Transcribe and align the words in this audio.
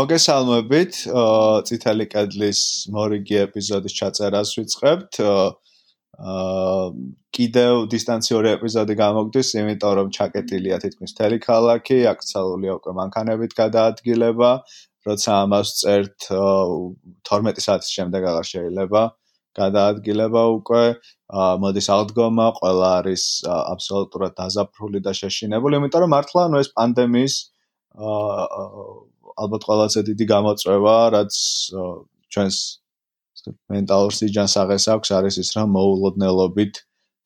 მოგესალმებით. 0.00 0.98
წითელი 1.68 2.06
კედლის 2.12 2.60
მორიგი 2.94 3.36
ეპიზოდის 3.44 3.96
ჩაწერას 4.00 4.50
ვიწყებთ. 4.56 5.18
აა 5.20 6.84
კიდევ 7.36 7.74
დისტანციური 7.94 8.48
ეპიზოდი 8.56 8.94
გამოგდის, 9.00 9.48
იმიტომ 9.60 9.92
რომ 9.98 10.08
ჩაკეტილია 10.16 10.76
თითქმის 10.84 11.12
მთელი 11.16 11.38
ქალაქი, 11.44 11.98
აქცალულია 12.12 12.72
უკვე 12.80 12.92
მანქანებით 13.00 13.52
გადაადგილება, 13.60 14.50
როცა 15.08 15.30
ამას 15.44 15.68
წერთ 15.80 16.18
12 17.30 17.64
საათის 17.66 17.92
შემდეგ 17.96 18.22
აღარ 18.32 18.46
შეიძლება 18.52 19.02
გადაადგილება 19.60 20.42
უკვე. 20.56 20.84
აა 21.40 21.52
მოდის 21.62 21.86
აღდგომა, 21.94 22.46
ყველა 22.60 22.88
არის 23.00 23.24
აბსოლუტურად 23.52 24.32
დაზაფრული 24.40 25.00
და 25.06 25.12
შეშინებული, 25.20 25.80
იმიტომ 25.80 26.00
რომ 26.04 26.12
მართლა 26.16 26.42
ნუ 26.52 26.58
ეს 26.64 26.70
პანდემიის 26.76 27.34
აა 28.10 28.44
ალბათ 29.40 29.66
ყველაზე 29.68 30.00
დიდი 30.10 30.24
გამოწვევა, 30.34 30.96
რაც 31.16 31.32
ჩვენს 32.30 32.58
მენტალურ 33.72 34.12
სიჯანს 34.18 34.54
აღესაქვს, 34.62 35.10
არის 35.18 35.36
ის, 35.42 35.50
რომ 35.56 35.68
მოულოდნელობით 35.76 36.74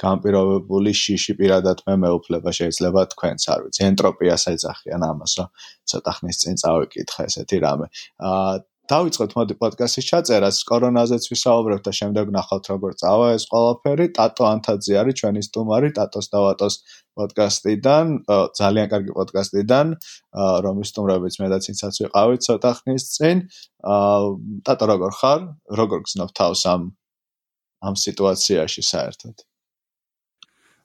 გამპირობებული 0.03 0.93
შიში 0.99 1.35
პირადად 1.39 1.83
მე 1.87 1.95
მეუფლება 2.05 2.51
შეიძლება 2.59 3.03
თქვენც 3.15 3.47
არ 3.55 3.61
ვიცი 3.67 3.83
ენტროპიას 3.89 4.45
ეძახიან 4.53 5.03
ამას 5.07 5.35
რომ 5.39 5.49
ცოტა 5.91 6.13
ხნის 6.19 6.41
წინ 6.43 6.57
წავიკითხე 6.63 7.27
ესეთი 7.31 7.59
რამე. 7.65 7.87
აა 8.31 8.55
დავიწყოთ 8.85 9.33
მოდი 9.37 9.55
პოდკასტის 9.61 10.07
ჩაწერას. 10.11 10.57
კორონაზეც 10.69 11.25
ვისაუბრებთ 11.33 11.85
და 11.89 11.93
შემდეგ 11.99 12.33
ნახავთ 12.37 12.65
როგორ 12.73 12.93
წავა 13.01 13.29
ეს 13.37 13.45
ყველაფერი. 13.49 14.07
ტატო 14.19 14.45
ანთაძე 14.45 14.95
არის 15.01 15.15
ჩვენი 15.21 15.41
სტუმარი 15.49 15.89
ტატოს 15.97 16.27
დავატოს 16.35 16.75
პოდკასტიდან 17.17 18.07
ძალიან 18.61 18.87
კარგი 18.93 19.13
პოდკასტიდან. 19.17 19.87
რომის 20.67 20.89
სტუმრებიც 20.93 21.35
მე 21.41 21.49
და 21.49 21.59
ცინცაც 21.65 21.95
ვიყავით 22.05 22.41
ცოტა 22.45 22.71
ხნის 22.81 23.05
წინ. 23.17 23.37
ტატო 24.69 24.85
როგორ 24.93 25.11
ხარ? 25.17 25.41
როგორ 25.81 25.99
გზნობ 26.05 26.31
თავს 26.37 26.61
ამ 26.69 26.83
ამ 27.85 27.95
სიტუაციაში 27.97 28.83
საერთოდ? 28.85 29.37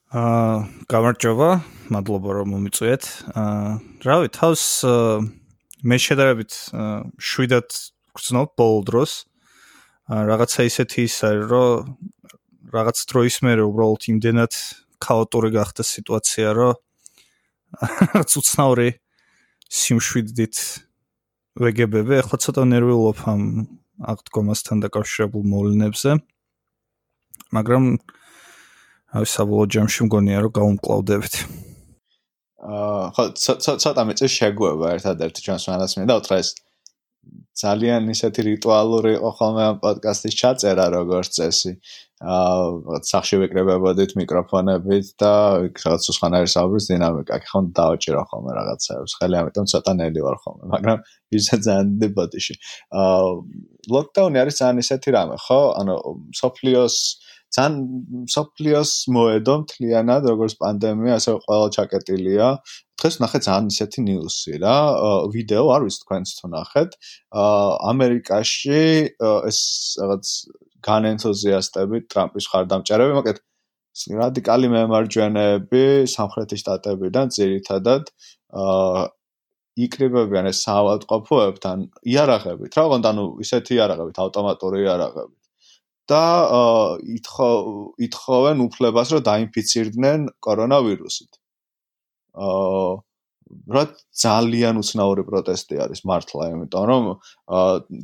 აა 0.10 0.56
გამარჯობა. 0.88 1.50
მადლობა 1.94 2.30
რომ 2.38 2.48
მომიწვიეთ. 2.56 3.04
აა 3.36 3.72
რავი 4.08 4.28
თავს 4.40 4.64
მე 5.80 5.96
შედარებით 5.96 6.56
შვიდად 7.24 7.70
გრძნობ 8.18 8.50
ბოლ 8.60 8.84
დროს. 8.84 9.12
რაღაცა 10.10 10.66
ისეთი 10.68 11.06
ის 11.06 11.16
არის 11.24 11.46
რომ 11.48 11.96
რაღაც 12.74 12.98
დროის 13.08 13.36
მერე 13.46 13.64
უბრალოდ 13.70 14.04
იმდენად 14.12 14.54
ქაოტური 15.00 15.50
გახდა 15.54 15.84
სიტუაცია 15.86 16.50
რომ 16.58 16.74
რაღაც 18.10 18.30
უცნაური 18.42 18.90
სიმშვიდით 19.70 20.58
ვეგებები. 21.62 22.14
ახლა 22.26 22.38
ცოტა 22.44 22.64
ნერვიულობ 22.74 23.20
ამ 23.30 23.42
აღდგომასთან 24.04 24.78
დაკავშირებულ 24.84 25.44
მოვლენებზე. 25.54 26.12
მაგრამ 27.56 27.84
აი 29.16 29.26
საბოლოო 29.26 29.72
ჯამში 29.74 30.02
მგონია 30.10 30.38
რომ 30.44 30.52
გავუმკლავდებით 30.58 31.69
ხო 32.60 33.24
ცოტა 33.40 34.04
მეც 34.10 34.26
შეგვება 34.28 34.96
ერთადერთი 34.98 35.46
ჩვენს 35.46 35.66
მანას 35.72 35.94
მინდა 36.00 36.18
უთხრა 36.20 36.40
ეს 36.44 36.50
ძალიან 37.60 38.12
ისეთი 38.14 38.42
რიტუალური 38.48 39.12
იყო 39.18 39.32
ხოლმე 39.40 39.64
ამ 39.70 39.78
პოდკასტის 39.84 40.36
ჩაწერა 40.42 40.86
როგორც 40.96 41.30
წესი. 41.40 41.74
აა 42.20 43.00
სახში 43.08 43.38
ვეკრებებოდით 43.42 44.12
მიკროფონებით 44.20 45.08
და 45.24 45.32
რაღაც 45.84 46.04
უცხანარი 46.12 46.48
საუბრის 46.56 46.86
დინამიკა. 46.92 47.40
კი 47.44 47.48
ხომ 47.52 47.66
დააჭირო 47.80 48.24
ხოლმე 48.32 48.52
რაღაცაებს 48.60 49.14
ხელი 49.20 49.36
ამიტომ 49.40 49.66
ცოტა 49.72 49.94
ნელი 50.00 50.20
ვარ 50.28 50.38
ხოლმე 50.44 50.64
მაგრამ 50.74 50.98
ისე 51.40 51.56
ძალიან 51.64 51.88
დებოდიში. 52.04 52.54
აა 52.92 53.24
ლოკდაუნი 53.96 54.38
არის 54.44 54.56
ძალიან 54.60 54.84
ისეთი 54.84 55.10
რამე 55.16 55.36
ხო? 55.48 55.62
ანუ 55.80 55.96
სოფლიოს 56.42 56.96
ძალიან 57.56 57.76
სოფლიოს 58.30 58.92
მოედო 59.16 59.54
მთლიანად 59.64 60.24
როგორც 60.32 60.54
პანდემია 60.62 61.18
ასე 61.20 61.32
ყველა 61.46 61.68
ჩაკეტილია. 61.76 62.48
დღეს 63.00 63.16
ნახე 63.24 63.40
ძალიან 63.48 63.66
ისეთი 63.74 64.00
ნიუსი 64.08 64.54
რა. 64.64 64.78
ვიდეო 65.34 65.66
არ 65.76 65.82
ვიცი 65.86 66.00
თქვენც 66.04 66.28
თუ 66.40 66.46
ნახეთ. 66.54 66.90
ამერიკაში 67.92 68.82
ეს 69.50 69.60
რაღაც 70.02 70.26
განენთოზიასტები 70.90 71.98
ტრამპის 72.12 72.46
ხარდამჭერები 72.52 73.14
მაგეთ 73.20 73.38
რადიკალი 74.20 74.68
მემარჯვენეები 74.76 75.84
სამხრეთის 76.16 76.62
შტატებიდან 76.64 77.34
ძირითადად 77.38 78.04
იკრიბებიან 79.86 80.46
ეს 80.52 80.60
საავადმყოფოებთან 80.68 81.78
იარაღებით 82.14 82.72
რა. 82.76 82.84
თქმა 82.86 82.96
უნდა 83.00 83.10
ანუ 83.16 83.26
ისეთი 83.46 83.72
იარაღებით 83.80 84.18
ავტომატური 84.24 84.78
იარაღებით 84.86 85.39
და 86.10 86.26
ითხოვ 87.18 87.58
ითხოვენ 88.08 88.64
უფლებას 88.66 89.14
რომ 89.14 89.22
დაინფიცირდნენ 89.30 90.20
კორონავირუსით. 90.46 91.32
აა 92.40 92.90
რა 93.50 93.84
ძალიან 94.14 94.78
უცნაური 94.82 95.24
პროტესტი 95.26 95.80
არის 95.86 96.02
მართლა, 96.10 96.44
იმიტომ 96.54 96.86
რომ 96.90 97.04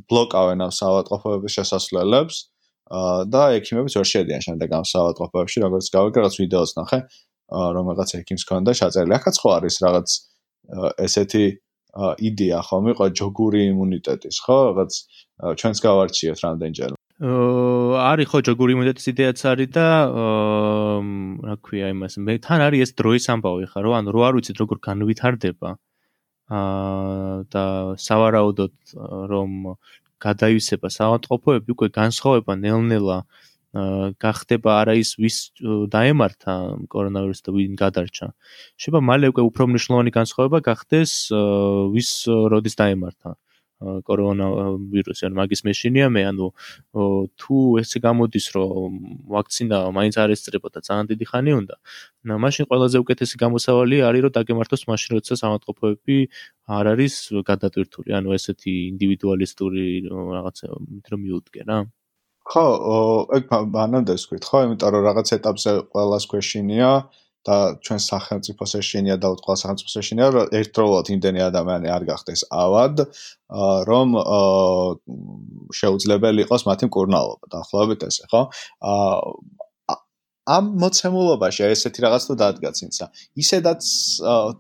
ბლოკავენ 0.09 0.63
ამ 0.65 0.71
საავადმყოფოების 0.79 1.55
შესასვლელებს 1.57 2.37
და 3.33 3.43
ექიმებიც 3.57 3.93
ვერ 3.99 4.07
შედიან 4.13 4.41
შემდეგ 4.47 4.73
ამ 4.79 4.85
საავადმყოფოებში, 4.89 5.57
როგორც 5.65 5.85
გავიგე, 5.93 6.17
რაღაც 6.21 6.35
ვიდეოს 6.41 6.71
ნახე, 6.81 6.99
რომ 7.77 7.85
რაღაც 7.93 8.09
ექიმს 8.21 8.43
ქონდა 8.49 8.71
ჩაწერილი. 8.81 9.13
ახაც 9.19 9.35
ხო 9.41 9.49
არის 9.57 9.75
რაღაც 9.85 10.07
ესეთი 11.05 11.45
იდეა 12.29 12.59
ხომ 12.67 12.85
იყო 12.93 13.05
ჯოგური 13.21 13.59
იმუნიტეტის, 13.71 14.35
ხო? 14.45 14.57
რაღაც 14.69 14.91
ჩვენს 15.61 15.79
გავარჩიეთ 15.85 16.39
რამდენჯერ 16.45 16.91
არის 17.15 18.27
ხო 18.27 18.41
ჯოგური 18.43 18.75
იმუნიტეტის 18.75 19.07
იდეაც 19.07 19.39
არის 19.47 19.69
და 19.71 19.87
რა 21.47 21.55
ქვია 21.63 21.87
იმას 21.95 22.19
მე 22.19 22.35
თან 22.43 22.59
არის 22.67 22.81
ეს 22.83 22.91
დროის 22.99 23.25
ამბავი 23.31 23.71
ხა 23.71 23.79
რომ 23.87 23.95
ანუ 24.03 24.09
რო 24.11 24.21
არ 24.27 24.33
ვიცით 24.35 24.59
როგორ 24.59 24.77
განვითარდება 24.83 25.69
აა 26.51 27.47
და 27.55 27.63
სავარაუდოდ 27.95 28.75
რომ 29.31 29.79
გადაივსება 30.19 30.87
საავადმყოფოები 30.91 31.71
უკვე 31.71 31.87
განსხვავება 31.95 32.51
ნელ-ნელა 32.59 33.23
გახდება 34.19 34.71
არა 34.83 34.99
ის 34.99 35.15
ვის 35.15 35.37
დაემართა 35.95 36.53
კორონავირუსი 36.91 37.43
და 37.47 37.51
ვინ 37.55 37.73
გადარჩა. 37.79 38.27
შეიძლება 38.75 38.99
მალე 39.03 39.31
უკვე 39.31 39.43
უფრო 39.51 39.63
მნიშვნელოვანი 39.71 40.11
განსხვავება 40.19 40.59
გახდეს 40.67 41.11
ვის 41.95 42.09
როდის 42.27 42.75
დაემართა. 42.75 43.29
აა 43.35 43.44
კორონა 43.81 44.47
ვირუსი 44.91 45.27
ან 45.27 45.33
მაგის 45.35 45.61
მეშინია 45.67 46.07
მე 46.15 46.21
ანუ 46.31 46.47
თუ 47.39 47.55
ესე 47.81 47.99
გამოდის 48.05 48.45
რომ 48.55 48.91
ვაქცინა 49.35 49.79
მაინც 49.97 50.15
არ 50.23 50.29
ესწრებოდა 50.35 50.79
ძალიან 50.87 51.05
დიდი 51.11 51.25
ხანი 51.31 51.51
უნდა. 51.59 51.75
და 52.25 52.33
მაშინ 52.45 52.63
ყველაზე 52.71 52.97
უკეთესი 53.03 53.35
გამოსავალი 53.43 53.97
არის 54.07 54.21
რომ 54.25 54.31
დაგემართოს 54.37 54.83
მაშინ 54.91 55.11
როცა 55.19 55.33
სამართყოფოები 55.43 56.17
არ 56.77 56.85
არის 56.93 57.13
გადატვირთული. 57.49 58.09
ანუ 58.15 58.29
ესეთი 58.37 58.73
ინდივიდუალისტური 58.95 59.83
რაღაცა 60.07 60.65
რომ 61.11 61.19
მიუდგე 61.25 61.61
რა. 61.67 61.77
ხო 62.45 62.65
ეგ 63.35 63.43
მანამდე 63.75 64.13
ვთქვით 64.15 64.43
ხო 64.45 64.57
იმიტომ 64.65 64.89
რომ 64.93 65.03
რაღაც 65.09 65.27
ეტაპზე 65.37 65.71
ყველას 65.91 66.23
ქვეშინია 66.31 66.89
და 67.45 67.57
ჩვენ 67.85 67.99
სახელმწიფოს 68.09 68.71
ეშინია 68.81 69.17
და 69.21 69.29
უთყვა 69.35 69.55
სახელმწიფოს 69.61 69.97
ეშინია 70.01 70.29
რომ 70.35 70.55
ერთდროულად 70.59 71.11
იმდენი 71.15 71.41
ადამიანი 71.49 71.91
არ 71.95 72.03
გახდეს 72.11 72.41
ავად 72.65 73.05
რომ 73.89 74.17
შეუძლებელი 75.79 76.45
იყოს 76.47 76.65
მათი 76.69 76.89
მკურნალობა 76.89 77.53
დაახლოებით 77.53 78.07
ესე 78.09 78.25
ხო 78.33 78.41
ამ 80.45 80.65
მოცემულობაში 80.81 81.63
ესეთი 81.65 82.03
რაღაც 82.05 82.23
თუ 82.29 82.33
დადგა 82.37 82.71
წინსა. 82.77 83.05
ისედაც 83.41 83.81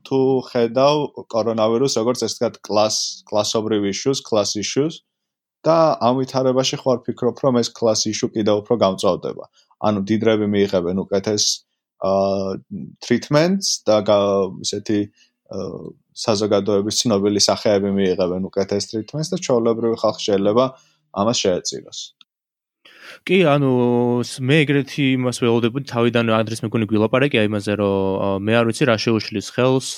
თუ 0.05 0.19
ხედავ 0.49 0.95
კორონავირუსს 1.29 1.99
როგორც 2.01 2.19
ესე 2.25 2.33
ვთქვათ 2.33 2.55
კლას 2.65 2.95
კლასობრივ 3.29 3.85
ისsues, 3.93 4.21
class 4.25 4.57
issues 4.57 5.05
და 5.61 5.77
ამ 6.01 6.17
ვითარებაში 6.21 6.81
ხო 6.81 6.89
არ 6.93 6.99
ფიქრობ 7.05 7.37
რომ 7.45 7.61
ეს 7.61 7.69
class 7.69 8.01
issue 8.09 8.29
კიდევ 8.33 8.65
უფრო 8.65 8.73
გამწვავდება. 8.81 9.45
ანუ 9.85 9.99
დიდრები 10.09 10.45
მიიღებენ 10.49 10.97
უკეთეს 11.05 11.45
treatments 13.05 13.81
და 13.87 14.01
ისეთი 14.65 14.99
საზოგადოების 16.15 16.99
ცნობილი 17.03 17.41
სახეები 17.43 17.91
მიიღებენ 17.95 18.47
უკეთეს 18.49 18.91
treatments 18.91 19.31
და 19.33 19.37
ჩაოლებრივი 19.47 19.97
ხალხი 20.03 20.21
შეიძლება 20.31 20.65
ამას 21.15 21.37
შეეწიროს. 21.43 21.99
კი, 23.25 23.37
ანუ 23.49 23.69
მე 24.47 24.55
ეგრეთი 24.63 25.05
იმას 25.15 25.39
ველოდებოდი 25.41 25.87
თავიდან 25.89 26.29
ადრეს 26.35 26.61
მეგონი 26.65 26.85
გვილაპარაკია 26.91 27.45
იმაზე, 27.47 27.73
რომ 27.79 28.43
მე 28.45 28.53
არ 28.59 28.65
ვიცი 28.69 28.87
რა 28.89 28.95
შეუშლის 29.01 29.47
ხელს 29.55 29.89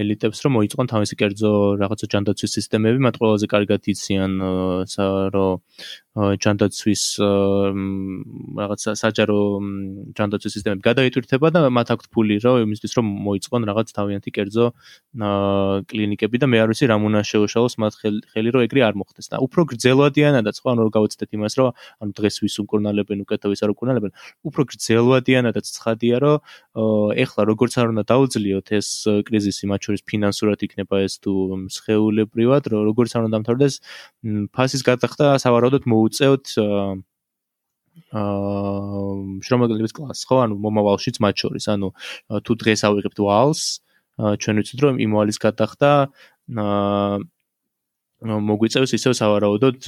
ელიტებს, 0.00 0.38
რომ 0.44 0.56
მოიწყონ 0.58 0.90
თავისი 0.90 1.14
კერძო 1.20 1.52
რაღაცა 1.82 2.06
ჯანდაცვის 2.14 2.54
სისტემები, 2.58 2.98
მათ 3.06 3.20
ყველაზე 3.22 3.46
კარგად 3.54 3.80
იციან, 3.92 4.32
რომ 5.36 5.52
ჯანდაცვის 6.16 7.02
რაღაც 8.58 8.82
საჯარო 8.98 9.38
ჯანდაცვის 10.18 10.54
სისტემები 10.58 10.82
გადაიტვირთება 10.82 11.50
და 11.54 11.60
მათ 11.70 11.92
აქვთ 11.94 12.06
ფული 12.10 12.38
რა 12.42 12.54
იმისთვის 12.66 12.96
რომ 12.98 13.06
მოიწყონ 13.30 13.62
რაღაც 13.70 13.94
თავიანთი 13.94 14.30
კერძო 14.34 14.66
კლინიკები 15.86 16.36
და 16.42 16.46
მე 16.50 16.58
არ 16.66 16.68
ვიცი 16.74 16.90
რა 16.90 16.96
უნდა 16.98 17.22
შეუშალოს 17.30 17.74
მათ 17.78 17.92
ხელი 18.34 18.50
რომ 18.50 18.62
ეგრე 18.66 18.80
არ 18.90 18.94
მოხდეს 18.98 19.30
და 19.30 19.38
უფრო 19.46 19.60
გრძელვადიანადაც 19.70 20.56
ხო 20.58 20.68
ანუ 20.74 20.80
რომ 20.90 20.92
გავაცდეთ 20.98 21.30
იმას 21.38 21.54
რომ 21.62 21.70
ანუ 22.02 22.10
დღეს 22.18 22.36
ვის 22.42 22.56
უკურნალებენ 22.58 23.18
უკეთო 23.22 23.46
ვის 23.54 23.60
არ 23.62 23.70
უკურნალებენ 23.70 24.10
უფრო 24.50 24.62
გრძელვადიანადაც 24.66 25.66
ცხადია 25.78 26.16
რომ 26.26 26.36
ეხლა 27.22 27.42
როგორც 27.54 27.72
არ 27.78 27.86
უნდა 27.94 28.04
დაუძლიოთ 28.10 28.66
ეს 28.82 28.88
კრიზისი 29.30 29.64
მათ 29.70 29.80
შორის 29.86 30.02
ფინანსურად 30.10 30.58
იქნება 30.66 31.06
ეს 31.06 31.22
თუ 31.22 31.32
სხეულებრივად 31.70 32.66
როგორც 32.66 33.10
არ 33.14 33.22
უნდა 33.30 33.36
დამთავრდეს 33.38 33.74
ფასის 34.50 34.82
გადახდა 34.82 35.38
სავარაუდოდ 35.38 35.86
მოუწევთ 36.00 36.56
აა 38.10 38.24
შრომაგლების 39.46 39.92
კლასს 39.94 40.26
ხო? 40.26 40.36
ანუ 40.42 40.56
მომავალშიც 40.64 41.20
მათ 41.22 41.34
შორის 41.44 41.66
ანუ 41.70 41.88
თუ 42.42 42.52
დღეს 42.62 42.80
ავიღებთ 42.88 43.18
ვალს 43.22 43.62
ჩვენ 44.18 44.54
ვიცით 44.60 44.80
რომ 44.84 44.94
იმ 45.04 45.10
ვალის 45.16 45.38
გადახდა 45.42 45.90
აა 46.64 47.18
მოგვიწევს 48.50 48.92
ისევ 48.98 49.12
სავარაუდოდ 49.16 49.78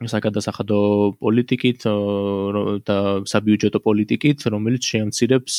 საკადასახადო 0.00 0.78
პოლიტიკით 1.20 1.84
და 2.88 2.96
საბიუჯეტო 3.28 3.78
პოლიტიკით, 3.84 4.38
რომელიც 4.48 4.82
შეამცირებს 4.88 5.54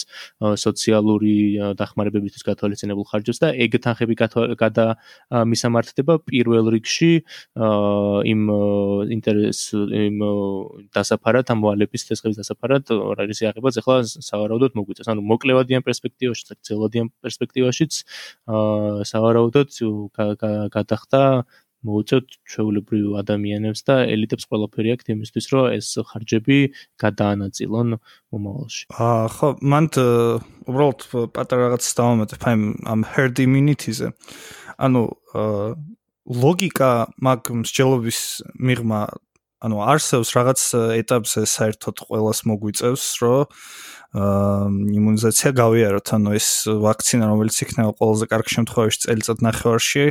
სოციალური 0.57 1.35
დახმარებებისთვის 1.77 2.43
გათვალისწინებულ 2.49 3.05
ხარჯებს 3.13 3.39
და 3.43 3.53
ეგ 3.53 3.77
თანხები 3.85 4.15
გადა 4.57 4.87
მისამართდება 5.29 6.13
პირველ 6.25 6.65
რიგში 6.73 7.11
იმ 8.33 8.41
ინტერეს 9.13 9.61
იმ 9.77 10.17
დასაფარად 10.97 11.53
ამ 11.53 11.59
ვალების 11.61 12.09
წესების 12.09 12.41
დასაფარად 12.41 12.89
არის 12.89 13.37
იაღებაც 13.45 13.77
ახლა 13.85 14.01
სავარაუდოდ 14.09 14.73
მოგვიწევს. 14.73 15.13
ანუ 15.13 15.21
მოკლევადიან 15.29 15.85
პერსპექტივაში, 15.85 16.57
ძელვადიან 16.65 17.13
პერსპექტივაშიც 17.21 18.01
სავარაუდოდ 19.13 19.69
გადახდა 20.73 21.21
მოუწევთ 21.87 22.27
ჩვეულებრივ 22.47 23.17
ადამიანებს 23.21 23.81
და 23.87 23.95
ელიტებს 24.13 24.47
ყველაფერი 24.49 24.93
აქვს 24.95 25.11
იმისთვის, 25.13 25.45
რომ 25.53 25.65
ეს 25.77 25.87
ხარჯები 26.09 26.57
გადაანაწილონ 27.03 27.89
მომავალში. 28.31 28.83
აა 28.93 29.27
ხო, 29.35 29.47
მან 29.61 29.85
უბრალოდ 30.67 30.99
პატარა 31.35 31.61
რაღაც 31.67 31.83
დავამატებ 31.99 32.39
აი 32.47 32.55
ამ 32.93 33.01
herd 33.13 33.35
immunity-ზე. 33.43 34.07
ანუ 34.79 35.01
ლოგიკა 36.23 36.91
მაგ 37.19 37.41
მსჯელობის 37.61 38.19
მიღმა 38.55 39.01
ანუ 39.63 39.77
არსებს 39.79 40.29
რაღაც 40.35 40.59
ეტაპზე 40.99 41.41
საერთოდ 41.47 41.95
ყოველას 42.07 42.39
მოგვიწევს, 42.47 43.05
რომ 43.23 43.47
აა 43.47 43.83
იმუნიზაცია 44.13 45.49
გავიაროთ, 45.57 46.07
ანუ 46.13 46.29
ეს 46.37 46.47
ვაქცინა, 46.69 47.25
რომელიც 47.31 47.55
იქნება 47.65 47.91
ყველაზე 47.97 48.25
კარგ 48.29 48.47
შემთხვევაში 48.55 48.99
წელიწად 49.07 49.39
ნახევარში, 49.41 50.05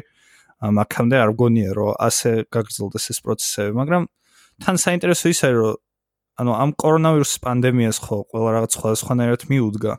მაგამდე 0.62 1.16
არ 1.18 1.30
გონია 1.34 1.70
რომ 1.74 1.90
ასე 1.98 2.30
გაგრძელდეს 2.54 3.04
ეს 3.10 3.18
პროცესები, 3.26 3.72
მაგრამ 3.82 4.02
თან 4.62 4.76
საინტერესო 4.78 5.26
ის 5.34 5.40
არის 5.42 5.58
რომ 5.58 5.76
ანუ 6.42 6.52
ამ 6.54 6.70
კორონავირუსის 6.78 7.38
პანდემიას 7.42 7.98
ხო 8.02 8.16
ყველა 8.30 8.50
რაღაც 8.56 8.70
სხვადასხვანაირად 8.78 9.42
მიუდგა 9.50 9.92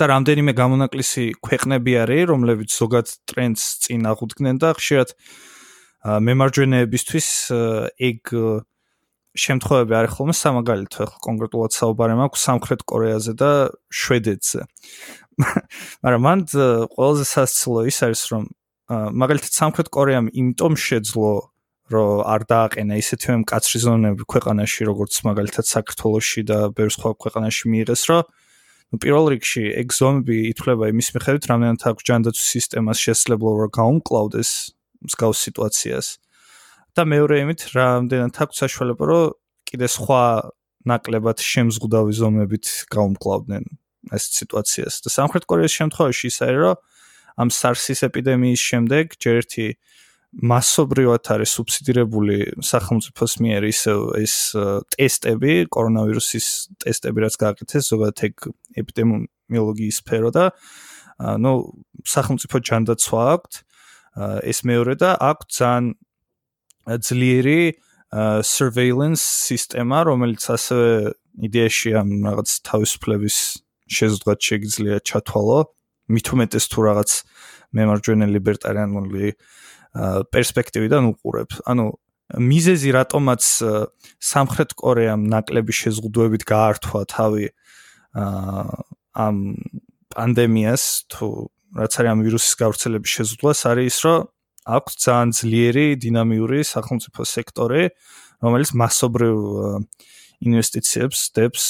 და 0.00 0.04
რამდენიმე 0.10 0.52
გამონაკლისი 0.56 1.24
ქვეყნები 1.44 1.92
არის, 2.04 2.22
რომლებიც 2.30 2.70
ზოგად 2.72 3.06
ტრენდს 3.30 3.64
წინ 3.84 4.08
აღუდგნენ 4.10 4.56
და 4.60 4.72
ხშირად 4.76 5.08
მემარჯვენეებისთვის 6.00 7.28
ეგ 8.08 8.20
შემთხვევები 9.40 9.94
არის 9.94 10.12
ხოლმე 10.16 10.34
სამაგალითო, 10.34 10.98
ახლა 11.06 11.18
კონკრეტულად 11.26 11.72
საუბარი 11.76 12.14
მაქვს 12.18 12.44
სამხრეთ 12.48 12.80
კორეაზე 12.90 13.32
და 13.38 13.50
შვედეთზე. 13.94 14.60
მაგრამ 16.04 16.22
მანდ 16.26 16.48
ყველაზე 16.96 17.24
სასწლო 17.30 17.84
ის 17.86 17.98
არის 18.04 18.22
რომ 18.32 18.48
მაგალითად 18.90 19.52
სამხრეთ 19.54 19.88
კორეამ 19.94 20.26
იმიტომ 20.34 20.74
შეძლო 20.74 21.30
რომ 21.94 22.22
არ 22.26 22.42
დააყენა 22.50 22.96
ისეთივე 23.02 23.36
მკაცრი 23.42 23.78
ზონები 23.86 24.24
ქვეყანაში 24.30 24.86
როგორც 24.90 25.14
მაგალითად 25.26 25.66
საქართველოსში 25.70 26.42
და 26.50 26.58
ბევრ 26.74 26.90
სხვა 26.94 27.10
ქვეყანაში 27.22 27.70
მიიღეს 27.70 28.02
რომ 28.10 28.22
ну 28.90 28.96
პირველ 28.98 29.24
რიგში 29.34 29.64
ეგ 29.82 29.94
ზომები 29.94 30.36
ითვლება 30.50 30.90
იმის 30.90 31.08
მიხედვით 31.14 31.44
რამდენად 31.50 31.82
აქვს 31.90 32.06
ჯანდაცვის 32.10 32.48
სისტემას 32.54 32.98
შესაძლებლობა 33.06 33.58
რომ 33.62 33.70
გაუმკლავდეს 33.78 34.50
მსგავს 35.06 35.38
სიტუაციას. 35.46 36.06
და 36.90 37.02
მეორე 37.06 37.36
იმით 37.46 37.60
რამდენად 37.78 38.34
აქვს 38.42 38.56
საშუალება 38.62 39.04
რომ 39.06 39.34
კიდე 39.70 39.86
სხვა 39.86 40.22
ნაკლებად 40.90 41.38
შემზღუდავი 41.38 42.12
ზომებით 42.18 42.66
გაუმკლავდნენ 42.90 43.64
ეს 44.10 44.24
სიტუაციას. 44.34 44.94
და 45.06 45.08
სამხრეთ 45.14 45.44
კორეის 45.46 45.74
შემთხვევაში 45.78 46.24
ის 46.26 46.38
არის 46.42 46.58
რომ 46.66 46.74
ამ 47.40 47.48
SARS-ის 47.48 48.04
ეპიდემიის 48.06 48.60
შემდეგ 48.70 49.16
ჯერ 49.20 49.40
ერთი 49.40 49.66
მასობრივად 50.30 51.26
არის 51.34 51.54
სუბსიდირებული 51.58 52.36
სახელმწიფოს 52.62 53.32
მიერ 53.42 53.66
ის 53.66 53.80
ეს 54.20 54.34
ტესტები, 54.94 55.54
კორონავირუსის 55.74 56.46
ტესტები, 56.84 57.24
რაც 57.26 57.34
გააკეთეს 57.40 57.90
ზოგადად 57.90 58.22
ეგ 58.28 58.46
ეპიდემიოლოგიის 58.82 59.98
სფერო 60.04 60.30
და 60.36 60.44
ნუ 61.42 61.52
სახელმწიფო 62.06 62.62
ჯანდაცვა 62.68 63.22
აქვს 63.34 63.56
ეს 64.46 64.58
მეორე 64.70 64.94
და 65.02 65.10
აქვს 65.18 65.58
ძალიან 65.58 65.86
ძლიერი 67.10 67.60
surveillance 68.46 69.22
სისტემა, 69.50 69.98
რომელიც 70.10 70.42
ასევე 70.46 71.14
იდეაში 71.46 71.90
ამ 71.98 72.08
რაღაც 72.26 72.50
თავისუფლების 72.70 73.36
შეზღუდვა 73.90 74.34
შეიძლება 74.46 75.02
ჩათვალო 75.10 75.60
მithumetes 76.10 76.66
თუ 76.70 76.78
რაღაც 76.90 77.10
მემარჯვენე 77.76 78.26
ლიბერტარიანული 78.34 79.26
პერსპექტივიდან 80.34 81.02
უყურებ. 81.14 81.50
ანუ 81.70 81.86
მიზეზი 82.38 82.90
რატომაც 82.94 83.42
სამხრეთ 84.22 84.70
კორეამ 84.78 85.22
ნაკლები 85.30 85.74
შეზღუდვებით 85.74 86.42
გაართვა 86.46 87.00
თავი 87.10 87.46
ამ 88.14 89.36
პანდემიას 90.14 90.84
თუ 91.10 91.26
რაც 91.74 91.92
არის 91.98 92.10
ამ 92.10 92.20
ვირუსის 92.26 92.54
გავრცელების 92.62 93.10
შეზღუდვას 93.18 93.60
არის 93.70 93.86
ის 93.90 93.98
რომ 94.06 94.18
აქვს 94.76 94.92
ძალიან 95.06 95.30
ძლიერი 95.40 95.86
დინამიური 96.02 96.60
სახელმწიფო 96.66 97.20
სექტორი 97.26 97.82
რომელიც 98.42 98.70
მასობრივ 98.78 99.36
ინვესტიციებს 100.46 101.18
დებს 101.34 101.64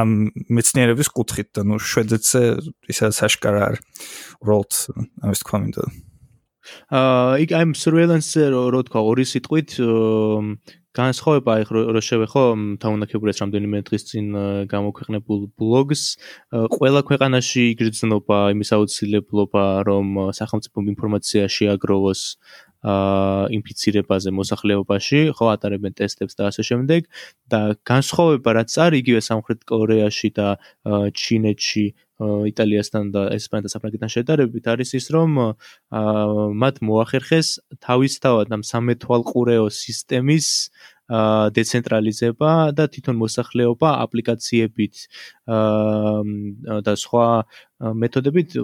ამ 0.00 0.30
მეცნიერების 0.52 1.08
კუთხით 1.16 1.48
და 1.56 1.66
ნუ 1.68 1.80
შვედეთზე 1.92 2.42
ისაც 2.92 3.22
აშკარა 3.28 3.62
არის 3.68 3.82
უბრალოდ 4.42 4.72
ამის 5.24 5.44
თქვა 5.44 5.62
მინდა 5.64 5.84
აა 6.90 7.38
იქ 7.44 7.50
I'm 7.54 7.70
surveillance 7.78 8.34
რო 8.50 8.80
თქვა 8.88 9.00
ორი 9.10 9.24
სიტყვით 9.26 9.78
განსხვავება 10.96 11.50
აი 11.60 11.64
რო 11.68 12.00
შევეხო 12.00 12.42
თაუნაკებურეს 12.80 13.40
რამდენიმე 13.42 13.82
დღის 13.84 14.04
წინ 14.08 14.26
გამოქვეყნებულ 14.72 15.40
ბლოგს. 15.60 16.02
ყველა 16.76 17.00
ქვეყანაში 17.08 17.62
იგრძნობა 17.76 18.38
იმის 18.56 18.70
აუცილებლობა 18.76 19.64
რომ 19.88 20.06
სახელმწიფო 20.40 20.76
ინფორმაცია 20.96 21.42
შეაგროვოს. 21.56 22.20
აა 22.26 22.65
ინფიცირებაზე 22.86 24.30
მოსახლეობაში, 24.38 25.20
ხო, 25.36 25.46
ატარებენ 25.56 25.96
ტესტებს 25.98 26.38
და 26.38 26.50
ასე 26.50 26.62
შემდეგ 26.70 27.08
და 27.50 27.60
განსხვავება 27.82 28.50
რაც 28.60 28.70
არის 28.86 29.02
იგივე 29.02 29.20
სამხრეთ 29.26 29.60
კორეაში 29.66 30.30
და 30.38 30.48
ჩინეთში 31.10 31.86
იტალიასთან 32.16 33.04
და 33.12 33.22
ესპანეთთან 33.36 33.72
საფრანგეთთან 33.74 34.10
შედარებით 34.16 34.64
არის 34.72 34.90
ის 34.96 35.06
რომ 35.12 35.30
მათ 36.62 36.76
მოახერხეს 36.88 37.48
თავისთავად 37.84 38.54
ამ 38.56 38.62
სამეთვალყურეო 38.64 39.66
სისტემის 39.68 40.48
დეცენტრალიზება 41.06 42.52
და 42.72 42.88
თვითონ 42.90 43.16
მოსახლეობა 43.20 43.90
აპლიკაციებით 44.06 44.94
და 46.88 46.94
სხვა 47.04 47.28
მეთოდებით 48.00 48.58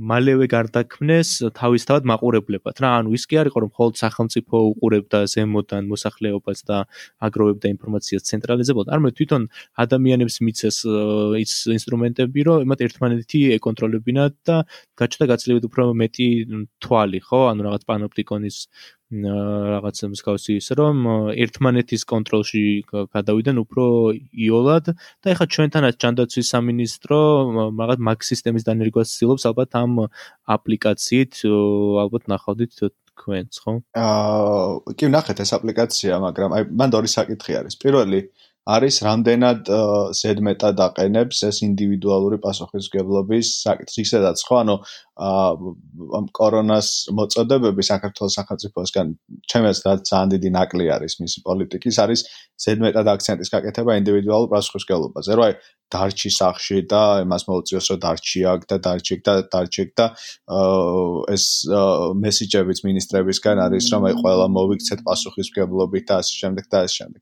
მალევე 0.00 0.46
გარდაქმნეს 0.48 1.30
თავისთავად 1.56 2.06
მაყურებლებად. 2.08 2.80
რა 2.80 2.90
ანუ 3.00 3.12
ის 3.16 3.24
კი 3.28 3.36
არ 3.40 3.50
იყო 3.50 3.58
რომ 3.64 3.70
მხოლოდ 3.72 3.94
სახელმწიფო 4.00 4.56
უყურებდა 4.72 5.18
ზემოდან 5.32 5.84
მოსახლეობას 5.92 6.58
და 6.68 6.78
აგროვებდა 7.20 7.66
ინფორმაციას 7.74 8.24
ცენტრალიზებულად. 8.30 8.88
არამედ 8.88 9.12
თვითონ 9.20 9.42
ადამიანებს 9.84 10.36
მიცეს 10.46 10.76
ის 11.44 11.52
ინსტრუმენტები 11.76 12.40
რომ 12.48 12.64
მათ 12.72 12.80
ერთმანეთი 12.88 13.40
ეკონტროლებინათ 13.60 14.34
და 14.48 14.56
გაჩნდა 14.96 15.24
გაცილებით 15.32 15.64
უფრო 15.68 15.84
მეტი 16.00 16.28
თვალი 16.80 17.20
ხო? 17.20 17.40
ანუ 17.52 17.60
რაღაც 17.68 17.82
პანოპტიკონის 17.84 18.56
რაღაც 19.10 20.02
მსგავსი 20.06 20.56
ის 20.60 20.70
რომ 20.78 21.02
ერთმანეთის 21.34 22.06
კონტროლში 22.06 22.62
გადავიდნენ 22.90 23.58
უფრო 23.58 23.84
იოლად 24.14 24.92
და 24.94 25.32
ეხლა 25.34 25.46
ჩვენთანაც 25.50 25.98
ჯანდაცვის 25.98 26.50
სამინისტრო 26.54 27.20
რაღაც 27.74 28.04
მაგ 28.06 28.26
სისტემის 28.30 28.66
დანერგვას 28.70 29.14
ცდილობს 29.18 29.46
ალბათ 29.50 29.74
ამ 29.82 30.06
აპლიკაციით 30.56 31.42
ალბათ 32.06 32.30
ნახავდით 32.30 32.94
ქვენს, 33.20 33.60
ხო? 33.60 33.74
აა 34.00 34.94
კი 34.96 35.10
ნახეთ 35.12 35.42
ეს 35.44 35.50
აპლიკაცია, 35.58 36.20
მაგრამ 36.24 36.54
აი 36.56 36.62
მანდ 36.80 36.96
ორი 37.00 37.10
საკითხი 37.12 37.52
არის. 37.60 37.76
პირველი 37.82 38.20
არის 38.74 38.96
რამდენად 39.06 39.70
ზედმეტად 40.20 40.80
აყენებს 40.86 41.42
ეს 41.48 41.58
ინდივიდუალური 41.66 42.38
პასუხისგებლობის 42.44 43.50
საკითხს 43.64 43.96
ისედაც 44.04 44.42
ხო? 44.46 44.60
ანუ 44.62 44.76
ამ 45.20 46.26
კორონას 46.38 46.88
მოწოდებები 47.18 47.82
საქართველოს 47.90 48.36
სახელმწიფოსგან 48.38 49.12
ჩემს 49.52 49.82
და 49.84 49.92
ძალიან 50.10 50.32
დიდი 50.34 50.50
ნაკლი 50.56 50.86
არის 50.96 51.18
მისი 51.24 51.44
პოლიტიკის 51.48 51.96
არის 52.04 52.24
ზედმეტად 52.64 53.12
აქცენტის 53.14 53.52
გაკეთება 53.54 53.98
ინდივიდუალურ 54.00 54.48
პასუხისგებლობაზე 54.54 55.36
რო 55.36 55.44
აი 55.50 55.54
დარჩი 55.90 56.30
სახში 56.30 56.78
და 56.90 57.02
იმას 57.26 57.44
მოუწიოს 57.50 57.86
რომ 57.90 58.00
დარჩი 58.06 58.40
აქ 58.54 58.60
და 58.70 58.76
დარჩი 58.86 59.16
და 59.26 59.32
დარჩი 59.52 59.84
და 59.98 60.06
ეს 61.34 61.44
მესიჯებიც 62.24 62.78
ministrებისგან 62.88 63.62
არის 63.66 63.84
რომ 63.92 64.06
აი 64.10 64.14
ყველა 64.22 64.46
მოვიქცეთ 64.56 65.00
პასუხისგებლობით 65.08 66.04
და 66.10 66.20
ასე 66.22 66.34
შემდეგ 66.42 66.64
და 66.70 66.84
ასე 66.86 66.94
შემდეგ. 67.00 67.20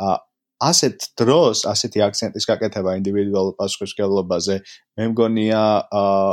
ა 0.00 0.10
ასეთ 0.60 1.06
დროს, 1.16 1.64
ასეთი 1.72 2.02
აქცენტის 2.04 2.46
გაკეთება 2.50 2.94
ინდივიდუალურ 3.00 3.54
პასუხისმგებლობაზე, 3.60 4.56
მე 5.00 5.08
მგონია 5.12 5.62
აა 6.00 6.32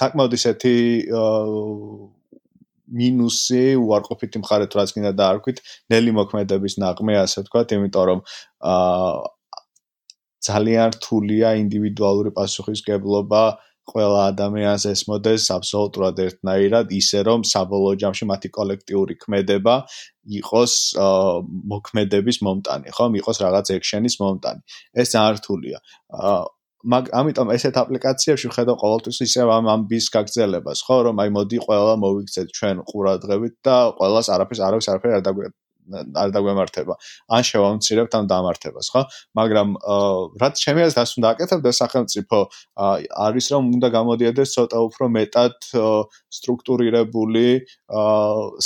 საკმაოდ 0.00 0.34
ისეთი 0.38 0.74
მინუსი 3.00 3.64
უარყოფითი 3.78 4.42
მხარე 4.42 4.66
თუ 4.70 4.80
რაც 4.82 4.90
გინდა 4.96 5.12
დაარქვით, 5.20 5.58
ნელი 5.94 6.14
მოქმედების 6.18 6.74
ნაღმე, 6.82 7.14
ასე 7.22 7.46
ვთქვათ, 7.46 7.74
იმიტომ 7.78 8.04
რომ 8.10 8.20
აა 8.74 9.14
ძალიან 10.40 10.94
რთულია 10.96 11.48
ინდივიდუალური 11.62 12.30
პასუხისმგებლობა 12.34 13.42
აა 13.46 13.69
ყველა 13.92 14.20
ადამიანს 14.32 14.84
ესმოდეს 14.92 15.48
აბსოლუტურად 15.56 16.22
ერთნაირად, 16.26 16.94
ისე 17.00 17.20
რომ 17.28 17.44
საბოლოო 17.52 17.98
ჯამში 18.02 18.28
მათი 18.30 18.48
კოლექტიური 18.58 19.14
ქმედება 19.22 19.74
იყოს 20.40 20.74
მოქმედების 21.74 22.38
მომტანი, 22.46 22.94
ხო? 22.96 23.04
იყოს 23.20 23.36
რაღაც 23.44 23.66
ექშენის 23.76 24.16
მომტანი. 24.22 24.60
ეს 24.94 25.08
ძალიან 25.14 25.34
რთულია. 25.40 25.78
მაგ 26.80 27.10
ამიტომ 27.12 27.48
ესეთ 27.52 27.76
აპლიკაციებში 27.76 28.48
ხედავ 28.56 28.76
ყოველთვის 28.80 29.18
ისე 29.26 29.44
ამ 29.44 29.66
ამბის 29.68 30.06
გაგრძელებას, 30.16 30.78
ხო, 30.86 30.96
რომ 31.06 31.16
აი 31.20 31.30
მოდი 31.36 31.58
ყველა 31.66 31.94
მოვიქცეთ 32.04 32.48
ჩვენ 32.56 32.76
ყურადღებით 32.88 33.54
და 33.66 33.76
ყოველას 34.00 34.28
არაფერს 34.32 34.62
არავის 34.64 34.88
არაფერი 34.88 35.14
არ 35.18 35.24
დაგვი 35.28 35.50
არ 35.90 36.28
დაგვემართება. 36.34 36.94
ან 37.30 37.42
შევამცირებთ 37.50 38.12
ამ 38.18 38.24
დამართებას, 38.30 38.86
ხო? 38.92 39.02
მაგრამ 39.38 39.68
რაც 40.42 40.54
ჩემი 40.64 40.80
აზრით 40.86 41.00
ასე 41.04 41.14
უნდა 41.20 41.28
აკეთებდეს 41.34 41.76
სახელმწიფო, 41.82 42.38
არის 43.26 43.46
რომ 43.52 43.62
უნდა 43.76 43.88
გამოდიოდეს 43.96 44.48
ცოტა 44.56 44.78
უფრო 44.88 45.04
მეტად 45.16 45.54
სტრუქტურირებული 46.38 47.46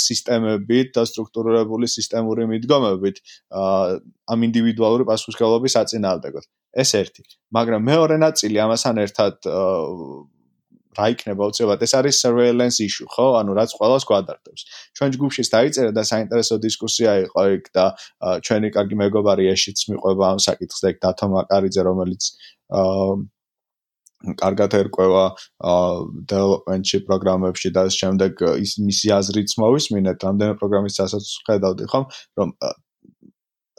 სისტემებით 0.05 0.87
და 0.95 1.01
სტრუქტურირებული 1.09 1.85
სისტემური 1.89 2.43
მიდგომებით 2.51 3.15
ამ 4.25 4.39
ინდივიდუალური 4.49 5.03
პასუხისმგებლობის 5.09 5.73
აწინააღმდეგოდ. 5.81 6.45
ეს 6.75 6.91
ერთი. 6.99 7.23
მაგრამ 7.55 7.81
მეორე 7.87 8.15
ნაწილი 8.19 8.57
ამასთან 8.59 8.95
ერთად 9.05 9.35
რა 10.97 11.07
იქნება 11.13 11.49
უცებად 11.51 11.85
ეს 11.85 11.93
არის 11.99 12.21
surveillance 12.25 12.79
issue 12.87 13.07
ხო? 13.15 13.27
ანუ 13.39 13.51
რაც 13.59 13.75
ყოველას 13.79 14.03
გვადარდებს 14.09 14.61
ჩვენ 14.95 15.09
ჯგუფშიც 15.15 15.47
დაიწერა 15.55 15.91
და 15.97 16.03
საინტერესო 16.11 16.55
დისკუსია 16.65 17.11
იყო 17.27 17.43
იქ 17.59 17.65
და 17.75 17.85
ჩვენი 18.45 18.69
კარგი 18.75 18.95
მეგობარი 19.03 19.45
ეშიც 19.53 19.87
მიყვება 19.91 20.25
ამ 20.33 20.39
საკითხს 20.47 20.79
და 20.83 20.87
იქ 20.95 20.99
დათო 21.05 21.25
მაკარიძე 21.35 21.81
რომელიც 21.89 22.23
აა 22.81 23.15
კარგად 24.33 24.73
ერკვევა 24.79 25.23
development-ში 26.31 26.99
პროგრამებში 27.05 27.69
და 27.75 27.85
ამ 27.85 27.93
შემდეგ 27.93 28.41
ის 28.63 28.71
მისი 28.81 29.13
აზრიც 29.19 29.53
მოვისმინეთ 29.61 30.25
რამდენი 30.27 30.57
პროგრამის 30.61 30.97
ასაც 31.05 31.25
ხედავდი 31.45 31.89
ხომ? 31.91 32.05
რომ 32.39 32.49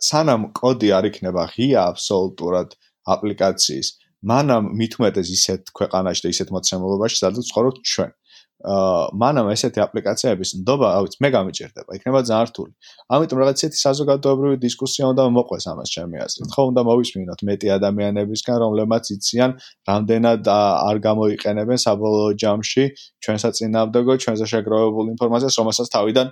სანამ 0.08 0.52
კოდი 0.61 0.92
არ 0.92 1.11
იქნება 1.11 1.49
ღია 1.56 1.88
აბსოლუტურად 1.90 2.76
აპლიკაციის 3.16 3.88
მანამ 4.25 4.73
მithumetes 4.80 5.28
ისეთ 5.32 5.73
ქვეყანაში 5.76 6.25
და 6.25 6.28
ისეთ 6.35 6.49
მოცემულობაში 6.56 7.16
სადაც 7.20 7.44
ცხოვრობთ 7.50 7.82
ჩვენ. 7.92 8.12
აა 8.56 9.12
მანამ 9.20 9.50
ესეთი 9.52 9.80
აპლიკაციების 9.85 10.50
ნდობა, 10.58 10.88
ავიც 10.99 11.14
მე 11.20 11.28
გამიჭirdება, 11.35 11.90
იქნება 11.99 12.20
ძალიან 12.25 12.46
რთული. 12.49 12.73
ამიტომ 13.12 13.38
რაღაც 13.42 13.56
ისეთი 13.61 13.78
საზოგადოებრივი 13.85 14.56
დისკუსია 14.64 15.04
უნდა 15.12 15.23
მოყვეს 15.37 15.64
ამას 15.73 15.88
ჩემი 15.92 16.16
აზრით. 16.25 16.49
ხო, 16.56 16.62
უნდა 16.73 16.82
მოვისმინოთ 16.88 17.40
მეტი 17.49 17.66
ადამიანებისგან, 17.76 18.56
რომლებმაც 18.64 19.04
იციან, 19.16 19.50
რამდენად 19.90 20.42
არ 20.88 20.96
გამოიყენებენ 21.06 21.78
საბოლოო 21.85 22.30
ჯამში 22.42 22.85
ჩვენსაწინააღმდეგო, 23.23 24.12
ჩვენზე 24.25 24.46
შეგროვებულ 24.52 25.06
ინფორმაციას, 25.14 25.54
რომელსაც 25.61 25.87
თავიდან 25.96 26.26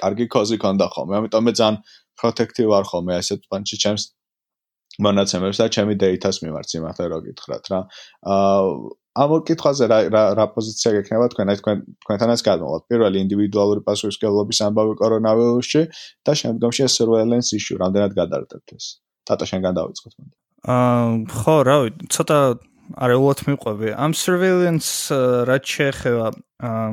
კარგი 0.00 0.26
კოზი 0.32 0.56
ქონდა 0.64 0.86
ხოლმე. 0.92 1.12
ამიტომ 1.20 1.42
მე 1.44 1.52
ძალიან 1.60 1.76
პროტექტივ 2.18 2.66
ვარ 2.72 2.84
ხოლმე 2.90 3.12
ასეთ 3.20 3.40
პანჩი 3.52 3.76
ჩემს 3.84 4.02
მონაცემებს 4.98 5.60
და 5.60 5.66
ჩემი 5.74 5.94
დეითას 6.00 6.42
მიმართ 6.42 6.66
სიმართლე 6.72 7.06
რო 7.12 7.18
გითხრათ 7.26 7.64
რა. 7.70 7.80
აა 8.24 8.62
ამ 9.18 9.30
კითხვაზე 9.46 9.84
რა 9.90 9.98
რა 10.14 10.22
რა 10.38 10.44
პოზიცია 10.54 10.90
გექნება 10.98 11.26
თქვენ? 11.32 11.46
აი 11.50 11.58
თქვენ 11.58 11.76
თქვენთანაც 12.06 12.40
გადმოვალთ. 12.48 12.82
პირველი 12.90 13.18
ინდივიდუალური 13.26 13.80
პასუხისმგებლობის 13.88 14.58
ამბავი 14.66 14.94
კორონავირუსში 15.02 15.82
და 16.22 16.32
შემდგომში 16.38 16.82
ეს 16.86 16.92
surveillance 16.98 17.50
issue 17.58 17.78
რამდენად 17.82 18.12
გადაარდებთ 18.14 18.68
ეს? 18.78 18.86
ტატა 19.26 19.44
შენგან 19.50 19.74
დავიწყოთ 19.78 20.14
მოდი. 20.18 20.34
აა 20.74 21.06
ხო, 21.34 21.56
რა 21.66 21.76
ვიცი, 21.82 22.04
ცოტა 22.14 22.38
არეულად 23.04 23.38
მიყვები. 23.48 23.88
ამ 24.04 24.12
surveillance 24.14 24.90
რაც 25.50 25.64
შეეხება 25.66 26.26
აა 26.62 26.88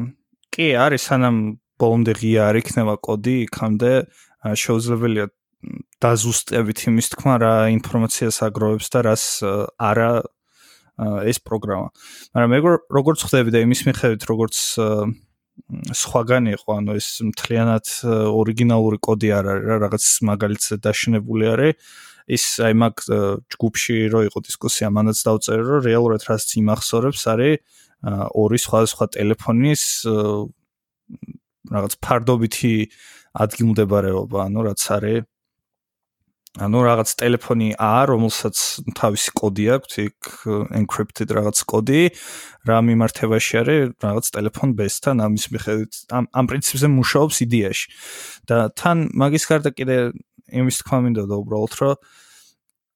კი 0.53 0.67
არის 0.85 1.01
სანამ 1.09 1.37
ბოლომდე 1.79 2.13
ღია 2.19 2.41
არ 2.49 2.55
იქნება 2.63 2.95
კოდი, 3.05 3.35
იქამდე 3.47 3.91
შეუძლებელია 4.61 5.25
დაზუსტებით 6.03 6.79
იმის 6.91 7.07
თქმა 7.15 7.35
რა 7.41 7.53
ინფორმაციას 7.75 8.37
აგროვებს 8.45 8.87
და 8.93 8.99
რას 9.09 9.25
არა 9.79 10.11
ეს 11.27 11.37
პროგრამა. 11.43 11.87
მაგრამ 12.35 12.51
მე 12.55 12.59
როგორც 12.97 13.19
ხვდები 13.25 13.49
და 13.51 13.59
იმის 13.65 13.81
მიხედვით 13.87 14.23
როგორც 14.31 14.55
სხვაგან 15.95 16.43
იყო, 16.55 16.69
ანუ 16.79 16.91
ეს 16.99 17.07
მთლიანად 17.31 17.85
ორიგინალური 18.31 18.97
კოდი 18.99 19.29
არ 19.31 19.45
არის 19.51 19.65
რა, 19.65 19.75
რაღაც 19.87 20.03
მაგალითად 20.29 20.79
დაშინებული 20.83 21.45
არის. 21.51 21.73
ის 22.25 22.57
აი 22.57 22.73
მაგ 22.73 22.95
ჯგუფში 23.53 23.95
რო 24.09 24.19
იყო 24.33 24.39
დისკუსია, 24.49 24.89
მანაც 24.89 25.17
დავწერე, 25.29 25.61
რომ 25.61 25.85
რეალურად 25.85 26.21
რაც 26.25 26.57
იმახსოვრებს 26.57 27.21
არის 27.29 27.61
ორი 28.33 28.57
სხვადასხვა 28.65 29.05
ტელეფონის 29.13 29.83
რაღაც 31.69 31.93
ფარდობითი 32.01 32.73
ადგილმდებარეობა, 33.45 34.37
ანუ 34.41 34.59
რაც 34.65 34.81
არის 34.97 35.21
ანუ 36.55 36.79
რაღაც 36.87 37.09
ტელეფონი 37.19 37.69
A, 37.75 38.07
რომელსაც 38.07 38.55
თავისი 38.95 39.31
კოდი 39.35 39.65
აქვს, 39.75 39.97
იქ 40.05 40.29
encrypted 40.79 41.33
რაღაც 41.35 41.59
კოდი, 41.67 42.03
რა 42.63 42.77
მიმართებაში 42.87 43.53
არის 43.59 43.81
რაღაც 43.99 44.25
ტელეფონ 44.35 44.69
B-თან, 44.79 45.19
ამის 45.25 45.45
მიხედვით 45.51 45.93
ამ 46.15 46.25
ამ 46.31 46.45
პრინციპზე 46.47 46.87
მუშაობს 46.95 47.35
იდეაში. 47.43 47.87
და 48.47 48.57
თან 48.71 48.97
მაგის 49.11 49.43
გარდა 49.51 49.69
კიდე 49.75 49.97
იმის 50.55 50.75
თქმა 50.79 50.99
მინდა 51.03 51.23
და 51.27 51.35
უბრალოდ 51.43 51.73
რომ 51.81 51.95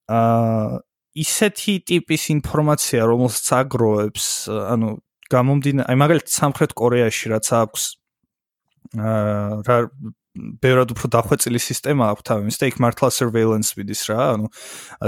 აა 0.08 0.80
ისეთი 1.20 1.74
ტიპის 1.90 2.24
ინფორმაცია, 2.40 3.02
რომელსაც 3.12 3.48
აგროვებს, 3.60 4.26
ანუ 4.48 4.88
გამომდინა, 5.30 5.84
აი 5.90 5.96
მაგალითად 6.00 6.32
სამხრეთ 6.32 6.72
კორეაში 6.80 7.26
რაც 7.34 7.48
აქვს 7.60 7.84
აა 8.96 9.68
რა 9.68 9.78
ბევრად 10.38 10.94
უფრო 10.94 11.10
დახვეწილი 11.16 11.60
სისტემა 11.62 12.12
აქვს 12.14 12.26
თავის 12.30 12.60
და 12.62 12.70
იქ 12.70 12.78
მართლა 12.84 13.10
surveillance 13.16 13.74
ვიდის 13.78 14.02
რა, 14.12 14.20
ანუ 14.36 14.50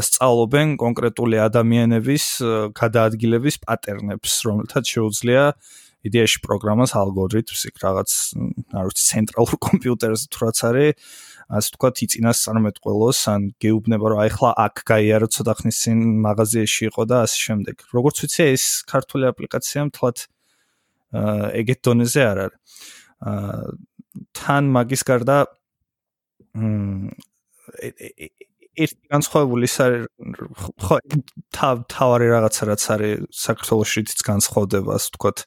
სწავლობენ 0.08 0.74
კონკრეტული 0.82 1.38
ადამიანების 1.46 2.26
გადაადგილების 2.78 3.62
პატერნებს, 3.62 4.32
რომელთაც 4.50 4.84
შეუძლია 4.96 5.44
იდეაში 6.02 6.42
პროგრამას 6.42 6.96
ალგორითმს 6.98 7.62
იქ 7.70 7.76
რაღაც, 7.86 8.12
არ 8.74 8.86
ვიცი, 8.90 9.04
ცენტრალურ 9.06 9.58
კომპიუტერზე 9.68 10.26
თუ 10.34 10.40
რაც 10.42 10.62
არის, 10.72 11.12
ასე 11.52 11.70
ვთქვათ, 11.76 11.96
იწინას 12.06 12.38
წარმეტყველოს, 12.48 13.20
ან 13.30 13.42
გეუბნება, 13.62 14.06
რომ 14.10 14.20
აი 14.24 14.32
ხლა 14.34 14.52
აქ 14.66 14.76
გაიარო 14.88 15.28
ცოტა 15.36 15.54
ხნის 15.62 15.78
წინ 15.84 16.00
მაღაზიაში 16.26 16.82
იყო 16.90 17.04
და 17.12 17.18
ასე 17.28 17.38
შემდეგ. 17.46 17.76
როგორც 17.92 18.16
ვიცი, 18.24 18.42
ეს 18.56 18.66
ქართული 18.88 19.30
აპლიკაცია 19.30 19.82
მთლად 19.92 20.18
ეგეთ 21.62 21.80
დონეზე 21.86 22.22
არ 22.32 22.38
არის. 22.48 22.58
აა 23.22 23.76
თან 24.38 24.64
მაგის 24.76 25.04
გარდა 25.08 25.38
ერთი 28.82 28.98
განსხვავებული 29.12 29.68
ხო 29.72 30.98
თავ 31.56 31.76
თავარი 31.92 32.28
რაღაცა 32.32 32.64
რაც 32.72 32.84
არის 32.96 33.40
საქართველოსშიც 33.46 34.24
განსხვავდება 34.28 34.92
ასე 34.96 35.10
ვთქვათ 35.12 35.38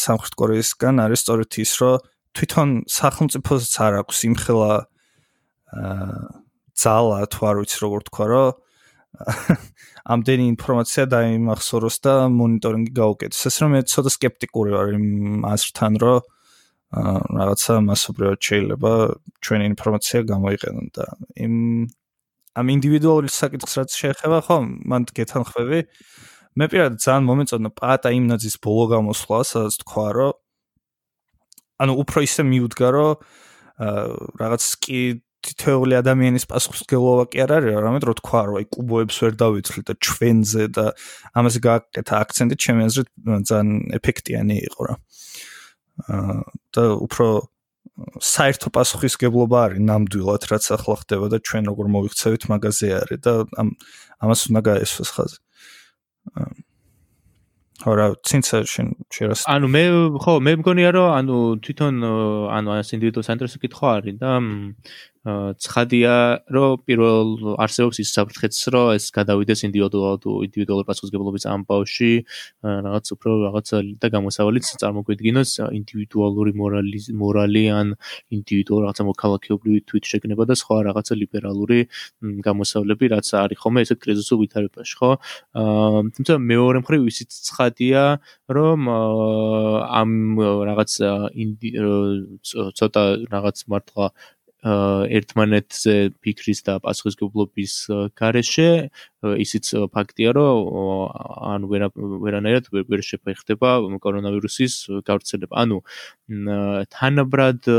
სამხრეთ 0.00 0.34
კორეისგან 0.40 1.02
არის 1.04 1.20
სწორედ 1.24 1.50
ის 1.64 1.72
რომ 1.82 2.04
თვითონ 2.36 2.70
სახელმწიფოსაც 2.98 3.74
არ 3.86 3.92
აქვს 4.02 4.18
იმხელა 4.30 4.72
ძალა 6.76 7.18
თუ 7.32 7.40
არ 7.50 7.56
ვიცი 7.60 7.78
როგორ 7.84 8.00
თქვა 8.08 8.26
რომ 8.32 8.48
ამდენი 10.12 10.44
ინფორმაცია 10.52 11.04
დაიმახსოვროს 11.12 11.96
და 12.04 12.14
მონიტორინგი 12.36 12.92
გაუკეთოს. 13.00 13.42
ეს 13.48 13.56
რომ 13.62 13.70
მე 13.74 13.80
ცოტა 13.88 14.10
სკეპტიკური 14.12 14.70
ვარ 14.76 14.88
იმ 14.96 15.06
აზრთან 15.48 15.92
რომ 16.04 16.35
რაღაცა 16.96 17.74
მასობრივად 17.84 18.40
შეიძლება 18.40 18.92
ჩვენი 19.44 19.64
ინფორმაცია 19.72 20.20
გამოიყენონ 20.32 20.86
და 20.96 21.06
იმ 21.44 21.54
ამ 22.56 22.66
ინდივიდუალური 22.72 23.28
საკითხს 23.28 23.72
რაც 23.76 23.90
შეეხება, 24.00 24.38
ხო, 24.48 24.56
მან 24.88 25.02
გეთანხმები. 25.12 25.80
მე 26.56 26.64
პირადად 26.72 26.98
ძალიან 27.04 27.24
მომეწონა 27.28 27.70
პატა 27.76 28.08
იმ 28.16 28.24
ნაძის 28.32 28.56
ბოლო 28.64 28.84
გამოსვლა, 28.96 29.38
სადაც 29.44 29.74
თქვა, 29.84 30.06
რომ 30.16 30.32
ანუ 31.84 31.92
უფრო 32.00 32.18
ისე 32.24 32.42
მიუდგა, 32.48 32.88
რომ 32.96 33.12
რაღაც 34.40 34.64
კი 34.80 35.00
თითოეული 35.44 35.94
ადამიანის 36.00 36.48
პასუხისგებლობა 36.48 37.24
კი 37.28 37.38
არ 37.44 37.50
არის, 37.60 37.76
არამედ 37.76 38.02
რო 38.08 38.14
თქვა, 38.24 38.40
რომ 38.48 38.54
აი 38.56 38.66
კუბოებს 38.72 39.16
ვერ 39.20 39.32
დავიცვლი 39.36 39.82
და 39.84 39.94
ჩვენზე 40.00 40.64
და 40.72 40.86
ამაზე 41.36 41.58
გააკეთა 41.68 42.14
აქცენტი, 42.24 42.54
ჩემი 42.56 42.80
აზრით 42.88 43.08
ძალიან 43.52 43.68
ეფექტიანი 44.00 44.56
იყო 44.64 44.80
რა. 44.88 44.94
აა 44.96 45.55
და 46.04 46.82
უფრო 47.06 47.26
საერთო 48.20 48.68
პასუხისგებლობა 48.76 49.58
არის 49.66 49.80
ნამდვილად, 49.88 50.42
რაც 50.52 50.64
ახლა 50.76 50.94
ხდება 51.00 51.26
და 51.32 51.38
ჩვენ 51.40 51.70
როგორ 51.72 51.86
მოიქცევით 51.96 52.42
მაგაზე 52.52 52.88
არის 53.00 53.20
და 53.24 53.32
ამ 53.56 53.68
ამას 54.20 54.40
უნდა 54.52 54.60
გაესვას 54.68 55.10
ხაზი. 55.16 55.38
არა, 57.86 58.06
ცინცა 58.26 58.56
შენ 58.68 58.86
შერას. 59.12 59.40
ანუ 59.48 59.66
მე 59.72 59.84
ხო, 60.20 60.32
მე 60.44 60.52
მგონია 60.60 60.90
რომ 60.96 61.08
ანუ 61.16 61.36
თვითონ 61.64 61.94
ანუ 62.52 62.68
ეს 62.80 62.88
ინდივიდუალ 62.96 63.26
ცენტრში 63.28 63.58
კითხვა 63.64 63.88
არის 64.00 64.16
და 64.20 64.30
ცხადია, 65.26 66.14
რომ 66.54 66.82
პირველ 66.86 67.58
არსებობს 67.58 67.98
ის 67.98 68.10
საფრთხეც, 68.14 68.54
რომ 68.70 68.94
ეს 68.94 69.10
გადავიდეს 69.10 69.60
ინდივიდუალურ 69.66 70.46
ინდივიდუალურ 70.46 70.86
პასუხისგებლობის 70.86 71.44
ამბავში, 71.50 72.12
რაღაც 72.62 73.06
უფრო 73.16 73.30
რაღაც 73.50 73.68
და 73.98 74.06
გამოსავალიც 74.14 74.66
წარმოგვიდგინოს 74.82 75.50
ინდივიდუალური 75.66 76.52
მორალი 76.62 77.00
მორალი 77.10 77.64
ან 77.74 77.88
ინდივიდუალურ 78.38 78.86
რაღაცა 78.86 79.04
მოქალაქეობრივი 79.10 79.80
თვითშეგნება 79.90 80.42
და 80.46 80.54
სხვა 80.62 80.76
რაღაცა 80.86 81.14
ლიბერალური 81.18 81.80
გამოსავლები, 82.46 83.04
რაც 83.16 83.26
არის 83.34 83.58
ხოლმე 83.58 83.82
ესეთ 83.82 83.98
კრიზისულ 84.06 84.36
ვითარებაში, 84.46 84.94
ხო? 84.94 85.10
აა 85.58 86.00
თუმცა 86.14 86.34
მეორე 86.38 86.78
მხრივ 86.86 87.02
ისიც 87.10 87.30
ცხადია, 87.50 88.02
რომ 88.46 88.78
ამ 88.86 90.10
რაღაც 90.70 90.90
ცოტა 92.78 93.02
რაღაც 93.34 93.56
მართლა 93.66 94.06
ერთმანეთზე 94.66 95.94
ფიქრის 96.24 96.60
და 96.66 96.78
პასუხისგებლობის 96.84 97.74
გარეშე 98.18 98.68
ისიც 99.46 99.66
ფაქტია 99.94 100.32
რომ 100.36 100.56
ანუ 101.52 101.70
ვერა 101.72 101.88
ვერანაირად 101.96 102.70
ვერ 102.74 103.02
შეფეხდება 103.10 103.70
კორონავირუსის 104.02 104.74
გავრცელება. 105.06 105.54
ანუ 105.62 105.78
თანაბრად 106.90 107.70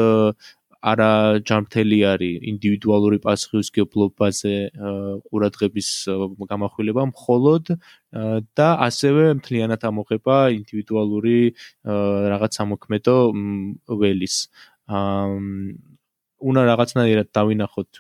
არა 0.87 1.41
ჯანმრთელი 1.49 1.99
არის 2.11 2.43
ინდივიდუალური 2.51 3.17
პასუხისგებლობაზე 3.25 4.53
ყურადღების 5.25 5.89
გამახვილება 6.51 7.03
მხოლოდ 7.11 7.73
და 8.57 8.67
ასევე 8.87 9.23
მთლიანად 9.41 9.81
ამოღება 9.89 10.37
ინდივიდუალური 10.53 11.37
რაღაც 11.83 12.61
სამოქმედო 12.61 13.17
ველის. 13.89 14.35
უნდა 16.37 16.61
რაღაცნაირად 16.69 17.27
დავინახოთ 17.33 17.91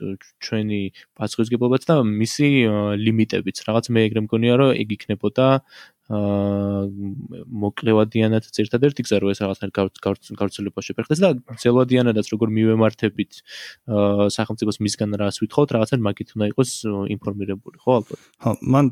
ჩვენი 0.45 0.81
პასუხისგებლობაც 1.17 1.83
და 1.89 1.95
მისი 2.05 2.47
ლიმიტებიც. 3.01 3.57
რაღაც 3.67 3.85
მე 3.89 3.99
ეგრე 4.07 4.21
მგონია, 4.25 4.53
რომ 4.61 4.69
ეგ 4.77 4.89
იქნებოდა 4.97 5.47
აა 6.07 6.87
მოკლევადიანად 7.51 8.45
ერთადერთი 8.47 9.03
გზა 9.03 9.17
რომ 9.19 9.31
ეს 9.33 9.39
რაღაცნაირ 9.43 9.71
გავრცელება 10.39 10.79
შეფერხდეს 10.87 11.19
და 11.19 11.29
ძელვადიანადაც 11.59 12.31
როგორ 12.31 12.47
მივემართებით 12.55 13.31
აა 13.91 14.31
სახელმწიფოს 14.31 14.79
მისგან 14.87 15.19
რას 15.19 15.43
ვითხოვთ, 15.43 15.67
რაღაცნაირ 15.75 16.03
მაგით 16.07 16.29
უნდა 16.39 16.45
იყოს 16.55 16.71
ინფორმირებული, 17.11 17.75
ხო 17.83 17.91
ალბათ? 17.99 18.19
ხო, 18.39 18.51
მან 18.63 18.85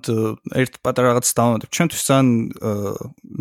ერთ 0.59 0.73
პატარა 0.83 1.15
რაღაც 1.15 1.27
დავამატებ. 1.39 1.69
ჩვენთვის 1.71 2.03
ძალიან 2.03 2.27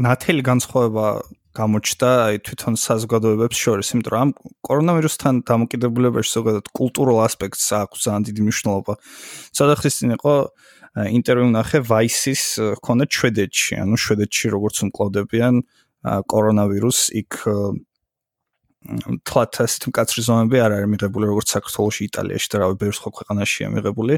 ნათელი 0.07 0.43
განსხვავება 0.47 1.07
გამოჩნდა 1.55 2.09
აი 2.27 2.37
თვითონ 2.47 2.75
საზოგადოებებს 2.83 3.59
შორის, 3.65 3.89
იმიტომ 3.95 4.13
რომ 4.15 4.21
ამ 4.25 4.31
კორონავირუსთან 4.67 5.35
დამოკიდებულებაში 5.47 6.31
ზოგადად 6.35 6.67
კულტურულ 6.75 7.19
ასპექტს 7.25 7.67
აქვს 7.79 7.99
ძალიან 8.05 8.23
დიდი 8.29 8.41
მნიშვნელობა. 8.45 8.93
სადახრის 9.55 9.95
წინ 9.99 10.11
იყო 10.19 10.35
ინტერვიუ 10.95 11.49
ნახე 11.55 11.79
Vice-ის 11.91 12.43
ქონდა 12.83 13.05
შვედეთში, 13.11 13.73
ანუ 13.83 13.97
შვედეთში 13.99 14.47
როგორც 14.55 14.77
უმკლავდებიან 14.87 15.55
კორონავირუსს 16.05 17.05
იქ 17.23 17.33
თლათ 19.25 19.59
ასეთ 19.65 19.87
მკაცრი 19.89 20.23
ზომები 20.29 20.61
არ 20.61 20.73
არის 20.77 20.89
მიღებული 20.93 21.29
როგორც 21.31 21.49
საქართველოსში, 21.57 22.03
იტალიაში 22.11 22.49
და 22.53 22.57
რავი 22.61 22.77
ბევრ 22.83 22.95
სხვა 22.99 23.11
ქვეყანაშია 23.17 23.69
მიღებული. 23.73 24.15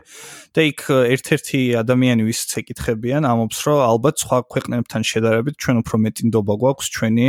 და 0.55 0.61
იქ 0.66 0.81
ერთ-ერთი 0.90 1.61
ადამიანი 1.83 2.22
ვისაც 2.26 2.50
ეკითხებიან, 2.66 3.22
ამობს 3.31 3.59
რომ 3.66 3.79
ალბათ 3.87 4.16
სხვა 4.26 4.38
ქვეყნებთან 4.50 5.02
შედარებით 5.07 5.55
ჩვენ 5.62 5.76
უფრო 5.87 5.96
მეტი 6.02 6.22
ნდობა 6.26 6.55
გვაქვს 6.62 6.87
ჩვენი 6.96 7.29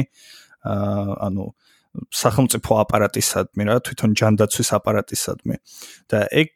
აა 0.66 1.14
ანუ 1.30 1.46
სახელმწიფო 2.14 2.72
აპარატისადმი 2.84 3.64
რა, 3.70 3.76
თვითონ 3.86 4.12
ჯანდაცვის 4.18 4.70
აპარატისადმი. 4.78 5.56
და 6.10 6.20
ეგ 6.30 6.52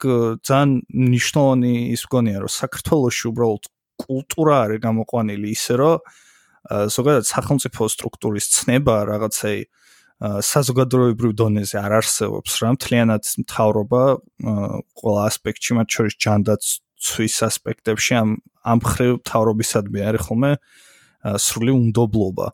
ძალიან 0.46 0.70
ნიშნავენი 1.14 1.74
ის 1.94 2.04
გონია 2.10 2.38
რომ 2.42 2.52
საქართველოსში 2.62 3.26
უბრალოდ 3.32 3.64
კულტურა 4.02 4.56
არის 4.66 4.80
გამოყვანილი 4.86 5.48
ისე 5.58 5.74
რომ 5.82 5.98
ზოგადად 6.70 7.26
სახელმწიფო 7.26 7.82
სტრუქტურის 7.90 8.46
ცნება 8.54 8.96
რაღაცეი 9.10 9.60
საზოგადოებრივ 10.22 11.34
დონეზე 11.34 11.78
არ 11.82 11.94
არსებობს 11.98 12.54
რა. 12.62 12.70
მთლიანად 12.78 13.24
მთავრობა 13.42 14.02
ყველა 15.02 15.22
ასპექტში 15.26 15.78
მათ 15.82 15.88
შორის 15.98 16.16
ჯანდაცვის 16.22 17.36
ასპექტებში 17.50 18.14
ამ 18.22 18.30
ამ 18.62 18.80
ხრივ 18.86 19.12
მთავრობისადმი 19.26 20.00
არის 20.06 20.22
ხოლმე 20.30 20.52
სრული 21.42 21.74
უნდობლობა. 21.74 22.48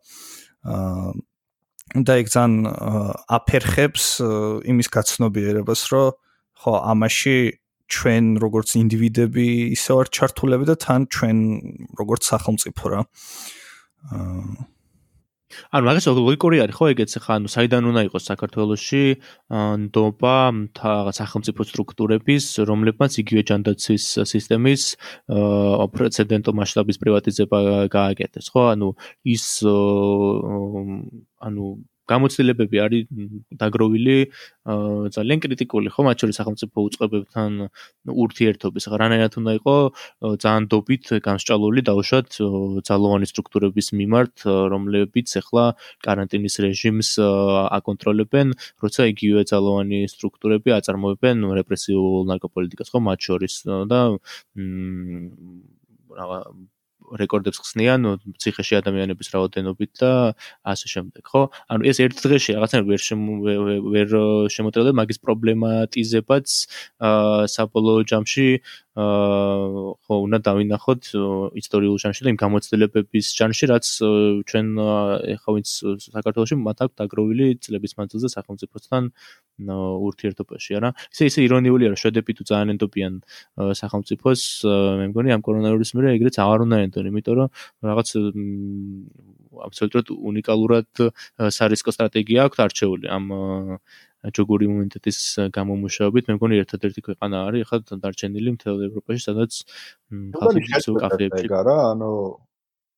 და 2.08 2.14
ეგ 2.20 2.28
ძალიან 2.32 2.56
აფერხებს 3.32 4.06
იმის 4.72 4.88
გაცნობიერებას 4.92 5.82
რომ 5.92 6.16
ხო 6.64 6.74
ამაში 6.92 7.38
ჩვენ 7.88 8.26
როგორც 8.44 8.70
ინდივიდები 8.80 9.48
ისე 9.76 9.92
ვარ 9.96 10.08
ჩართულები 10.12 10.66
და 10.68 10.76
თან 10.76 11.08
ჩვენ 11.08 11.38
როგორც 12.00 12.24
სახელმწიფო 12.32 12.84
რა. 12.92 13.02
აა 14.12 14.77
ანუ 15.72 15.84
მაგას 15.88 16.08
ლოგიკური 16.12 16.58
არის 16.64 16.76
ხო? 16.76 16.86
ეგეც 16.94 17.12
ხა 17.24 17.34
ანუ 17.40 17.48
საიდან 17.54 17.88
უნდა 17.92 18.02
იყოს 18.08 18.24
საქართველოსში 18.32 19.04
ნდობა 19.84 20.36
რაღაც 20.84 21.16
სახელმწიფო 21.22 21.62
სტრუქტურების 21.72 22.46
რომლებმაც 22.70 23.12
იგივე 23.24 23.42
ჯანდაცვის 23.52 24.06
სისტემის 24.32 24.84
პრეცედენტო 25.96 26.52
მასშტაბის 26.60 26.98
პრივატიზება 27.02 27.60
გააკეთეს 27.96 28.52
ხო? 28.52 28.64
ანუ 28.76 28.90
ის 29.24 29.46
ანუ 31.48 31.66
გამოცდილებები 32.12 32.78
არის 32.86 33.04
დაგროვილი 33.62 34.18
ძალიან 35.16 35.40
კრიტიკული. 35.44 35.88
ხო 35.94 36.02
მათ 36.08 36.18
შორის 36.22 36.36
სახელმწიფო 36.40 36.78
უწყებებთან 36.88 37.52
ურთიერთობის. 38.24 38.84
ხა 38.92 38.98
რანაირად 39.02 39.34
უნდა 39.40 39.52
იყო 39.60 39.76
ძალიან 40.44 40.64
დობით 40.72 41.06
განსჭალული 41.28 41.80
დაუშვათ 41.90 42.30
ძალოვანი 42.88 43.28
სტრუქტურების 43.32 43.88
მიმართ 44.00 44.36
რომლებიც 44.74 45.30
ახლა 45.42 45.66
каранტინის 46.06 46.56
რეჟიმს 46.66 47.10
აკონტროლებენ 47.78 48.48
როცა 48.84 49.02
იგივე 49.14 49.42
ძალოვანი 49.52 50.00
სტრუქტურები 50.14 50.70
აწარმოებენ 50.78 51.38
რეპრესიულ 51.60 52.26
ნარკოპოლიტიკას. 52.32 52.88
ხო 52.92 53.00
მათ 53.08 53.20
შორის 53.28 53.54
და 53.92 54.00
რა 56.18 56.26
რეკორდებს 57.22 57.62
ხსნიან 57.64 58.02
ციხეში 58.42 58.80
ადამიანების 58.82 59.28
რაოდენობით 59.36 59.92
და 60.02 60.12
ასე 60.68 60.88
შემდეგ, 60.94 61.24
ხო? 61.24 61.42
ანუ 61.72 61.82
ეს 61.88 61.98
ერთ 62.04 62.18
დღეში 62.26 62.52
რაღაცნაირად 62.58 62.88
ვერ 62.88 63.02
ვერ 63.96 64.10
შემოწევდა 64.52 64.92
მაგის 65.00 65.20
პრობლემატიზებაც 65.24 66.48
აა 67.00 67.48
საბოლოო 67.56 68.02
ჯამში 68.12 68.48
აა 68.58 68.78
ხო 68.98 70.16
უნდა 70.26 70.38
დავინახოთ 70.42 71.02
ისტორიულ 71.62 71.98
ჟანრში 72.02 72.26
და 72.26 72.30
იმ 72.34 72.40
გამოცდილებების 72.42 73.26
ჟანრში, 73.38 73.66
რაც 73.70 73.86
ჩვენ 74.50 74.68
ეხა 75.38 75.50
ვინც 75.54 75.68
საქართველოში 76.02 76.56
მათ 76.66 76.78
აქვს 76.86 76.98
დაგროვილი 76.98 77.48
წლების 77.62 77.94
მანძილზე 77.94 78.28
სახელმწიფოსთან 78.34 79.04
ურთიერთობაში, 80.08 80.72
არა? 80.82 80.90
ისე 81.14 81.24
ისე 81.30 81.40
ირონიულია, 81.46 81.88
რომ 81.94 82.00
შვედები 82.02 82.32
თუ 82.38 82.44
ძალიან 82.50 82.70
ენდობიან 82.74 83.14
სახელმწიფოს, 83.78 84.42
მე 84.66 85.06
მგონი 85.14 85.30
ამ 85.38 85.42
კორონავირუსის 85.46 85.94
მერე 85.98 86.08
ეგრეც 86.18 86.36
აღარ 86.42 86.60
უნდა 86.66 86.78
ენდონ, 86.98 87.12
იმიტომ 87.14 87.36
რომ 87.38 87.50
რაღაც 87.90 88.08
აბსოლუტურად 89.68 90.08
უნიკალურად 90.32 90.90
სარისკო 91.58 91.94
სტრატეგია 91.94 92.50
აქვს 92.50 92.64
არჩეული 92.66 93.06
ამ 93.14 93.26
ჯოგური 94.34 94.66
იმუნიტეტის 94.68 95.18
გამომუშავებით. 95.54 96.28
მე 96.28 96.34
მგონი 96.38 96.60
ერთადერთი 96.66 97.06
ქვეყანა 97.06 97.38
არის 97.48 97.62
ახლა 97.70 98.02
დარჩენილი 98.02 98.50
მთელ 98.58 98.78
ევროპაში, 98.90 99.22
სადაც 99.30 99.62
ხალხი 100.42 100.66
ისევ 100.74 100.94
კაფეებში 101.06 101.48
გარა, 101.54 101.78
ანუ 101.94 102.12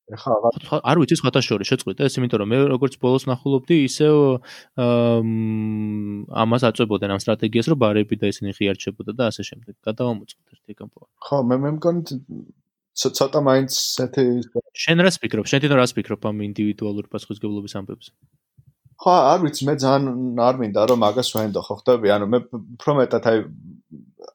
ეხა 0.09 0.31
აღარ 0.37 0.81
არ 0.89 0.99
ვიცი 1.01 1.15
სხვათა 1.19 1.41
შორის 1.45 1.69
შეწყვიტა 1.69 2.07
ეს 2.09 2.15
იმიტომ 2.17 2.41
რომ 2.41 2.49
მე 2.53 2.59
როგორც 2.73 2.93
ბოლოს 3.03 3.25
ნახულობდი 3.29 3.77
ისევ 3.85 4.15
ამას 6.43 6.65
აწვებოდნენ 6.69 7.13
ამ 7.13 7.21
სტრატეგიას 7.23 7.69
რომ 7.69 7.81
ბარები 7.83 8.17
და 8.21 8.31
ისინი 8.33 8.55
ღიარჩებოდა 8.57 9.13
და 9.19 9.29
ასე 9.29 9.43
შემდეგ. 9.49 9.73
გადავამოწმოთ 9.85 10.47
ერთი 10.55 10.73
კამპო 10.81 11.01
ხო 11.29 11.37
მე 11.49 11.55
მე 11.65 11.69
მგონი 11.77 12.01
ცოტა 12.99 13.39
მაინც 13.49 13.71
ესეთი 13.79 14.25
შენ 14.83 15.05
რას 15.05 15.17
ფიქრობ? 15.23 15.47
შენ 15.49 15.59
თვითონ 15.63 15.79
რას 15.81 15.93
ფიქრობ 15.97 16.29
ამ 16.29 16.43
ინდივიდუალური 16.49 17.07
პასუხისგებლობის 17.13 17.75
ამბებზე 17.79 18.11
ხო 18.99 19.11
არ 19.31 19.39
ვიცი 19.45 19.63
მე 19.67 19.73
ძალიან 19.83 20.39
არ 20.43 20.55
მინდა 20.59 20.81
რომ 20.91 20.99
მაგას 21.05 21.29
ვენდო 21.35 21.61
ხო 21.67 21.75
ხტები 21.79 22.07
ანუ 22.15 22.25
მე 22.33 22.39
უფრო 22.75 22.91
მეტად 22.99 23.29
აი 23.31 23.37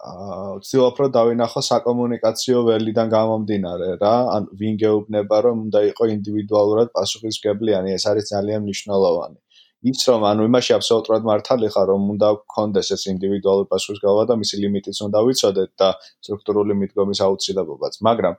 ვცდილობ 0.05 0.99
რომ 1.01 1.13
დავინახო 1.17 1.61
საკომუნიკაციო 1.69 2.59
ველიდან 2.69 3.09
გამომდინარე 3.15 3.89
რა, 4.03 4.15
ან 4.37 4.49
ვინ 4.61 4.77
გეუბნება 4.83 5.39
რომ 5.47 5.63
უნდა 5.69 5.81
იყო 5.91 6.09
ინდივიდუალურად 6.17 6.93
პასუხისგებლიანი, 6.97 7.95
ეს 7.97 8.05
არის 8.11 8.29
ძალიან 8.35 8.61
მნიშვნელოვანი. 8.67 9.39
ის 9.85 10.01
რომ 10.09 10.23
ანუ 10.25 10.49
იმაში 10.49 10.73
აბსოლუტურად 10.79 11.27
მართალი 11.29 11.69
ხარ 11.75 11.89
რომ 11.93 12.03
უნდა 12.15 12.29
გქონდეს 12.41 12.89
ეს 12.97 13.03
ინდივიდუალური 13.13 13.69
პასუხისგებლობა 13.73 14.25
და 14.31 14.35
მისი 14.41 14.57
ლიმიტიც 14.65 14.99
უნდა 15.07 15.19
ვიცოდეთ 15.29 15.71
და 15.81 15.89
სტრუქტურული 16.25 16.77
მიდგომის 16.81 17.21
აუცილებლობაც, 17.27 17.99
მაგრამ 18.09 18.35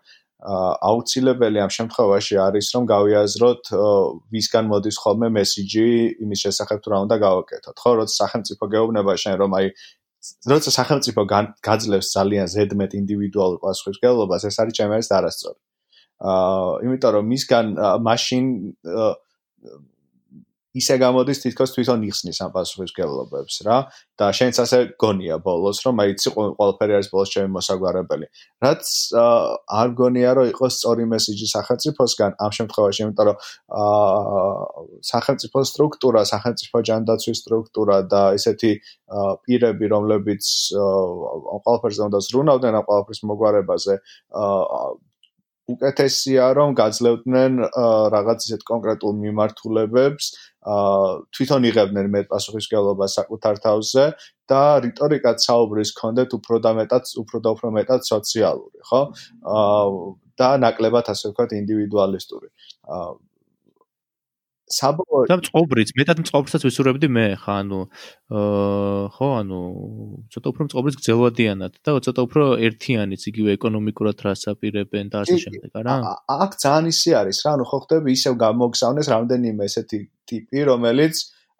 აუცილებელი 0.46 1.60
ამ 1.66 1.72
შემთხვევაში 1.78 2.36
არის 2.46 2.68
რომ 2.76 2.84
გავიაზროთ 2.92 3.64
ვისგან 4.36 4.66
მოდის 4.72 4.98
ხოლმე 5.04 5.28
მესიჯი 5.38 5.86
იმის 6.26 6.40
შესახებ 6.46 6.78
თუ 6.86 6.90
რა 6.92 6.98
უნდა 7.06 7.16
გავაკეთოთ. 7.26 7.76
ხო, 7.82 7.92
როცა 8.02 8.16
სახელმწიფო 8.22 8.64
გეუბნება 8.74 9.14
შენ 9.22 9.36
რომ 9.42 9.52
აი 9.60 9.68
როცა 10.50 10.70
სახელმწიფო 10.80 11.22
გაძლევს 11.66 12.08
ძალიან 12.18 12.46
ზედმეტ 12.56 12.92
ინდივიდუალურ 13.02 13.60
პასუხისმგებლობას, 13.66 14.42
ეს 14.50 14.56
არის 14.62 14.74
ჩემი 14.78 14.94
არის 14.98 15.10
არასწორი. 15.18 15.60
აა, 16.26 16.72
იმიტომ 16.86 17.12
რომ 17.16 17.26
მისგან 17.34 17.66
მაშინ 18.08 18.44
ისე 20.76 20.96
გამოდის 21.00 21.40
თითქოს 21.44 21.72
თვითონ 21.76 22.04
იხსნის 22.10 22.40
ამ 22.44 22.52
პასუხისგებლობებს 22.56 23.56
რა. 23.68 23.78
და 24.20 24.28
შენც 24.32 24.56
ასე 24.64 24.80
გონია 25.00 25.38
ბოლოს 25.44 25.80
რომ 25.84 25.96
აი 26.04 26.12
ცი 26.20 26.30
ყველაფერი 26.36 26.94
არის 26.98 27.08
ბოლოს 27.12 27.30
ჩემი 27.36 27.50
მოსაგვარებელი. 27.56 28.26
რაც 28.64 28.84
არ 29.80 29.90
გონია 30.00 30.32
რომ 30.36 30.46
იყოს 30.52 30.74
სწორი 30.80 31.04
მესიჯი 31.14 31.48
სახელმწიფოსგან 31.56 32.32
ამ 32.40 32.52
შემთხვევაში 32.58 33.00
იმიტომ 33.04 33.26
რომ 33.28 33.38
სახელმწიფო 35.12 35.58
სტრუქტურა 35.72 36.22
სახელმწიფო 36.32 36.78
ჯანდაცვის 36.90 37.38
სტრუქტურა 37.44 37.98
და 38.12 38.22
ესეთი 38.40 38.72
პირები 39.44 39.86
რომლებიც 39.96 40.44
ყველაფერზე 41.64 42.02
უნდა 42.08 42.20
ზრუნავდნენ 42.28 42.74
ამ 42.80 42.88
ყველაფრის 42.88 43.20
მოგვარებაზე 43.32 43.94
უკეთესია 45.74 46.50
რომ 46.58 46.76
გაძლევდნენ 46.78 47.54
რაღაც 48.14 48.46
ისეთ 48.48 48.66
კონკრეტულ 48.70 49.14
მიმართულებებს 49.22 50.26
აა 50.66 51.08
თვითონ 51.38 51.66
იღებდნენ 51.70 52.08
მე 52.14 52.22
პასუხისგებლობას 52.30 53.16
საკუთარ 53.20 53.62
თავზე 53.66 54.06
და 54.52 54.62
რიტორიკაც 54.86 55.38
საუბრის 55.48 55.92
კონდეთ 56.00 56.38
უფრო 56.38 56.60
და 56.66 56.72
მეტად 56.82 57.14
უფრო 57.22 57.42
და 57.46 57.54
უფრო 57.58 57.72
მეტად 57.78 58.02
სოციალური, 58.10 58.80
ხო? 58.90 59.02
აა 59.46 59.86
და 60.42 60.50
ნაკლებად 60.62 61.10
ასე 61.14 61.32
ვქოთ 61.32 61.56
ინდივიდუალისტური. 61.62 62.50
აა 64.66 64.76
საბოლოო 64.76 65.28
და 65.30 65.38
მწყობრიც 65.38 65.90
მეტად 66.00 66.22
მწყობრსაც 66.26 66.64
ვისურვებდი 66.66 67.08
მე 67.14 67.26
ხა 67.38 67.56
ანუ 67.62 67.80
აა 67.86 69.04
ხო 69.14 69.28
ანუ 69.40 69.60
ცოტა 70.34 70.48
უფრო 70.54 70.66
მწყობრიც 70.68 70.96
გძელვადიანად 71.02 71.74
და 71.86 71.92
ცოტა 72.08 72.22
უფრო 72.26 72.46
ერთიანიც 72.70 73.22
იგივე 73.30 73.58
ეკონომიკურად 73.58 74.18
რას 74.26 74.50
აპირებენ 74.50 75.14
და 75.14 75.22
ასე 75.22 75.38
შემდეგ 75.46 75.72
არა? 75.86 75.94
აქ 76.26 76.52
ძალიან 76.66 76.86
ისი 76.90 77.12
არის 77.22 77.38
რა 77.46 77.52
ანუ 77.56 77.66
ხო 77.70 77.78
ხდები 77.86 78.10
ისევ 78.18 78.34
გამოგზავნეს 78.42 79.08
რამდენიმე 79.14 79.70
ესეთი 79.70 80.00
ტიპი 80.26 80.60
რომელიც 80.74 81.16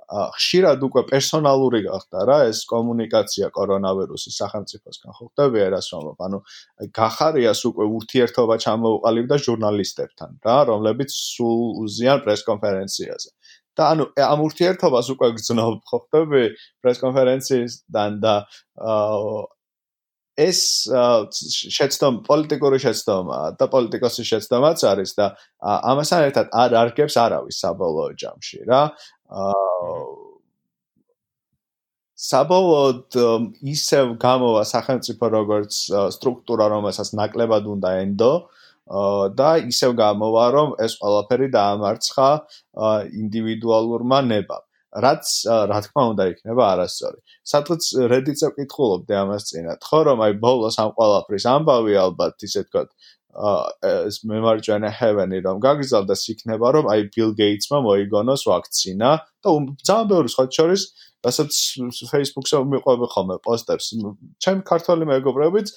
ხშირად 0.10 0.84
უკვე 0.86 1.02
პერსონალური 1.10 1.82
გახდა 1.86 2.26
რა 2.30 2.38
ეს 2.50 2.62
კომუნიკაცია 2.70 3.50
კორონავირუსის 3.58 4.38
სახელმწიფოსგან 4.42 5.18
ხო 5.18 5.26
ხდები 5.32 5.60
ერას 5.66 5.90
რომ 5.94 6.22
ანუ 6.28 6.40
გახარიას 7.00 7.62
უკვე 7.70 7.86
ურთიერთობა 7.98 8.56
ჩამოუყალიბდა 8.66 9.36
ჟურნალისტებთან 9.48 10.30
რა 10.46 10.58
რომლებიც 10.70 11.10
სულ 11.10 11.62
უზიან 11.86 12.22
პრესკონფერენციაზე 12.28 13.30
და 13.76 13.84
ანუ 13.92 14.04
ამ 14.30 14.40
ურთიერთობას 14.48 15.08
უკვე 15.16 15.28
გძნობ 15.42 15.82
ხო 15.90 15.98
ხდები 16.06 16.44
პრესკონფერენციისთან 16.86 18.12
და 18.24 18.36
ეს 20.36 20.60
შეცდომ 21.72 22.18
პოლიტიკური 22.28 22.80
შეცდომა 22.84 23.38
და 23.60 23.68
პოლიტიკოსის 23.72 24.28
შეცდომაც 24.32 24.84
არის 24.92 25.12
და 25.16 25.28
ამასთან 25.64 26.26
ერთად 26.28 26.50
არ 26.64 26.76
არგებს 26.82 27.16
არავის 27.24 27.60
საბოლოო 27.64 28.16
ჯამში 28.20 28.60
რა 28.68 28.82
აა 29.30 30.26
საბოლოოდ 32.16 33.18
ისევ 33.76 34.14
გამოვა 34.22 34.62
სახელმწიფო 34.70 35.30
როგორც 35.34 35.80
სტრუქტურა, 36.16 36.68
რომელსაც 36.72 37.12
ნაკლებად 37.20 37.68
უნდა 37.76 37.90
ენდო 38.06 38.32
და 39.36 39.50
ისევ 39.72 39.98
გამოვა, 40.00 40.46
რომ 40.56 40.70
ეს 40.86 40.96
ყველაფერი 41.02 41.50
დაამარცხა 41.58 42.30
ინდივიდუალურმა 43.22 44.20
ნებამ. 44.32 44.64
რაც 44.96 45.28
რა 45.68 45.80
თქმა 45.84 46.04
უნდა 46.16 46.24
იქნება 46.32 46.64
არასწორი. 46.72 47.20
სადღაც 47.52 47.84
Reddit-ზე 48.12 48.48
ვკითხულობდი 48.54 49.14
ამას 49.22 49.44
წინათ, 49.52 49.80
ხო 49.84 50.00
რომ 50.08 50.20
აი 50.24 50.34
ბოლოს 50.40 50.80
ამ 50.80 50.92
ყველაფრის 50.96 51.46
ამბავი 51.52 51.94
ალბათ 52.00 52.48
ისე 52.48 52.64
თქვა 52.64 52.84
ეს 53.36 54.22
მემარჯვენე 54.32 54.90
ჰევენი 55.00 55.40
რომ 55.46 55.58
გაგზავნა 55.66 56.16
იქნება 56.34 56.68
რომ 56.76 56.86
აი 56.94 57.02
ბილ 57.16 57.32
გეიტსმა 57.36 57.80
მოიგონოს 57.88 58.48
ვაქცინა 58.48 59.10
და 59.44 59.50
ძალიან 59.88 60.08
ბევრი 60.12 60.30
სხვა 60.32 60.46
შორის 60.58 60.84
რასაც 61.26 61.52
Facebook-ზე 62.12 62.62
მიყვები 62.70 63.08
ხოლმე 63.14 63.38
პოსტებს. 63.46 63.86
ჩემ 64.44 64.62
ქართველი 64.70 65.06
მეგობრებიც 65.10 65.68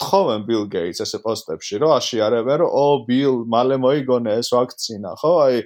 თხოვენ 0.00 0.40
ბილ 0.48 0.64
გეიტს 0.74 1.04
ესე 1.04 1.18
პოსტებში 1.24 1.80
რომ 1.84 1.92
აშიარებენ 1.98 2.56
რომ 2.64 2.70
ო 2.72 2.86
ბილ 3.08 3.36
მალე 3.54 3.76
მოიგონე 3.84 4.32
ეს 4.40 4.48
ვაქცინა 4.56 5.12
ხო? 5.20 5.32
აი 5.44 5.56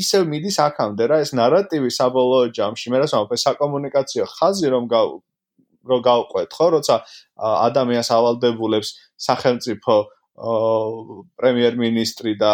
ისე 0.00 0.18
მიდის 0.28 0.56
აქამდე 0.68 1.04
რა 1.08 1.16
ეს 1.24 1.30
ნარატივი 1.40 1.90
საბოლოო 1.98 2.52
ჯამში 2.56 2.92
მე 2.92 2.98
რას 3.02 3.16
ვამბობ 3.16 3.40
საკომუნიკაციო 3.48 4.24
ხაზი 4.36 4.68
რომ 4.76 4.84
რო 5.88 5.96
გავყვეთ 6.08 6.50
ხო? 6.56 6.66
როცა 6.76 6.94
ადამიანს 7.68 8.08
ავალდებულებს 8.16 8.88
სახელმწიფო 9.28 9.94
პრემიერ-მინისტრი 10.32 12.32
და 12.40 12.52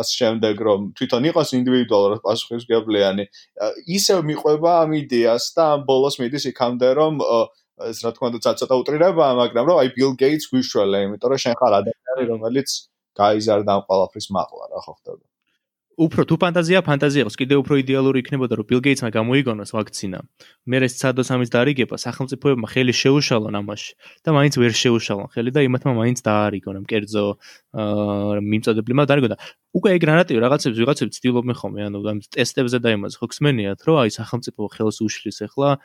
ასე 0.00 0.12
შემდეგ 0.20 0.56
რომ 0.68 0.80
თვითონ 0.96 1.28
იყოს 1.30 1.52
ინდივიდუალურად 1.60 2.20
პასუხისგებლიანი 2.24 3.24
ისევ 3.98 4.24
მიყვება 4.30 4.70
ამ 4.88 4.96
იდეას 5.04 5.44
და 5.52 5.62
ამ 5.76 5.84
ბოლოს 5.84 6.16
მიდის 6.16 6.48
იქამდე 6.48 6.88
რომ 6.96 7.20
ეს 7.92 7.98
რა 8.02 8.10
თქმა 8.16 8.32
უნდა 8.32 8.56
ცოტა 8.56 8.74
უტრირებაა 8.82 9.32
მაგრამ 9.42 9.64
რომ 9.68 9.76
აი 9.84 9.88
ბილ 10.00 10.16
გეიტს 10.24 10.48
გვიშველე 10.48 10.98
იმიტომ 11.06 11.28
რომ 11.36 11.40
შენ 11.44 11.54
ხარ 11.60 11.72
ადამიანი 11.84 12.24
რომელიც 12.32 12.68
გაიზარდა 13.20 13.70
ამ 13.76 13.82
ყველაფრის 13.84 14.26
მაღლა 14.38 14.64
რა 14.72 14.80
ხო 14.88 14.92
ხდება 14.96 15.27
უფრო 15.98 16.22
თუ 16.30 16.36
ფანტაზია 16.38 16.80
ფანტაზია 16.86 17.22
იყოს 17.26 17.36
კიდე 17.40 17.56
უფრო 17.58 17.74
იდეალური 17.82 18.20
იქნებოდა 18.22 18.54
რომ 18.58 18.66
ბილ 18.70 18.80
გეიტსმა 18.86 19.10
გამოიგონოს 19.18 19.70
ვაქცინა 19.74 20.18
მე 20.70 20.78
ეს 20.86 20.94
ცადოს 21.00 21.28
ამის 21.34 21.50
დარიგება 21.50 21.98
სახელმწიფოებმა 21.98 22.70
ხელი 22.70 22.94
შეუშალონ 23.02 23.58
ამაში 23.58 23.92
და 24.22 24.30
მაინც 24.38 24.54
ვერ 24.62 24.72
შეუშალონ 24.78 25.26
ხელი 25.34 25.50
და 25.58 25.60
იმათმა 25.66 25.92
მაინც 25.98 26.18
დაარიგონ 26.22 26.78
ამ 26.78 26.86
კერძო 26.86 27.24
მიმწოდებლებმა 28.46 29.04
დარიგონ 29.10 29.34
და 29.34 29.38
უკვე 29.74 29.88
ეგ 29.98 30.02
ნარატივი 30.06 30.38
რაღაცებს 30.46 30.78
ვიღაცებს 30.78 31.18
ცდილობენ 31.18 31.54
ხოლმე 31.58 31.80
ანუ 31.90 31.98
ამ 32.06 32.18
ტესტებზე 32.30 32.78
და 32.78 32.88
იმაზე 32.94 33.16
ხო 33.18 33.26
ხსმენიათ 33.34 33.80
რომ 33.82 33.96
აი 34.06 34.10
სახელმწიფო 34.14 34.60
ხელს 34.70 34.98
უშლის 35.02 35.38
ახლა 35.50 35.82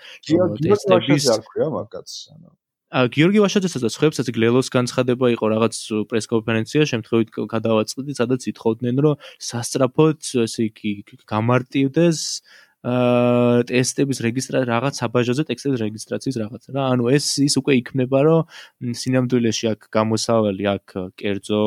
ტესტების 0.61 1.25
არ 1.33 1.41
ქვია 1.49 1.67
მაგაც 1.73 2.09
ანუ 2.37 2.49
გიორგი 2.93 3.39
ვაშაძესა 3.41 3.79
და 3.81 3.89
სხვებსაც 3.89 4.27
გლელოს 4.35 4.69
განცხადება 4.69 5.31
იყო 5.33 5.45
რაღაც 5.53 5.75
პრესკონფერენცია 6.13 6.85
შემთხვევით 6.93 7.29
გადავაწყდი 7.53 8.13
სადაც 8.19 8.41
ითხოვდნენ 8.53 9.01
რომ 9.05 9.15
სასწრაფოდ 9.49 10.19
ესე 10.45 10.69
იგი 10.69 10.91
გამარტივდეს 11.25 12.19
აა 12.21 12.63
ტესტების 12.83 14.19
რეგისტრაცია 14.27 14.67
რაღაც 14.67 14.93
საბაჟოზე 14.99 15.43
ტექსტების 15.47 15.79
რეგისტრაციის 15.87 16.37
რაღაც 16.43 16.63
რა. 16.75 16.81
ანუ 16.91 17.03
ეს 17.15 17.25
ის 17.39 17.55
უკვე 17.63 17.73
იქმნება 17.79 18.19
რომ 18.27 18.91
სინამდვილეში 18.99 19.65
აქ 19.71 19.87
გამოსავალი 19.87 20.65
აქ 20.75 20.87
კერძო 21.15 21.63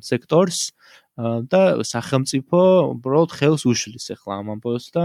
სექტორს 0.00 0.72
და 1.20 1.84
სახელმწიფო 1.84 2.60
უბრალოდ 2.96 3.32
ხელს 3.36 3.62
უშლის 3.68 4.06
ახლა 4.16 4.40
ამ 4.40 4.48
ამბოს 4.56 4.84
და 4.96 5.04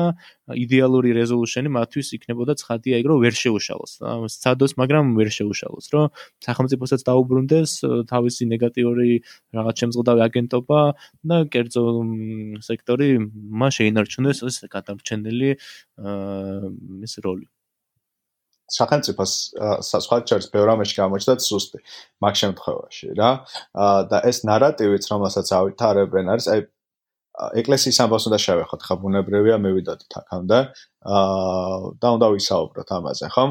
იდეალური 0.56 1.12
რეზოლუშენი 1.20 1.68
მათთვის 1.68 2.08
იქნებოდა 2.16 2.56
ცხადია 2.64 3.00
ეგ 3.04 3.06
რომ 3.12 3.20
ვერ 3.28 3.36
შეუშალოს 3.36 3.92
და 4.00 4.10
სცადოს 4.32 4.72
მაგრამ 4.80 5.06
ვერ 5.20 5.30
შეუშალოს 5.36 5.86
რომ 5.92 6.06
სახელმწიფოსაც 6.48 7.04
დაუბრუნდეს 7.12 7.72
თავისი 8.08 8.44
ნეგატიური 8.56 9.12
რაღაც 9.52 9.76
შემზღდავი 9.84 10.22
აგენტობა 10.32 10.80
და 11.28 11.38
კერძო 11.52 11.84
სექტორი 12.64 13.10
მას 13.60 13.72
შეინარჩუნდეს 13.84 14.38
ეს 14.48 14.56
გადარჩენილი 14.72 15.50
ეს 17.04 17.14
როლი 17.20 17.48
სახელმწიფოს 18.68 19.34
სხვა 19.88 20.18
ჩერს 20.28 20.48
ბევრამეში 20.52 20.96
გამოჩნდა 21.00 21.34
სუსტი 21.40 21.80
მაგ 22.24 22.34
შემთხვევაში 22.42 23.08
რა. 23.20 23.32
და 24.12 24.18
ეს 24.28 24.44
ნარატივიც 24.44 25.04
რომელსაც 25.12 25.48
ავითარებენ 25.60 26.26
არის 26.36 26.48
აი 26.52 26.60
ეკლესიის 27.38 27.98
ამბავს 28.02 28.26
უნდა 28.28 28.40
შევეხოთ 28.44 28.82
ხა 28.88 28.96
ბუნებრივია 29.02 29.58
მივიდოდით 29.62 30.14
აქამდე 30.20 30.60
და 32.02 32.08
უნდა 32.18 32.28
ვისაუბროთ 32.34 32.90
ამაზე 32.98 33.28
ხომ? 33.34 33.50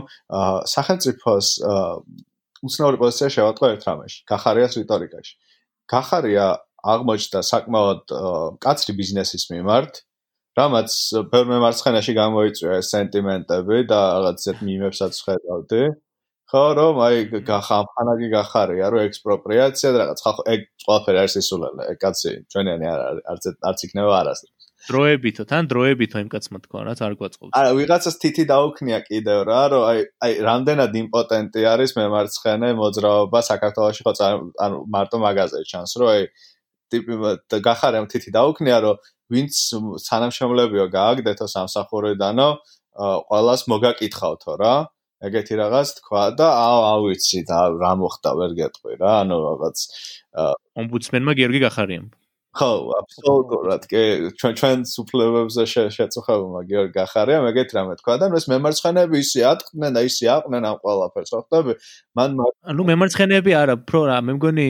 სახელმწიფოს 0.75 1.47
უცნაური 2.67 2.97
პოზიცია 3.01 3.29
შევატყო 3.37 3.67
ერთ 3.73 3.83
რამეში 3.89 4.19
გახარიას 4.27 4.75
რიტორიკაში. 4.81 5.35
გახარია 5.87 6.47
აღმოჩნდა 6.83 7.41
საკმაოდ 7.47 8.03
კაცრი 8.63 8.93
ბიზნესის 9.01 9.45
მიმართ 9.55 9.93
რამაც 10.57 10.93
ბევრ 11.33 11.47
მემარცხენაში 11.53 12.13
გამოიწვია 12.17 12.81
სენტიმენტები 12.89 13.79
და 13.93 14.01
რაღაც 14.17 14.45
ზეთ 14.47 14.59
მიმებსაც 14.69 15.15
ხედავდი. 15.27 15.83
ხო, 16.47 16.63
რომ 16.79 16.99
აი 17.03 17.17
გახამხანაგი 17.43 18.29
გახარია, 18.31 18.87
რომ 18.95 19.01
ექსპროპრიაცია 19.11 19.89
და 19.91 19.99
რაღაც 20.03 20.21
ხალხო 20.23 20.43
ეგ 20.55 20.61
ყველაფერი 20.87 21.19
არის 21.23 21.35
ისულელე, 21.43 21.83
ეგ 21.91 21.99
კაცი 22.05 22.31
ჩვენიანი 22.55 22.87
არ 22.87 23.01
არც 23.33 23.45
არც 23.67 23.81
იქნება 23.87 24.13
არასდროს. 24.21 24.67
დროებითო, 24.87 25.43
თან 25.51 25.65
დროებითო 25.73 26.17
იმ 26.23 26.29
კაცმა 26.31 26.59
თქვა, 26.63 26.81
რაც 26.87 26.99
არ 27.03 27.15
გვაწყობს. 27.19 27.53
არა, 27.59 27.71
ვიღაცას 27.81 28.17
თითი 28.23 28.45
დაუქნია 28.47 28.99
კიდევ 29.11 29.39
რა, 29.51 29.63
რომ 29.75 29.83
აი 29.91 29.99
აი 30.23 30.33
რამდენად 30.47 30.93
იმპოტენტი 31.03 31.61
არის 31.75 31.91
მემარცხენე 31.99 32.69
მოძრაობა 32.79 33.41
საქართველოში 33.51 34.03
ხო 34.07 34.13
ანუ 34.65 34.77
მარტო 34.95 35.17
მაღაზია 35.27 35.67
ჩანს, 35.67 35.93
რომ 35.99 36.09
აი 36.15 36.23
ტიპი 36.95 37.15
გახარემ 37.67 38.07
თითი 38.07 38.31
დაუქნია, 38.39 38.79
რომ 38.87 38.97
ვინც 39.33 39.53
სანამშრომლებიო 40.07 40.87
გააგდეთო 40.97 41.47
სამსახურიდანო 41.57 42.49
ყოველას 42.97 43.63
მოგაკითხავთო 43.73 44.55
რა. 44.63 44.75
ეგეთი 45.27 45.55
რაღაც 45.57 45.89
თქვა 45.97 46.23
და 46.37 46.47
აუ 46.61 46.81
აუ 46.93 47.01
ვიცი 47.09 47.41
და 47.49 47.59
რა 47.81 47.93
მოხდა 48.01 48.31
ვერ 48.37 48.53
გეტყვი 48.61 48.95
რა 49.01 49.13
ანუ 49.25 49.37
რაღაც 49.47 49.77
ომბუდსმენმა 50.83 51.33
გიორგი 51.41 51.61
გახარიამ 51.65 52.07
ხო 52.57 52.69
აბსოლუტურად. 52.97 53.83
კი 53.91 54.03
ჩვენ 54.41 54.55
ჩვენ 54.61 54.79
სუფლებებზე 54.89 55.65
შეწუხებულმა 55.93 56.61
გიორგი 56.71 56.93
გახარიამ 56.97 57.45
ეგეთ 57.53 57.71
რამე 57.77 57.95
თქვა. 58.01 58.15
და 58.21 58.27
ეს 58.33 58.47
მემარცხენეები 58.49 59.17
ისე 59.21 59.41
ატყდნენ 59.53 59.93
და 59.97 60.01
ისე 60.09 60.27
აყვნენ 60.37 60.63
ამ 60.65 60.77
ყველაფერს. 60.81 61.31
ხო 61.37 61.41
ხტები 61.45 61.73
მან 62.17 62.31
ანუ 62.73 62.83
მემარცხენეები 62.91 63.53
არა 63.61 63.75
პრო 63.85 64.01
რა 64.09 64.17
მე 64.25 64.33
მგონი 64.41 64.69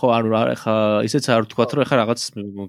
ხო 0.00 0.06
ანუ 0.16 0.28
რა 0.32 0.40
ხა 0.62 0.76
ისეც 1.08 1.24
არ 1.28 1.44
ვთქვა 1.44 1.64
რომ 1.76 1.86
ხა 1.92 1.96
რაღაც 2.00 2.20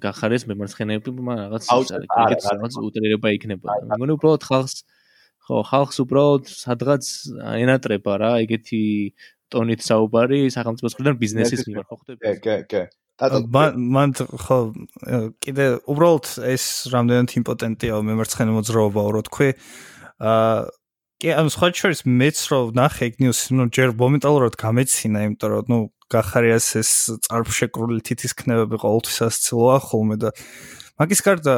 გახარეს 0.04 0.44
მემარცხენეები 0.52 1.10
მაგრამ 1.16 1.40
რაღაც 1.48 1.64
ეგეთ 1.72 2.42
რაღაც 2.52 2.74
უტრირება 2.84 3.28
იქნება. 3.40 3.68
მე 3.88 3.96
მგონი 3.96 4.12
უბრალოდ 4.20 4.44
ხალხს 4.52 4.76
ხო 5.48 5.56
ხალხს 5.72 5.98
უბრალოდ 6.04 6.44
სადღაც 6.52 7.04
ენატრება 7.64 8.14
რა 8.20 8.32
ეგეთი 8.44 8.84
ტონით 9.48 9.80
საუბარი 9.80 10.52
სახელმწიფოს 10.52 10.96
მხრიდან 10.96 11.16
ბიზნესის 11.24 11.64
მიმართ 11.72 11.88
ხო 11.88 11.96
ხდები 12.04 12.40
კი 12.44 12.56
კი 12.68 12.84
მან 13.18 14.14
ხო 14.14 14.58
კიდე 15.42 15.66
უბრალოდ 15.90 16.26
ეს 16.54 16.66
რამდენად 16.94 17.34
იმპოტენტია 17.42 18.02
მემარცხენე 18.06 18.52
მოძრაობა 18.54 19.06
რო 19.16 19.22
თქვი 19.26 19.50
აა 20.22 20.70
კი 21.18 21.32
ანუ 21.34 21.50
სხვა 21.50 21.68
შორის 21.74 22.04
მეც 22.06 22.38
რო 22.54 22.60
ნახე 22.78 23.10
ეგ 23.10 23.16
ნიუსი 23.26 23.58
ნუ 23.58 23.64
ჯერ 23.74 23.94
მომენტალურად 23.98 24.54
გამეცინა 24.62 25.24
იმიტომ 25.26 25.50
რომ 25.50 25.72
ნუ 25.74 25.80
გახარიას 26.14 26.68
ეს 26.78 26.92
წარფშეკრული 27.26 28.06
თითის 28.06 28.38
ქნებები 28.38 28.78
ყოველთვის 28.86 29.18
ასწლოა 29.26 29.78
ხოლმე 29.82 30.18
და 30.22 30.30
მაგის 31.02 31.22
გარდა 31.26 31.56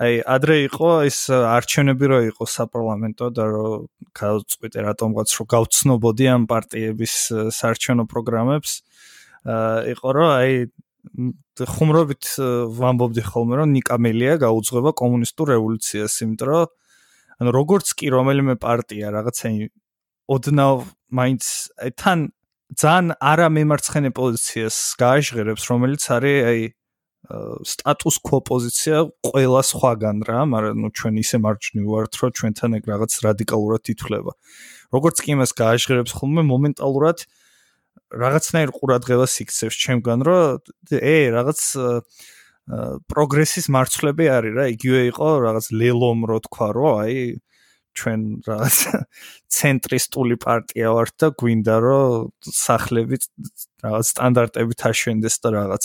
აი 0.00 0.14
ადრე 0.24 0.56
იყო 0.64 0.88
ეს 1.08 1.18
არჩევნები 1.28 2.08
რო 2.08 2.18
იყო 2.32 2.44
საპარლამენტო 2.56 3.26
და 3.36 3.44
რო 3.52 3.68
გავწყვიტე 4.16 4.80
რატომღაც 4.88 5.28
რო 5.36 5.44
გავცნობოდი 5.44 6.26
ამ 6.32 6.42
პარტიების 6.48 7.14
საარჩევნო 7.52 8.04
პროგრამებს 8.08 8.72
იყო 9.92 10.08
რომ 10.16 10.28
აი 10.40 10.52
ხუმრობით 11.76 12.24
ვამბობდი 12.80 13.22
ხოლმე 13.30 13.54
რომ 13.62 13.74
ნიკამელია 13.76 14.34
გაუძღვება 14.42 14.92
კომუნისტურ 15.00 15.52
რევოლუციას 15.54 16.14
იმიტომ 16.26 16.48
რომ 16.52 16.66
ანუ 17.36 17.50
როგორც 17.52 17.86
კი 17.98 18.06
რომელიმე 18.16 18.54
პარტია 18.60 19.12
რაღაცა 19.16 19.48
ოდნავ 20.36 20.76
მაინც 21.14 21.44
თან 22.00 22.18
ძალიან 22.74 23.14
არამემარცხენე 23.22 24.10
პოზიციას 24.10 24.76
გააჟღერებს, 24.98 25.62
რომელიც 25.70 26.02
არის 26.16 26.38
აი 26.50 26.62
სტატუს 27.66 28.16
კვო 28.26 28.38
პოზიცია 28.50 28.96
ყველა 29.26 29.62
სხვაგან 29.70 30.18
რა, 30.26 30.40
მაგრამ 30.50 30.76
ნუ 30.82 30.88
ჩვენ 30.98 31.14
ისე 31.22 31.36
მარჯვნივ 31.46 31.86
ვართ, 31.90 32.12
რომ 32.22 32.30
ჩვენთან 32.38 32.70
ეგ 32.78 32.84
რაღაც 32.90 33.12
რადიკალურად 33.26 33.82
ითვლება. 33.94 34.32
როგორც 34.94 35.16
კი 35.22 35.28
იმას 35.34 35.50
გააჟღერებს 35.58 36.12
ხოლმე 36.14 36.42
მომენტალურად 36.46 37.18
რაღაცნაირ 38.12 38.70
ყურადღებას 38.76 39.34
იქცევს 39.42 39.76
ჩემგან, 39.82 40.18
რომ 40.26 40.98
ე 41.00 41.16
რაღაც 41.34 41.60
პროგრესის 43.10 43.66
მარცვლები 43.70 44.26
არის 44.30 44.52
რა, 44.58 44.64
იგივე 44.74 45.00
იყო 45.10 45.28
რაღაც 45.46 45.66
ლელომ 45.74 46.20
რო 46.30 46.38
თქვა, 46.46 46.68
რომ 46.76 46.92
აი 47.02 47.16
ჩვენ 47.96 48.20
რაღაც 48.44 48.76
ცენტრისტული 49.56 50.36
პარტია 50.42 50.92
ვართ 50.92 51.14
და 51.22 51.28
გვინდა 51.40 51.76
რომ 51.86 52.28
სახლები 52.44 53.16
რაღაც 53.86 54.12
სტანდარტებით 54.12 54.84
აშვენდეს 54.90 55.36
და 55.40 55.48
რაღაც 55.56 55.84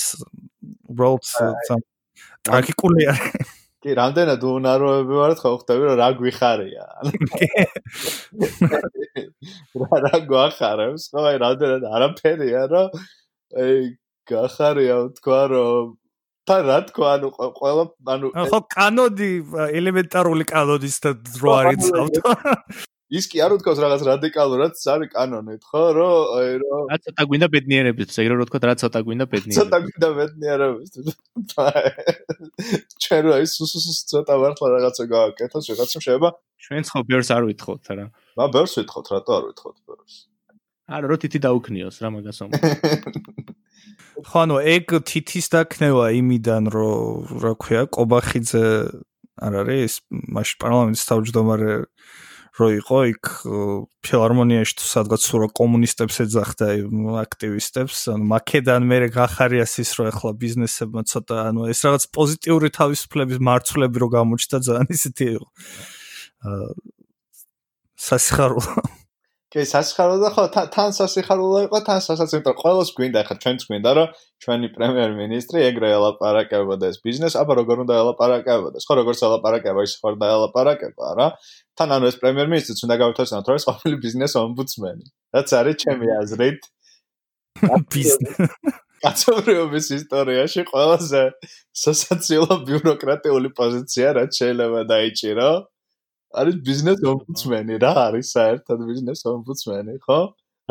უბრალოდ 0.91 1.23
ტრაგიკული 2.49 3.07
არის 3.13 3.50
კი, 3.81 3.95
რამდენად 3.97 4.43
უნაროები 4.45 5.15
ვართ, 5.17 5.39
ხო 5.41 5.51
ხვდები 5.61 5.83
რომ 5.89 5.97
რა 6.01 6.09
გვიხარია. 6.19 6.85
რა 9.81 10.01
რა 10.05 10.15
გვახარებს, 10.29 11.09
ხო 11.09 11.25
აი 11.31 11.41
რამდენად 11.41 11.87
არაფერია 11.89 12.61
რომ 12.71 13.01
აი 13.57 13.73
გახარია 14.29 14.97
თქვა 15.17 15.41
რომ 15.51 15.97
და 16.47 16.57
რა 16.65 16.77
თქვა 16.89 17.09
ანუ 17.17 17.29
ყველა 17.57 17.83
ანუ 18.13 18.31
ხო 18.51 18.59
კანოდი 18.75 19.29
ელემენტარული 19.77 20.45
კანოდის 20.51 20.97
და 21.05 21.11
დრო 21.29 21.51
არის 21.61 21.89
ავტო 22.01 22.33
ის 23.11 23.25
კი 23.27 23.41
არ 23.43 23.57
უთქავს 23.57 23.79
რაღაც 23.83 24.03
რადიკალურად 24.07 24.77
არის 24.93 25.09
კანონით 25.11 25.65
ხო 25.67 25.83
რომ 25.97 26.29
აი 26.39 26.51
რომ 26.61 26.83
რა 26.91 26.97
ცოტა 27.03 27.23
გვინდა 27.27 27.47
ბედნიერების 27.55 28.19
ეგრე 28.23 28.35
რო 28.39 28.45
თქვა 28.47 28.59
რა 28.71 28.75
ცოტა 28.81 28.99
გვინდა 29.07 29.25
ბედნიერების 29.33 29.59
ცოტა 29.59 29.77
გვინდა 29.83 30.09
ბედნიერების 30.19 30.89
ჩვენ 33.03 33.21
რა 33.27 33.35
ის 33.43 33.51
სუსუს 33.59 33.99
ცოტა 34.11 34.33
მართლა 34.43 34.67
რაღაცა 34.75 35.03
გააკეთოს 35.11 35.65
რაღაცა 35.75 35.99
შეიძლება 36.07 36.29
ჩვენ 36.63 36.83
ხო 36.87 36.99
ბერს 37.11 37.29
არ 37.35 37.43
ვითხოვთ 37.51 37.83
რა. 37.99 38.05
მა 38.39 38.45
ბერს 38.55 38.73
ვითხოვთ 38.79 39.07
რატო 39.11 39.31
არ 39.37 39.43
ვითხოვთ 39.51 39.77
ბერს 39.91 40.15
არა 40.87 41.05
რო 41.11 41.15
თითი 41.23 41.39
დაუქნიოს 41.43 41.95
რა 41.99 42.09
მაგასო 42.15 42.43
ხო 44.29 44.37
ანუ 44.45 44.55
ეგ 44.75 44.85
თითის 45.03 45.45
დაქნება 45.51 46.05
იმიდან 46.15 46.63
რომ 46.71 47.43
რა 47.43 47.53
ქვია 47.59 47.83
კობახიძე 47.91 48.65
არ 49.41 49.53
არის 49.63 49.93
მაშინ 50.11 50.57
პარლამენტის 50.61 51.05
თავმჯდომარე 51.09 51.73
რო 52.59 52.67
იყო 52.81 52.97
იქ 53.11 53.27
ფილარმონიაში 54.03 54.73
თუ 54.75 54.85
სადღაც 54.89 55.23
სულ 55.23 55.45
კომუნისტებს 55.55 56.17
ეძახდა 56.25 56.67
აქტივისტებს 57.23 57.99
ანუ 58.11 58.27
მაკედან 58.33 58.87
მე 58.91 58.97
გახარიას 59.15 59.75
ის 59.83 59.91
რომ 59.95 60.11
ახლა 60.11 60.31
ბიზნესებმა 60.43 61.05
ცოტა 61.07 61.37
ანუ 61.47 61.69
ეს 61.71 61.79
რაღაც 61.87 62.07
პოზიტიური 62.17 62.73
თავისუფლების 62.75 63.39
მარცვლები 63.47 64.03
რო 64.03 64.07
გამოჩნდა 64.17 64.57
ძალიან 64.67 64.87
ისეთი 64.97 65.27
აა 65.31 66.67
სასიხარულო 68.01 68.83
კი, 69.51 69.63
სასიხარულო 69.67 70.19
და 70.23 70.29
ხო, 70.31 70.43
თან 70.71 70.93
სასიხარულო 70.95 71.57
იყო, 71.67 71.79
თან 71.83 71.99
სასაც 72.03 72.33
იმიტომ 72.37 72.55
ყოველს 72.55 72.91
გვინდა, 72.95 73.23
ხა 73.27 73.35
ჩვენც 73.43 73.65
გვინდა, 73.67 73.91
რომ 73.97 74.13
ჩვენი 74.43 74.67
პრემიერ-მინისტრი 74.75 75.63
ეგრე 75.67 75.89
ელაპარაკებოდა 75.91 76.87
ეს 76.87 76.97
ბიზნეს, 77.03 77.35
აბა 77.35 77.57
როგორ 77.59 77.83
უნდა 77.83 77.97
ელაპარაკებოდეს? 77.99 78.87
ხო, 78.87 78.95
როგორ 79.01 79.19
ელაპარაკება, 79.27 79.83
ის 79.83 79.93
ხარ 79.99 80.15
და 80.23 80.31
ელაპარაკება 80.35 81.11
რა. 81.19 81.27
თან 81.79 81.89
ანუ 81.95 82.05
ეს 82.11 82.17
პრემიერ-მინისტრიც 82.21 82.79
უნდა 82.85 82.95
გავითვალისწინოთ, 83.01 83.45
რომ 83.51 83.57
ეს 83.61 83.65
ყოფილი 83.69 83.95
ბიზნეს 84.05 84.33
ომბუდსმენი. 84.41 85.05
რაც 85.35 85.49
არის 85.59 85.75
ჩემი 85.83 86.07
აზრით. 86.19 86.61
ბიზნეს 87.93 88.79
კაცობრიობის 89.01 89.87
ისტორიაში 89.97 90.63
ყველაზე 90.69 91.21
სასაცილო 91.83 92.57
ბიუროკრატიული 92.67 93.49
პოზიცია, 93.57 94.07
რაც 94.17 94.31
შეიძლება 94.41 94.81
დაიჭირო. 94.93 95.49
არის 96.41 96.55
ბიზნეს 96.67 96.99
ომბუდსმენი 97.11 97.79
რა 97.83 97.93
არის 98.07 98.27
საერთოდ 98.35 98.79
ბიზნეს 98.89 99.21
ომბუდსმენი 99.31 99.95
ხო? 100.05 100.19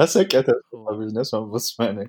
ასე 0.05 0.21
კეთებს 0.33 0.79
ბიზნეს 1.01 1.31
ომბუდსმენი. 1.41 2.05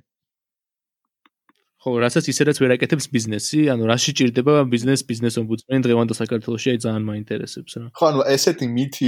ხო, 1.81 1.91
რასაც 1.97 2.27
ისედაც 2.29 2.59
ვერ 2.61 2.75
აკეთებს 2.75 3.07
ბიზნესი, 3.09 3.59
ანუ 3.73 3.87
რაში 3.89 4.13
ჭირდება 4.19 4.53
ბიზნეს 4.69 5.01
ბიზნეს 5.09 5.37
ომბუდსმენი 5.41 5.81
დღევანდელ 5.85 6.17
საქართველოში 6.19 6.67
აი 6.73 6.79
ძალიან 6.85 7.03
მაინტერესებს 7.09 7.73
რა. 7.81 7.85
ხო, 7.97 8.05
ანუ 8.11 8.25
ესეთი 8.35 8.65
მითი 8.69 9.07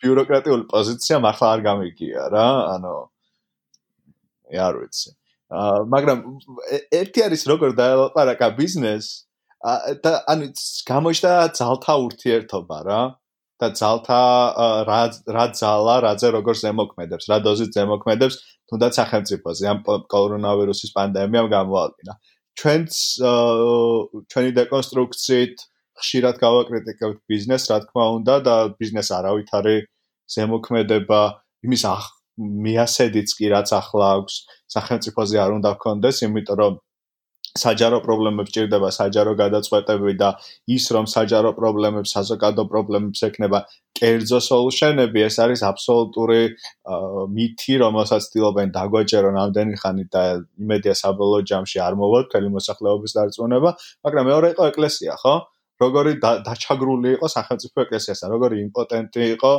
ბიუროკრატიული 0.00 0.64
პოზიცია 0.72 1.20
მართლა 1.20 1.46
არ 1.52 1.60
გამიგია 1.68 2.22
რა, 2.32 2.46
ანუ 2.76 2.94
არ 4.56 4.74
ვიცი. 4.80 5.10
აა 5.52 5.76
მაგრამ 5.92 6.18
ერთი 6.96 7.20
არის 7.28 7.42
როგორ 7.52 7.76
დაელაპარაკა 7.76 8.48
ბიზნეს 8.56 9.06
და 10.00 10.12
ანუ 10.32 10.48
გამოჩნდა 10.88 11.32
ძალთა 11.60 11.94
ურთიერთობა 12.08 12.78
რა. 12.88 13.02
და 13.62 13.68
ძალთა 13.78 14.22
რა 14.88 15.00
რა 15.36 15.44
ძალა, 15.54 15.94
რაზე 16.02 16.28
როგორ 16.34 16.54
ზემოქმედებს, 16.62 17.28
რა 17.30 17.36
დოზით 17.46 17.70
ზემოქმედებს 17.78 18.36
თუნდაც 18.72 18.92
სახელმწიფოზე 18.96 19.64
ამ 19.68 19.80
კორონავირუსის 19.84 20.90
პანდემიამ 20.96 21.48
გამოალკინა. 21.52 22.14
ჩვენც 22.56 22.92
ჩვენი 24.32 24.50
დეკონსტრუქციით 24.58 25.56
ხშირად 26.00 26.36
გავაკრიტიკებთ 26.40 27.18
ბიზნესს, 27.28 27.68
რა 27.68 27.78
თქმა 27.84 28.04
უნდა 28.16 28.34
და 28.48 28.56
ბიზნეს 28.80 29.08
არავითარი 29.12 29.76
ზემოქმედება 30.32 31.20
იმის 31.68 31.84
მიასედიც 32.40 33.28
კი 33.36 33.46
რაც 33.52 33.68
ახლა 33.76 34.06
აქვს 34.16 34.34
სახელმწიფოზე 34.72 35.36
არ 35.44 35.50
უნდა 35.58 35.70
გქონდეს, 35.76 36.16
იმიტომ 36.26 36.56
რომ 36.62 36.72
საჯარო 37.58 37.98
პრობლემებს 38.04 38.52
ჭირდება 38.54 38.88
საჯარო 38.96 39.32
გადაწყვეტები 39.36 40.12
და 40.20 40.28
ის 40.72 40.84
რომ 40.96 41.06
საჯარო 41.14 41.50
პრობლემებს 41.58 42.14
საზოგადო 42.16 42.64
პრობლემებს 42.72 43.20
ექნება 43.28 43.60
კერძო 44.00 44.40
სოლუშენები 44.48 45.24
ეს 45.28 45.36
არის 45.44 45.60
აბსოლუტური 45.68 46.40
მითი 47.36 47.74
რომელსაც 47.84 48.28
ცდილობენ 48.28 48.72
დაგვაჭერონ 48.76 49.36
ამდენი 49.44 49.76
ხანი 49.84 50.04
და 50.16 50.22
იმედია 50.64 50.94
საბოლოო 51.02 51.44
ჯამში 51.52 51.78
არ 51.86 51.94
მოვა 52.00 52.20
თელი 52.32 52.48
მოსახლეობის 52.56 53.16
დარწმუნება 53.20 53.70
მაგრამ 54.08 54.24
მეორე 54.32 54.48
იყო 54.56 54.64
ეკლესია 54.72 55.14
ხო? 55.20 55.34
როგორი 55.82 56.12
დაჩაგრული 56.22 57.10
იყო 57.18 57.26
სახელმწიფო 57.36 57.84
ეკლესიასთან 57.84 58.28
როგორი 58.32 58.56
იმპოტენტი 58.66 59.22
იყო 59.36 59.52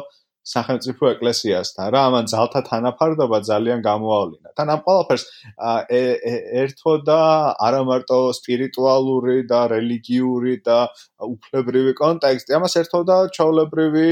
სახელმწიფო 0.44 1.10
ეკლესიასთან 1.16 1.88
რა 1.96 2.02
ამან 2.10 2.26
ძალთა 2.34 2.62
თანაფარდობა 2.70 3.38
ძალიან 3.50 3.80
გამოავლინა. 3.88 4.50
თან 4.60 4.68
ამ 4.76 4.82
ყველაფერს 4.88 5.24
ერთოდა 6.64 7.20
არა 7.68 7.82
მარტო 7.90 8.20
სპირიტუალური 8.40 9.38
და 9.48 9.62
რელიგიური 9.74 10.56
და 10.68 10.80
უფლებრივი 11.32 11.94
კონტექსტი 12.04 12.60
ამას 12.60 12.80
ერთოდა 12.84 13.18
ჩაოლებრივი 13.40 14.08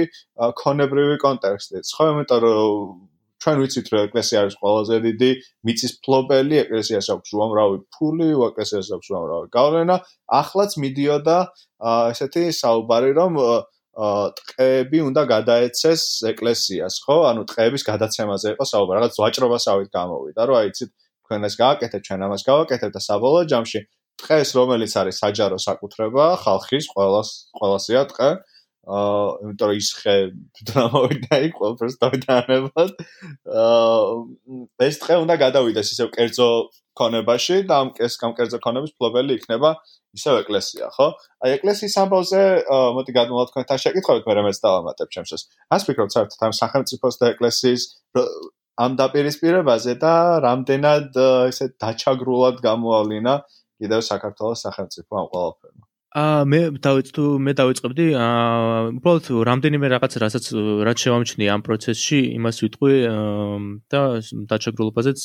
ქონებრივი 0.63 1.17
კონტექსტიც 1.27 1.95
ხო 1.95 2.11
იმიტომ 2.15 2.39
რომ 2.47 3.11
ჩვენ 3.41 3.57
ვიცით 3.61 3.87
რომ 3.91 4.01
ეკლესია 4.07 4.41
არის 4.45 4.55
ყველაზე 4.61 4.95
დიდი 5.05 5.29
მიწის 5.65 5.93
ფლობელი 6.05 6.55
ეკლესიას 6.61 7.07
აქვს 7.13 7.29
უამრავი 7.37 7.77
ფული 7.97 8.27
ეკლესიას 8.47 8.89
აქვს 8.95 9.07
უამრავი 9.13 9.47
გავლენა. 9.57 9.95
ახლაც 10.41 10.71
მიდიოდა 10.83 11.37
ესეთი 12.13 12.43
საუბარი 12.61 13.11
რომ 13.17 13.41
ტყეები 13.91 14.99
უნდა 15.03 15.23
გადაეცეს 15.27 16.03
ეკლესიას, 16.31 16.95
ხო? 17.03 17.17
ანუ 17.27 17.43
ტყეების 17.51 17.83
გადაცემაზე 17.83 18.53
იყო 18.55 18.65
საუბარი, 18.71 18.97
რაღაც 19.01 19.15
ვაჭრობასავით 19.19 19.89
გამოვიდა, 19.91 20.41
რომ 20.47 20.55
აი 20.61 20.71
იცით, 20.71 20.91
თქვენ 21.27 21.41
ეს 21.47 21.55
გააკეთეთ, 21.59 22.01
ჩვენ 22.07 22.23
ამას 22.27 22.41
გავაკეთებ 22.47 22.91
და 22.95 23.01
საბოლოო 23.03 23.43
ჯამში 23.51 23.79
ტყეს, 24.21 24.49
რომელიც 24.55 24.91
არის 24.95 25.15
საჯარო 25.23 25.57
საკუთრება, 25.59 26.25
ხალხის 26.39 26.85
ყოველას 26.95 27.29
ყოველასია 27.59 28.01
ტყე. 28.11 28.29
აა, 28.81 29.25
იმიტომ 29.45 29.67
რომ 29.69 29.77
ის 29.77 29.89
ხე 29.93 30.15
დრამოვიდა 30.65 31.35
იქ 31.45 31.53
ყველაფერს 31.59 31.95
დავიდანებად. 32.01 32.89
აა, 33.45 34.87
ეს 34.87 34.95
ტყე 35.03 35.15
უნდა 35.21 35.35
გადავიდეს 35.37 35.91
ისევ 35.93 36.07
კერძო 36.15 36.49
ქონებაში 36.97 37.57
და 37.69 37.75
ამ 37.85 37.89
ეს 38.01 38.17
გამკერძო 38.23 38.57
ქონების 38.63 38.95
ფლობელი 38.97 39.37
იქნება 39.37 39.77
ისევ 40.17 40.39
ეკლესია, 40.43 40.89
ხო? 40.95 41.07
აი 41.43 41.53
ეკლესიის 41.57 41.95
ამბავზე 42.03 42.41
მოდი 42.97 43.11
გადმოვალთ 43.17 43.51
თქვენთან 43.51 43.81
შეკითხვებით, 43.83 44.25
მე 44.27 44.33
რამეც 44.39 44.57
დავამატებ 44.65 45.07
ჩემს. 45.15 45.45
ას 45.71 45.83
ფიქრობთ 45.87 46.11
საერთოდ 46.15 46.41
ამ 46.47 46.53
სახელმწიფოს 46.61 47.15
და 47.21 47.25
ეკლესიის 47.33 47.83
ამ 48.81 48.91
დაპირისპირებაზე 49.03 49.93
და 50.03 50.13
რამდენად 50.47 51.21
ესე 51.51 51.65
დაჩაგრულად 51.83 52.59
გამოავლინა 52.67 53.33
კიდევ 53.79 53.99
საქართველოს 54.11 54.63
სახელმწიფო 54.67 55.11
ამ 55.21 55.27
ყველაფერმა? 55.31 55.85
აა 56.11 56.43
მე 56.43 56.59
დავიწყდი 56.83 57.25
მე 57.39 57.51
დავიწყებდი 57.55 58.05
აა 58.19 58.79
უბრალოდ 58.99 59.27
რამდენიმე 59.47 59.87
რაღაც 59.93 60.13
რასაც 60.19 60.45
რაც 60.87 60.97
შევამჩნი 61.07 61.45
ამ 61.55 61.61
პროცესში 61.63 62.19
იმას 62.35 62.57
ვიტყვი 62.63 62.95
და 63.87 64.01
დაჩაგრულობაზეც 64.51 65.19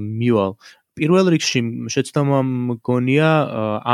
მივალ 0.00 0.56
პირველ 0.98 1.30
რიგში 1.32 1.60
შეცდომა 1.94 2.38
მგონია 2.46 3.28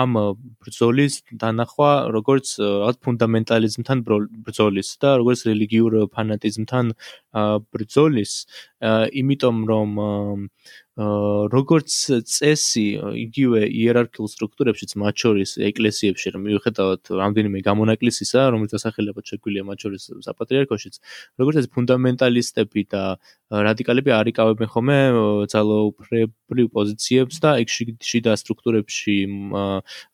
ამ 0.01 0.17
ბრძოლის 0.65 1.19
დანახვა 1.43 1.91
როგორც 2.17 2.53
რაღაც 2.61 3.01
ფუნდამენტალიზმთან 3.07 4.03
ბრძოლის 4.47 4.89
და 5.05 5.17
როგორც 5.21 5.45
რელიგიურ 5.51 5.99
ფანატიზმთან 6.17 6.93
ბრძოლის 7.77 8.33
იმიტომ 8.83 9.65
რომ 9.71 9.91
როგორც 11.53 11.93
წესი 12.25 12.85
იგივე 13.21 13.69
იერარქიულ 13.69 14.29
სტრუქტურებშიც 14.33 14.95
მათ 14.97 15.15
შორის 15.23 15.51
ეკლესიებში 15.69 16.33
რომ 16.33 16.41
მიუხედავად 16.49 17.03
რამდენიმე 17.21 17.61
გამონაკლისისა 17.69 18.41
რომელიც 18.53 18.73
ასახელებად 18.81 19.25
შეგვიძლია 19.29 19.65
მათ 19.69 19.79
შორის 19.85 20.03
საპატრიარქოშიც 20.25 20.95
როგორც 21.37 21.57
ეს 21.61 21.67
ფუნდამენტალისტები 21.77 22.83
და 22.89 23.03
რადიკალები 23.47 24.11
არიკავებენ 24.17 24.69
ხოლმე 24.73 24.99
ძალაუფლებრივ 25.53 26.67
პოზიციებს 26.73 27.37
და 27.45 27.51
ეგ 27.61 27.69
შიდა 28.01 28.33
სტრუქტურებში 28.41 29.17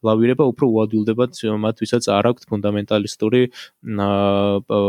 ლავირება 0.02 0.44
უფრო 0.50 0.66
უადვილდებათ 0.66 1.32
მათ 1.62 1.76
ვისაც 1.86 2.10
არ 2.10 2.28
აქვთ 2.32 2.42
ფუნდამენტალისტური 2.50 3.42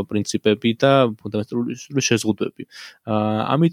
პრინციპები 0.09 0.69
და 0.83 0.93
ფუნდამენტალური 1.21 2.03
შეზღუდვები. 2.09 2.63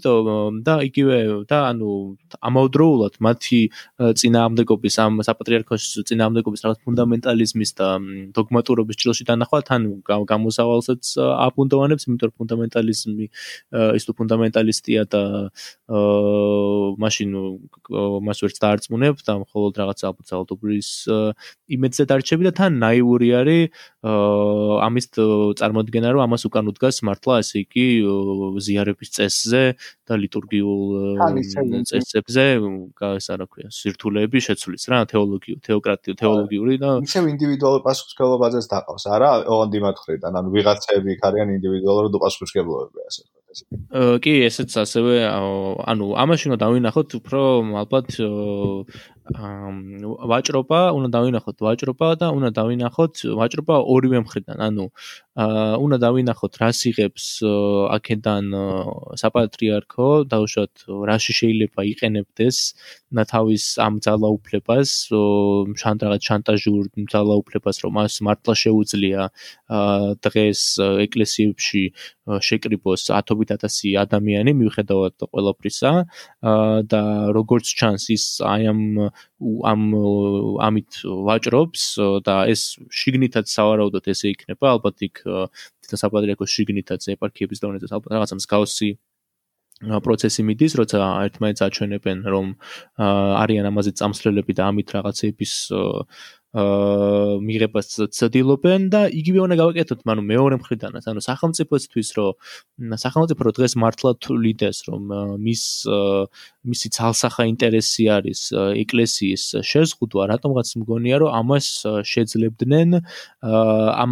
ამიტომ 0.01 0.63
და 0.65 0.75
იგივე 0.87 1.45
და 1.49 1.59
ანუ 1.71 2.17
ამავდროულად 2.41 3.17
მათი 3.21 3.59
წინააღმდეგობის 3.99 4.95
ამ 5.03 5.21
საპატრიარქოს 5.21 5.85
წინააღმდეგობის 6.09 6.63
რაღაც 6.65 6.79
ფუნდამენტალიზმის 6.85 7.71
და 7.77 7.87
დოგმატურობის 8.35 8.97
ჭრილში 9.01 9.23
დანახვა 9.29 9.59
თან 9.69 9.81
გამოსავალსაც 10.07 11.03
აფუნდოვანებს, 11.21 12.07
იმიტომ 12.07 12.27
რომ 12.31 12.35
ფუნდამენტალიზმი 12.41 13.25
ის 13.97 14.03
თუ 14.07 14.11
ფუნდამენტალისტია 14.17 15.01
და 15.11 15.23
მაშინ 17.01 17.29
მას 18.25 18.37
ვერც 18.41 18.57
დაარწმუნებ 18.61 19.15
და 19.25 19.33
მხოლოდ 19.45 19.73
რაღაც 19.81 19.99
ალბათ 20.09 20.25
ძალადობრის 20.31 20.89
იმედზე 21.71 22.03
დარჩები 22.09 22.43
და 22.49 22.53
თან 22.57 22.71
ნაიური 22.81 23.29
არის 23.37 23.63
ამის 24.01 25.05
წარმოადგენა 25.61 26.07
რომ 26.15 26.21
ამას 26.25 26.43
უკან 26.49 26.71
უდგას 26.71 27.03
მართლა 27.05 27.41
ესე 27.43 27.65
იგი 27.65 27.87
ზიარების 28.65 29.09
წესზე 29.17 29.63
და 30.07 30.17
ლიტურგიულ 30.21 30.83
წესებზე 31.91 32.45
გასა 33.01 33.37
რა 33.41 33.45
ქვია 33.51 33.69
სირთულეები 33.77 34.39
შეცვლის 34.47 34.87
რა 34.91 34.99
თეოლოგიო 35.11 35.57
თეოკრატიო 35.67 36.13
თეოლოგიური 36.21 36.75
და 36.83 36.89
ისევ 37.07 37.29
ინდივიდუალური 37.33 37.85
პასუხისმგებლობაზეც 37.87 38.65
დაყავს 38.73 39.05
არა 39.17 39.29
ოღონდ 39.51 39.77
იმათ 39.81 39.97
ხრიდან 40.05 40.41
ანუ 40.41 40.55
ვიღაცები 40.55 41.15
იქ 41.17 41.21
არიან 41.31 41.55
ინდივიდუალური 41.57 42.23
პასუხისმგებლობები 42.25 43.07
ასე 43.09 43.23
კი 44.23 44.33
ესეც 44.47 44.75
ასევე 44.83 45.15
ანუ 45.27 46.05
ამაში 46.23 46.51
უნდა 46.51 46.59
დავინახოთ 46.65 47.09
უფრო 47.19 47.41
ალბათ 47.83 48.09
ვაჭრობა, 49.31 50.79
უნდა 50.97 51.09
დავინახოთ 51.15 51.57
ვაჭრობა 51.61 52.07
და 52.19 52.27
უნდა 52.35 52.49
დავინახოთ 52.57 53.15
ვაჭრობა 53.37 53.75
ორივე 53.93 54.19
მხრიდან. 54.25 54.57
ანუ 54.67 54.85
აა 55.31 55.77
უნდა 55.79 55.97
დავინახოთ 56.03 56.53
რას 56.61 56.79
იღებს 56.91 57.25
აქედან 57.95 58.45
საპატრიარქო, 59.21 60.07
დაუშვათ 60.27 60.73
რაში 61.07 61.33
შეიძლება 61.39 61.81
იყენებდეს 61.93 62.57
თავის 63.31 63.63
ამ 63.79 63.95
ძალაუფლებას, 64.03 64.89
შანტაჟ 65.81 66.21
შანტაჟურ 66.27 66.83
ძალაუფლებას, 67.13 67.75
რომ 67.83 67.91
მას 68.01 68.13
მართლა 68.27 68.53
შეუძლია 68.63 69.21
დღეს 70.25 70.61
ეკლესიებში 71.07 71.83
შეკრიბოს 72.41 73.03
10.000 73.49 73.97
ადამიანი 74.01 74.53
მიუხედავად 74.61 75.25
ყველაფრისა 75.27 75.91
და 76.93 77.01
როგორც 77.37 77.73
ჩანს 77.81 78.05
ის 78.15 78.25
აი 78.53 78.69
ამ 78.71 78.81
ამ 79.73 79.81
ამით 80.67 81.01
ვაჭრობს 81.27 81.83
და 82.27 82.35
ეს 82.53 82.61
შიგნითაც 83.01 83.45
სავარაუდოდ 83.57 84.11
ესე 84.13 84.33
იქნება 84.35 84.75
ალბათ 84.77 85.07
იქ 85.09 85.23
თითო 85.25 85.97
საპატრიარქოს 86.03 86.51
შიგნითაც 86.57 87.01
ეპარქიების 87.15 87.63
დონეზე 87.63 87.93
ალბათ 87.95 88.11
რაღაცა 88.17 88.41
მსგავსი 88.41 88.91
პროცესი 89.81 90.45
მიდის, 90.45 90.73
როცა 90.77 90.97
ერთმანეთს 91.25 91.63
აჩვენებენ, 91.65 92.19
რომ 92.29 92.53
არიან 93.01 93.65
ამაზე 93.65 93.91
წამსვლელები 93.97 94.53
და 94.53 94.69
ამით 94.69 94.93
რაღაცების 94.93 95.53
მიღებას 96.51 98.11
ცდილობენ 98.11 98.89
და 98.91 99.07
იგივე 99.07 99.39
უნდა 99.47 99.55
გავაკეთოთ, 99.55 99.99
ანუ 100.03 100.23
მეორე 100.27 100.55
მხრიდანაც, 100.59 101.07
ანუ 101.07 101.21
სახელმწიფოსთვის, 101.23 102.09
რომ 102.19 102.35
სახელმწიფო 102.99 103.41
რო 103.47 103.51
დღეს 103.55 103.73
მართლა 103.79 104.11
თulides, 104.19 104.77
რომ 104.91 105.01
მის 105.39 105.63
მისი 106.67 106.87
ძალსახა 106.91 107.43
ინტერესი 107.55 108.03
არის 108.11 108.41
ეკლესიის 108.83 109.43
შეზღუდვა, 109.63 110.23
რატომღაც 110.35 110.67
მგონია, 110.83 111.15
რომ 111.23 111.31
ამას 111.39 111.65
შეძლებდნენ 112.11 112.99
ამ 114.03 114.11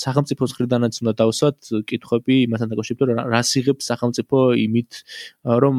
სახელმწიფოს 0.00 0.50
მხრიდანაც 0.56 0.94
უნდა 1.04 1.12
დავსვათ 1.20 1.58
კითხვები 1.84 2.34
იმასთან 2.48 2.68
დაკავშირებით, 2.72 3.04
რომ 3.12 3.28
რას 3.28 3.50
იღებს 3.60 3.84
სახელმწიფო 3.92 4.36
იმით, 4.56 4.90
რომ 5.44 5.76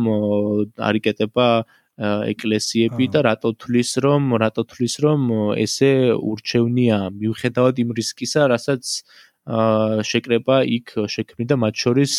არიკეტება 0.78 1.48
ეკლესიები 2.00 3.06
და 3.12 3.20
რატო 3.28 3.52
თulis 3.60 4.00
რომ 4.00 4.36
რატო 4.40 4.64
თulis 4.72 4.96
რომ 5.04 5.22
ესე 5.60 6.16
ურჩევნია 6.16 7.12
მიუხედავად 7.12 7.76
იმ 7.84 7.90
რისკისა, 8.00 8.48
რასაც 8.48 8.84
შეკრება 10.08 10.64
იქ 10.64 10.88
შექმნიდა 11.10 11.56
მათ 11.60 11.76
შორის 11.76 12.14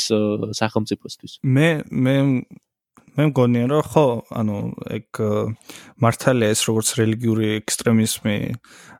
სახელმწიფოსთვის. 0.60 1.32
მე 1.44 1.68
მე 1.88 2.14
მე 3.16 3.24
მგონია 3.30 3.66
რომ 3.70 3.82
ხო, 3.90 4.06
ანუ 4.30 4.56
ეგ 5.00 5.08
მართალია 6.02 6.52
ეს 6.54 6.60
როგორც 6.68 6.88
რელიგიური 7.00 7.46
ექსტრემიზმი 7.60 8.36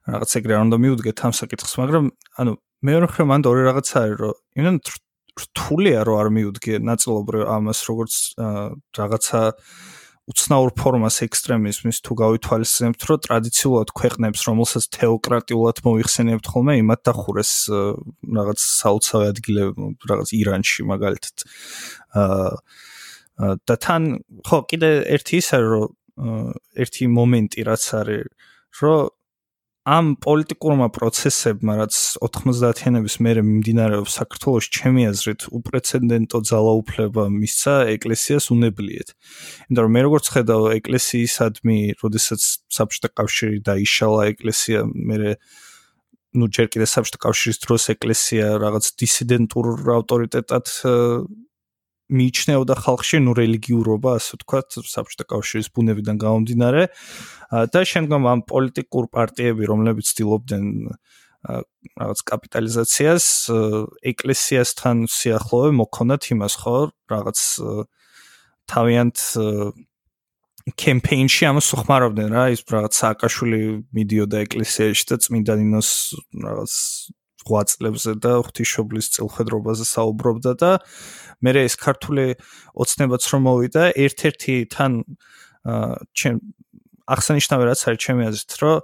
რაღაც 0.09 0.31
ეგრე 0.41 0.53
არ 0.57 0.65
უნდა 0.67 0.77
მიუდგეთ 0.81 1.19
ამ 1.29 1.33
საკითხს, 1.37 1.73
მაგრამ 1.79 2.05
ანუ 2.41 2.53
მე 2.81 2.93
რო 3.05 3.09
ხომ 3.13 3.27
მანდ 3.31 3.45
ორი 3.51 3.63
რაღაცა 3.69 3.97
არის 4.01 4.17
რომ 4.21 4.35
იმენ 4.61 4.77
რთულია 5.41 6.01
რომ 6.09 6.17
არ 6.21 6.29
მიუდგე 6.37 6.75
ნაწილობრივ 6.81 7.43
ამას 7.55 7.81
როგორც 7.89 8.15
რაღაცა 8.99 9.41
უცნაურ 10.31 10.71
ფორმას 10.79 11.17
ექსტრემიზმის 11.27 11.99
თუ 12.07 12.17
გავითვალისწინებთ, 12.21 13.07
რომ 13.11 13.21
ტრადიციულად 13.27 13.89
ქვეყნებს, 14.01 14.41
რომელსაც 14.47 14.85
თეოკრატიულად 14.97 15.83
მოიხსენიებთ 15.87 16.47
ხოლმე, 16.55 16.75
იმათ 16.81 17.01
დახურეს 17.11 17.53
რაღაც 18.39 18.61
საოცავი 18.65 19.27
ადგილები, 19.35 19.89
რაღაც 20.13 20.29
ირანში 20.39 20.87
მაგალითად. 20.91 21.37
აა 22.21 22.51
და 23.41 23.75
თან 23.81 24.03
ხო, 24.45 24.59
კიდე 24.69 24.91
ერთი 25.17 25.41
ის 25.41 25.49
არის, 25.57 25.69
რომ 25.73 25.89
ერთი 26.77 27.05
მომენტი 27.09 27.61
რაც 27.65 27.85
არის, 28.01 28.29
რომ 28.81 29.09
ამ 29.89 30.17
პოლიტიკურმა 30.21 30.89
პროცესებმა, 30.93 31.73
რაც 31.81 31.95
90-იანების 32.21 33.15
მერე 33.25 33.41
მიმდინარეობს 33.41 34.13
საქართველოს, 34.21 34.69
ჩემი 34.77 35.07
აზრით, 35.09 35.49
უპრეცედენტო 35.57 36.39
ძალაუფლება 36.51 37.25
მისცა 37.33 37.75
ეკლესიას 37.97 38.45
უნებლიეთ. 38.53 39.09
იმიტომ 39.73 39.83
რომ 39.89 39.93
მე 39.97 40.01
როგორც 40.05 40.27
ხედავ 40.37 40.63
ეკლესიისადმი, 40.77 41.79
როდესაც 42.05 42.41
საბჭოთა 42.77 43.09
კავშირი 43.17 43.59
დაიშალა 43.65 44.23
ეკლესია, 44.37 44.85
მე 44.85 45.17
ну 46.31 46.47
ჯერ 46.47 46.69
კიდე 46.71 46.87
საბჭოთა 46.87 47.19
კავშირის 47.25 47.59
დროს 47.65 47.85
ეკლესია 47.97 48.45
რაღაც 48.63 48.85
დისიდენტურ 49.01 49.67
ავტორიტეტად 49.97 50.67
მიიჩნეოდა 52.11 52.75
ხალხში 52.85 53.19
ნუ 53.25 53.33
რელიგიურობა, 53.39 54.11
ასე 54.19 54.39
ვთქვათ, 54.39 54.69
საბჭოთა 54.91 55.25
კავშირის 55.31 55.69
ბუნებიდან 55.75 56.17
გამომდინარე. 56.21 56.83
და 57.71 57.81
შემდგომ 57.83 58.23
ამ 58.31 58.41
პოლიტიკურ 58.51 59.05
პარტიები, 59.15 59.65
რომლებიც 59.71 60.07
ცდილობდნენ 60.11 60.65
რაღაც 61.41 62.21
კაპიტალიზაციას, 62.31 63.27
ეკლესიასთან 64.13 64.97
სიახლოვე 65.09 65.71
მოქონათ 65.81 66.23
იმას, 66.37 66.55
ხო, 66.61 66.77
რაღაც 67.11 67.39
თავიანთ 68.71 69.19
კემპეინში 70.77 71.49
ამას 71.49 71.69
უხმარობდნენ 71.75 72.29
რა, 72.37 72.45
ის 72.55 72.61
რაღაც 72.69 72.93
სააკაშვილი 73.01 73.61
მიდიოდა 73.97 74.45
ეკლესიაში 74.45 75.05
და 75.11 75.17
წმინდა 75.25 75.55
ნინოს 75.63 75.91
რაღაც 76.45 76.75
ღვაწლებზე 77.47 78.13
და 78.25 78.33
ღვთისმშობლის 78.45 79.07
წილხედრობაზე 79.17 79.85
საუბრობდა 79.91 80.53
და 80.61 80.71
მე 81.41 81.53
ეს 81.65 81.75
ქართული 81.81 82.27
ოცნებაც 82.75 83.23
რომ 83.33 83.43
მოვიდა 83.49 83.85
ერთ-ერთი 84.07 84.55
თან 84.75 84.93
ჩემ 86.17 86.37
აღსანიშნავი 87.11 87.65
რაც 87.71 87.81
არის 87.89 88.01
ჩემი 88.05 88.23
აზრით 88.31 88.53
რომ 88.61 88.77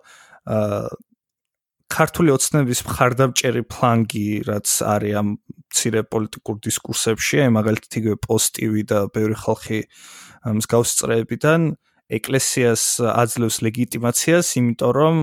ქართული 1.86 2.30
ოცნების 2.34 2.80
მხარდამჭერი 2.88 3.62
ფლანგი 3.70 4.28
რაც 4.50 4.68
არის 4.82 5.14
ამ 5.20 5.28
ცირე 5.70 6.02
პოლიტიკურ 6.10 6.56
დისკურსებში 6.66 7.36
აი 7.46 7.50
მაგალითად 7.54 7.92
იგივე 8.00 8.16
პოსტივი 8.26 8.82
და 8.90 8.98
ბევრი 9.14 9.36
ხალხი 9.38 9.80
მსგავს 10.58 10.90
წრეებიდან 10.98 11.60
ეკლესიას 12.18 12.84
აძლევს 13.06 13.56
ლეგიტიმაციას 13.66 14.46
იმიტომ 14.58 14.92
რომ 14.98 15.16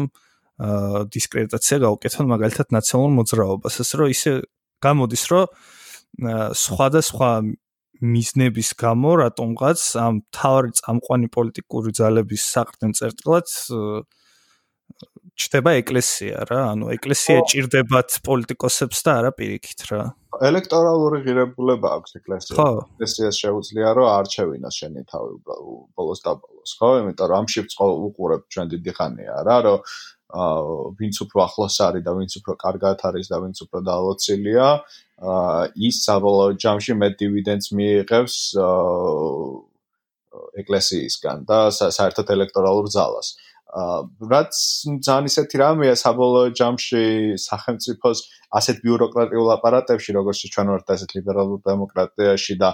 დისკრედიტაცია 0.60 1.78
გაუკეთონ 1.84 2.26
მაგალითად 2.30 2.68
ნაციონალურ 2.78 3.14
მოძრაობას. 3.20 3.74
ასე 3.82 3.96
რომ 3.98 4.08
ისე 4.14 4.32
გამოდის 4.86 5.24
რომ 5.34 5.46
სხვადასხვა 6.54 7.30
მიზნების 8.04 8.70
გამო 8.78 9.12
რატომღაც 9.24 9.80
ამ 9.98 10.22
თავარი 10.36 10.72
წამყვანი 10.78 11.28
პოლიტიკური 11.34 11.90
ძალების 11.96 12.44
საყრდენ 12.54 12.92
წერტილად 13.00 13.48
ჩდება 15.34 15.72
ეკლესია 15.82 16.46
რა. 16.46 16.60
ანუ 16.74 16.92
ეკლესია 16.94 17.42
ჭირდებათ 17.50 18.20
პოლიტიკოსებს 18.28 19.00
და 19.06 19.12
არა 19.20 19.32
პირიქით 19.34 19.82
რა. 19.90 20.02
ელექტორალური 20.50 21.18
ღირებულება 21.26 21.88
აქვს 21.98 22.12
ეკლესიას 22.20 22.58
ხო. 22.58 22.70
ეკლესიას 22.98 23.36
შეუძლია 23.42 23.90
რომ 23.98 24.08
არჩევინოს 24.14 24.76
შენი 24.82 25.02
თავი 25.10 25.34
ბოლოს 25.98 26.22
და 26.26 26.32
ბოლოს 26.38 26.72
ხო? 26.78 26.90
იმიტომ 27.02 27.28
რომ 27.30 27.38
ამ 27.42 27.48
შიფტს 27.54 27.76
უყურებ 27.82 28.42
ჩვენ 28.54 28.68
დიდი 28.74 28.92
ხანია 28.98 29.36
რა 29.48 29.58
რომ 29.66 29.78
ვინც 30.34 31.16
უფრო 31.26 31.40
ახლოს 31.46 31.78
არის 31.86 32.04
და 32.06 32.12
ვინც 32.18 32.32
უფრო 32.42 32.54
კარგად 32.58 32.98
არის 33.06 33.28
და 33.30 33.38
ვინც 33.44 33.58
უფრო 33.66 33.80
დაალოცილია, 33.86 34.68
ის 35.78 35.96
საბოლოო 36.08 36.58
ჯამში 36.58 36.94
მე 36.98 37.10
დივიდენდს 37.22 37.68
მიიღებს 37.78 38.36
ეკლესიისგან 40.64 41.46
და 41.46 41.60
საერთოდ 41.70 42.28
ელექტორალურ 42.34 42.90
ძალას. 42.90 43.28
რაც 43.74 44.54
ძალიან 45.06 45.26
ისეთი 45.30 45.56
რამეა 45.58 45.96
საბოლოო 45.98 46.50
ჯამში 46.58 47.04
სახელმწიფოს 47.42 48.20
ასეთ 48.54 48.78
ბიუროკრატიულ 48.86 49.50
აპარატებში, 49.58 50.14
როგორც 50.14 50.38
ჩვენ 50.54 50.68
ვართ 50.74 50.88
ასეთ 50.94 51.10
ლიბერალურ 51.18 51.60
დემოკრატიაში 51.66 52.54
და 52.62 52.70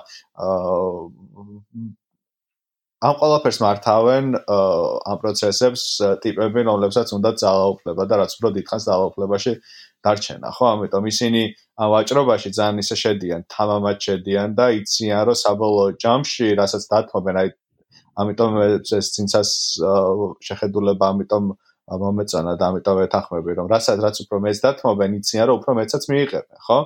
ამ 3.00 3.14
ყველაფერს 3.16 3.58
მართავენ 3.64 4.26
ამ 4.52 5.18
პროცესებს 5.22 5.84
ტიპები, 6.24 6.64
რომლებსაც 6.68 7.14
უნდა 7.16 7.32
ძალაუფლება 7.40 8.04
და 8.12 8.16
რაც 8.20 8.34
უფრო 8.36 8.50
დიდხანს 8.60 8.88
ძალაუფლებაში 8.90 9.54
დარჩენა, 10.04 10.52
ხო? 10.52 10.66
ამიტომ 10.74 11.08
ისინი 11.12 11.42
ამ 11.80 11.90
ვაჭრობაში 11.96 12.50
ძალიან 12.60 12.84
ისე 12.84 12.96
შედიან, 13.04 13.42
თამამად 13.56 13.98
შედიან 14.04 14.50
და 14.60 14.66
იციან, 14.84 15.22
რომ 15.32 15.38
საბოლოო 15.44 15.96
ჯამში, 16.04 16.48
რასაც 16.60 16.84
დათმობენ, 16.92 17.36
აი 17.40 17.50
ამიტომ 18.20 18.52
ეს 19.00 19.08
ცინცას 19.16 19.50
შეხედულება, 20.44 21.06
ამიტომ 21.16 21.44
მომეწონა 22.04 22.54
და 22.60 22.64
ამიტომ 22.70 22.98
ეთანხმები, 23.08 23.52
რომ 23.60 23.68
რასაც 23.72 23.98
რაც 24.04 24.16
უფრო 24.28 24.38
მეც 24.44 24.58
დათმობენ, 24.66 25.16
იციან, 25.24 25.46
რომ 25.48 25.56
უფრო 25.64 25.72
მეცაც 25.80 26.04
მიიღებენ, 26.12 26.60
ხო? 26.68 26.80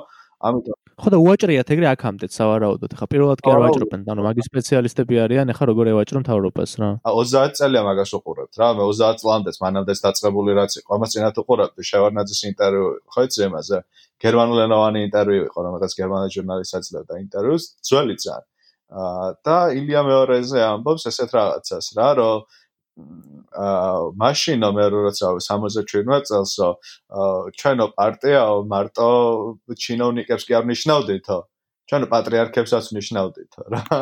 ამიტომ 0.45 0.82
ხო 0.93 1.09
და 1.09 1.17
უაჭრიათ 1.17 1.69
ეგრე 1.73 1.87
აქამდე 1.93 2.27
სავარაუდოდ. 2.29 2.91
ხა 2.99 3.05
პირველად 3.09 3.39
კი 3.41 3.49
არ 3.49 3.59
ვაჭრობენ 3.63 4.01
ანუ 4.13 4.21
მაგის 4.27 4.45
სპეციალისტები 4.49 5.15
არიან 5.25 5.49
ხა 5.57 5.65
როგორ 5.69 5.85
ევაჭრონ 5.93 6.23
თავრობას 6.29 6.71
რა. 6.77 6.89
30 7.01 7.57
წელია 7.57 7.81
მაგას 7.89 8.11
უყურებთ 8.17 8.53
რა 8.61 8.67
მე 8.77 8.83
30 8.93 9.17
წლამდეც 9.23 9.57
მანამდეც 9.63 9.99
დაწყებული 10.05 10.51
რაც 10.53 10.71
იყო. 10.79 10.89
ამას 10.93 11.09
წინათ 11.13 11.35
უყურებთ 11.41 11.75
შევარნაძის 11.89 12.41
ინტერვიუ 12.53 12.87
ხო 13.09 13.21
იცი 13.25 13.41
ამაზე 13.49 13.77
გერმანულენოვანი 14.21 14.99
ინტერვიუ 15.09 15.41
იყო 15.49 15.59
რომელსაც 15.65 15.91
გერმანულ 15.97 16.29
ჟურნალისტს 16.37 16.77
აძლევდა 16.77 17.13
ინტერვიუს. 17.25 17.63
ძველი 17.89 18.15
ძალიან 18.21 18.45
და 18.93 19.73
ილია 19.73 20.01
მეორეზე 20.05 20.59
ამბობს 20.61 21.09
ესეთ 21.09 21.31
რაღაცას 21.33 21.85
რა 21.97 22.09
რომ 22.21 22.45
აა 22.97 24.13
მაშინ 24.21 24.65
მე 24.77 24.85
როცა 24.93 25.29
67 25.45 26.19
წელსო 26.29 26.69
ჩვენო 27.57 27.87
პარტიაო 27.97 28.57
მარტო 28.73 29.09
ჩინოვნიკებს 29.85 30.43
კი 30.49 30.57
არ 30.59 30.65
ნიშნავდითო 30.71 31.37
ჩვენო 31.89 32.07
პატრიარქებსაც 32.13 32.85
ნიშნავდითო 32.97 33.61
რა 33.73 34.01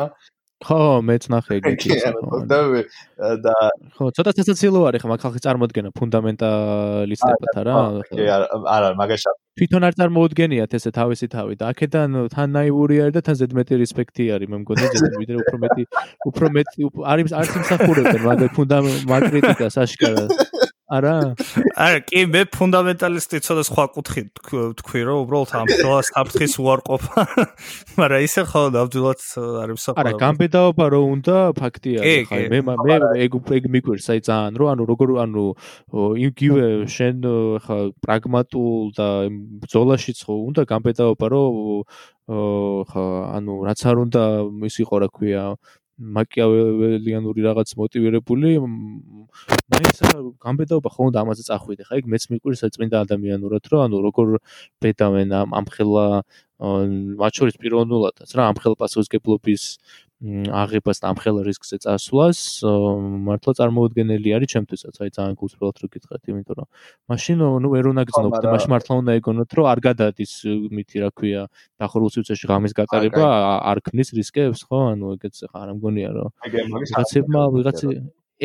ხო 0.62 0.78
მეც 1.02 1.24
ნახე 1.32 1.58
ეგეთი 1.58 1.90
და 2.50 2.58
და 3.44 3.54
ხო 3.98 4.10
ცოტა 4.16 4.30
სასაცილო 4.38 4.82
არის 4.88 5.02
ხა 5.02 5.08
მაგ 5.12 5.20
ხალხი 5.24 5.40
წარმოადგენა 5.46 5.90
ფუნდამენტალისტებად 5.98 7.60
არა 7.62 7.76
კი 8.10 8.26
არა 8.30 8.88
მაგაშა 9.00 9.32
თვითონ 9.58 9.86
არ 9.88 9.94
წარმოუდგენიათ 10.00 10.76
ესე 10.78 10.90
თავისი 10.96 11.26
თავი 11.34 11.58
და 11.60 11.72
აქედან 11.74 12.18
თან 12.34 12.48
ნაიური 12.56 12.96
არის 13.04 13.14
და 13.18 13.22
თან 13.26 13.36
ზედმეტი 13.42 13.80
რესპექტი 13.82 14.24
არის 14.38 14.48
მე 14.52 14.58
მგონი 14.62 14.86
ზედმეტი 15.02 15.40
უფრო 15.42 15.56
მეტი 15.64 15.82
უფრო 16.30 16.46
მეტი 16.56 16.90
არის 17.12 17.34
არც 17.42 17.52
იმსახურებენ 17.60 18.22
მაგ 18.28 18.46
ფუნდამენტ 18.56 19.28
კრიტიკას 19.32 19.76
აშკარად 19.84 20.30
არა. 20.92 21.14
არა 21.80 22.00
კი 22.04 22.20
მე 22.28 22.42
ფუნდამენტალისტი 22.52 23.38
ცოტა 23.46 23.62
სხვა 23.68 23.84
კუთხით 23.96 24.28
თქვი 24.80 25.00
რომ 25.08 25.18
უბრალოდ 25.24 25.52
ამ 25.56 25.68
ხელას 25.72 26.10
საფრთხის 26.12 26.54
უარყოფა. 26.60 27.24
მაგრამ 28.00 28.26
ისე 28.28 28.42
ხო 28.52 28.62
ნამდვილად 28.76 29.20
არის 29.62 29.86
საყოველთაო 29.86 30.02
არა 30.02 30.12
გამბედაობა 30.22 30.84
რო 30.92 31.00
უნდა 31.16 31.36
ფაქტია 31.56 32.00
ხა 32.28 32.40
მე 32.52 32.58
მე 32.68 32.96
ეგ 33.24 33.32
ეგ 33.58 33.64
მიგვერს 33.72 34.06
აი 34.12 34.20
ძალიან 34.28 34.54
რომ 34.60 34.68
ანუ 34.72 34.82
როგორ 34.92 35.08
ანუ 35.24 35.44
იგივე 36.28 36.66
შენ 36.96 37.16
ხა 37.64 37.78
პრაგმატულ 38.04 38.92
და 38.98 39.08
ბრძოლაშიც 39.64 40.18
ხო 40.28 40.34
უნდა 40.52 40.62
გამბედაობა 40.72 41.26
რომ 41.32 41.52
ხა 42.92 43.04
ანუ 43.36 43.54
რაც 43.66 43.80
არ 43.88 43.96
უნდა 44.06 44.22
ის 44.68 44.76
იყო 44.84 44.96
რა 45.02 45.08
ქვია 45.10 45.44
მაკიაველიანური 45.98 47.44
რაღაც 47.44 47.74
მოტივირებული 47.76 48.50
მაინც 48.62 49.98
გამბედაობა 50.40 50.90
ხომ 50.94 51.10
და 51.12 51.20
ამაზე 51.22 51.42
წახვიდე 51.48 51.84
ხა 51.88 51.98
იქ 52.00 52.06
მეც 52.14 52.24
მიყვირს 52.32 52.64
წმინდა 52.76 53.02
ადამიანურად 53.06 53.68
რომ 53.72 53.84
ანუ 53.86 53.98
როგორ 54.08 54.26
ბედავენ 54.82 55.28
ამ 55.36 55.52
ამ 55.58 55.66
ხელა 55.74 56.06
მათ 56.62 57.32
შორის 57.38 57.56
პიროვნულადაც 57.60 58.30
რა 58.38 58.42
ამ 58.50 58.56
ხელ 58.62 58.74
პასუხისგებლობის 58.80 59.62
აღებას 60.22 61.02
და 61.02 61.10
ამ 61.10 61.16
ხელ 61.18 61.36
რისკზე 61.42 61.76
წასვლას 61.82 62.38
მართლა 63.26 63.52
წარმოუდგენელი 63.58 64.28
არის 64.38 64.48
ჩემთვისაც. 64.54 64.94
აი 65.02 65.10
ძალიან 65.18 65.34
გულწრფელად 65.34 65.76
რო 65.82 65.88
გითხრათ 65.90 66.22
იმიტომ 66.30 66.56
რომ 66.62 66.68
მაშინ 67.10 67.38
ნუ 67.62 67.68
ვერ 67.74 67.84
უნდა 67.90 68.02
გძნობ 68.06 68.32
და 68.38 68.48
მაშინ 68.54 68.70
მართლა 68.70 68.94
უნდა 69.02 69.12
ეგონოთ 69.18 69.50
რომ 69.58 69.66
არ 69.72 69.78
გადადის 69.82 70.32
მითი 70.78 70.96
რა 71.02 71.10
ქვია 71.10 71.42
დახურულ 71.82 72.10
სივრცეში 72.14 72.46
ღამის 72.46 72.72
გატარება 72.78 73.26
არ 73.66 73.78
ქმნის 73.82 74.08
რისკებს 74.14 74.60
ხო? 74.70 74.78
ანუ 74.94 75.06
ეგეც 75.18 75.34
ხა 75.50 75.58
არ 75.58 75.70
მგონია 75.82 76.10
რომ 76.14 76.30
ვიღაცებმა 76.86 77.42
ვიღაც 77.58 77.78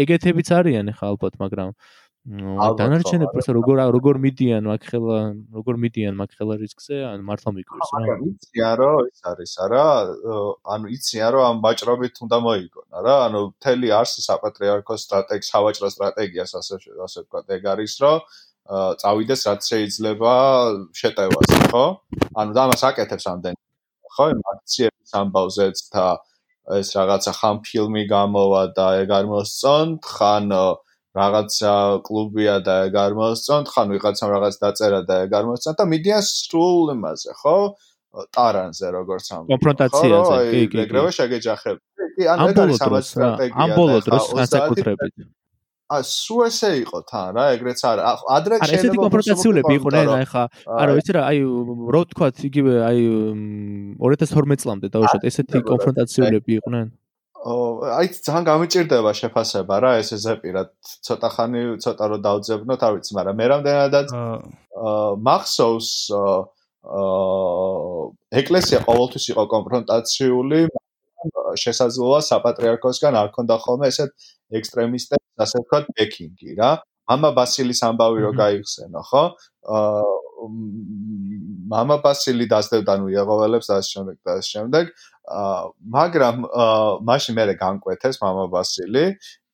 ეგეთებიც 0.01 0.49
არიან 0.57 0.93
ხა 0.97 1.05
ალბათ 1.13 1.33
მაგრამ 1.41 1.69
დანარჩენებს 2.27 3.47
როგორ 3.55 3.79
როგორ 3.95 4.17
მიდიან 4.19 4.65
მაგ 4.67 4.83
ხელა 4.91 5.19
როგორ 5.57 5.75
მიდიან 5.83 6.15
მაგ 6.19 6.31
ხელა 6.35 6.55
რისკზე 6.59 6.95
ან 7.07 7.23
მართლა 7.23 7.51
მიკვირს 7.55 7.91
რა. 7.95 8.15
იციან 8.27 8.73
რომ 8.81 8.97
ის 9.07 9.19
არის 9.31 9.53
არა 9.63 9.83
ანუ 10.75 10.85
იციან 10.91 11.29
რომ 11.31 11.43
ამ 11.47 11.57
ვაჭრობით 11.63 12.15
უნდა 12.27 12.37
მოიგონა 12.47 12.97
რა 13.07 13.15
ანუ 13.27 13.39
მთელი 13.55 13.87
არსი 13.99 14.21
საპატრიარქოს 14.27 14.99
სტრატეგია 15.07 15.47
სავაჭრო 15.51 15.87
სტრატეგიას 15.95 16.51
ასე 16.59 16.75
ასე 17.07 17.19
ვთქვათ 17.23 17.47
ეგ 17.55 17.63
არის 17.71 17.93
რომ 18.03 18.17
წავიდეს 19.01 19.41
რაც 19.47 19.61
შეიძლება 19.71 20.33
შეტევაზე 20.99 21.55
ხო? 21.71 21.85
ანუ 22.35 22.51
და 22.51 22.61
ამას 22.67 22.83
აკეთებს 22.91 23.25
ამდენ 23.31 23.55
ხო 24.17 24.25
იმ 24.35 24.41
აქციების 24.51 25.11
ამბავზეც 25.15 25.77
და 25.95 26.05
ეს 26.75 26.89
რაღაცა 26.91 27.31
ხან 27.39 27.55
ფილმი 27.63 28.03
გამოვა 28.11 28.61
და 28.75 28.87
ეგ 29.07 29.09
არ 29.15 29.25
მოსწონთ 29.31 30.01
ხან 30.03 30.51
რაღაცა 31.17 31.73
კლუბია 32.07 32.55
და 32.67 32.75
ეგ 32.87 32.97
არ 33.03 33.13
მოსწონთ, 33.17 33.71
ხან 33.73 33.87
ვიღაცამ 33.95 34.29
რაღაც 34.35 34.55
დაწერა 34.63 35.01
და 35.09 35.15
ეგ 35.25 35.31
არ 35.39 35.45
მოსწონთ 35.49 35.77
და 35.81 35.85
მიდიან 35.93 36.23
სრულ 36.27 36.93
იმაზე, 36.95 37.31
ხო? 37.41 37.57
ტარანზე 38.33 38.87
როგორც 38.97 39.25
ამ 39.35 39.43
კონფრონტაციაზე, 39.51 40.37
კი, 40.51 40.61
კი. 40.71 40.77
ეგრევე 40.85 41.09
შეგეჯახებ. 41.17 41.77
კი, 42.17 42.23
ან 42.33 42.37
ეგ 42.49 42.61
არის 42.65 42.81
ამას 42.87 43.09
სტრატეგია. 43.13 43.57
ამ 43.61 43.69
ბოლო 43.77 43.97
დროს 44.05 44.23
განსაკუთრებით. 44.37 45.13
ა 45.87 46.03
სუ 46.03 46.37
ესე 46.47 46.69
იყო 46.83 46.99
თან 47.07 47.27
რა 47.37 47.43
ეგრეც 47.55 47.79
არ 47.87 47.99
ადრე 48.03 48.55
შეიძლება 48.59 48.67
არა 48.67 48.77
ესეთი 48.77 48.97
კონფრონტაციულები 49.03 49.75
იყვნენ 49.79 50.09
აი 50.17 50.25
ხა 50.31 50.43
არა 50.67 50.95
ვიცი 50.97 51.11
რა 51.15 51.21
აი 51.31 51.37
რო 51.95 52.01
თქვა 52.11 52.27
იგივე 52.49 52.73
აი 52.87 52.99
2012 54.03 54.63
წლამდე 54.63 54.87
დაუშვათ 54.91 55.23
ესეთი 55.31 55.61
კონფრონტაციულები 55.71 56.51
იყვნენ 56.59 56.91
აი 57.47 58.07
ძალიან 58.25 58.43
გამიჭირდება 58.49 59.11
შეფასება 59.19 59.75
რა 59.83 59.91
ეს 60.01 60.09
ზეპირად. 60.23 60.67
ცოტა 61.05 61.29
ხანი 61.35 61.61
ცოტა 61.83 62.05
რომ 62.11 62.19
დავძებნოთ 62.27 62.81
არ 62.87 62.91
ვიცი 62.97 63.11
მაგრამ 63.17 63.35
მე 63.39 63.45
რამდენადაც 63.53 64.07
მახსოვს 65.27 65.89
ეკლესია 68.41 68.79
ყოველთვის 68.87 69.25
იყო 69.31 69.43
კონფრონტაციული 69.53 70.59
შესაძლოა 71.63 72.19
საპატრიარქოსგან 72.29 73.13
არ 73.21 73.29
ქონდა 73.35 73.55
ხოლმე 73.63 73.87
ესეთ 73.91 74.11
ექსტრემისტებს 74.59 75.43
ასე 75.45 75.57
ვთქვათ 75.63 75.85
ბექინგი 75.97 76.51
რა. 76.59 76.71
ამა 77.07 77.29
ბასილის 77.39 77.81
ამბავი 77.87 78.19
რო 78.27 78.31
გაიხსენო 78.35 79.01
ხო? 79.09 79.23
мама 81.72 81.96
ბასილი 82.04 82.46
დასდევდა 82.50 82.96
ნუ 83.00 83.10
იეღოველებს 83.14 83.70
და 83.70 83.78
ამ 83.80 83.86
შემდეგ 83.88 84.16
და 84.26 84.34
ამ 84.38 84.44
შემდეგ 84.48 84.92
მაგრამ 85.96 86.36
მაშინ 87.08 87.38
მე 87.38 87.44
განკვეთეს 87.62 88.18
мама 88.22 88.46
ბასილი 88.54 89.04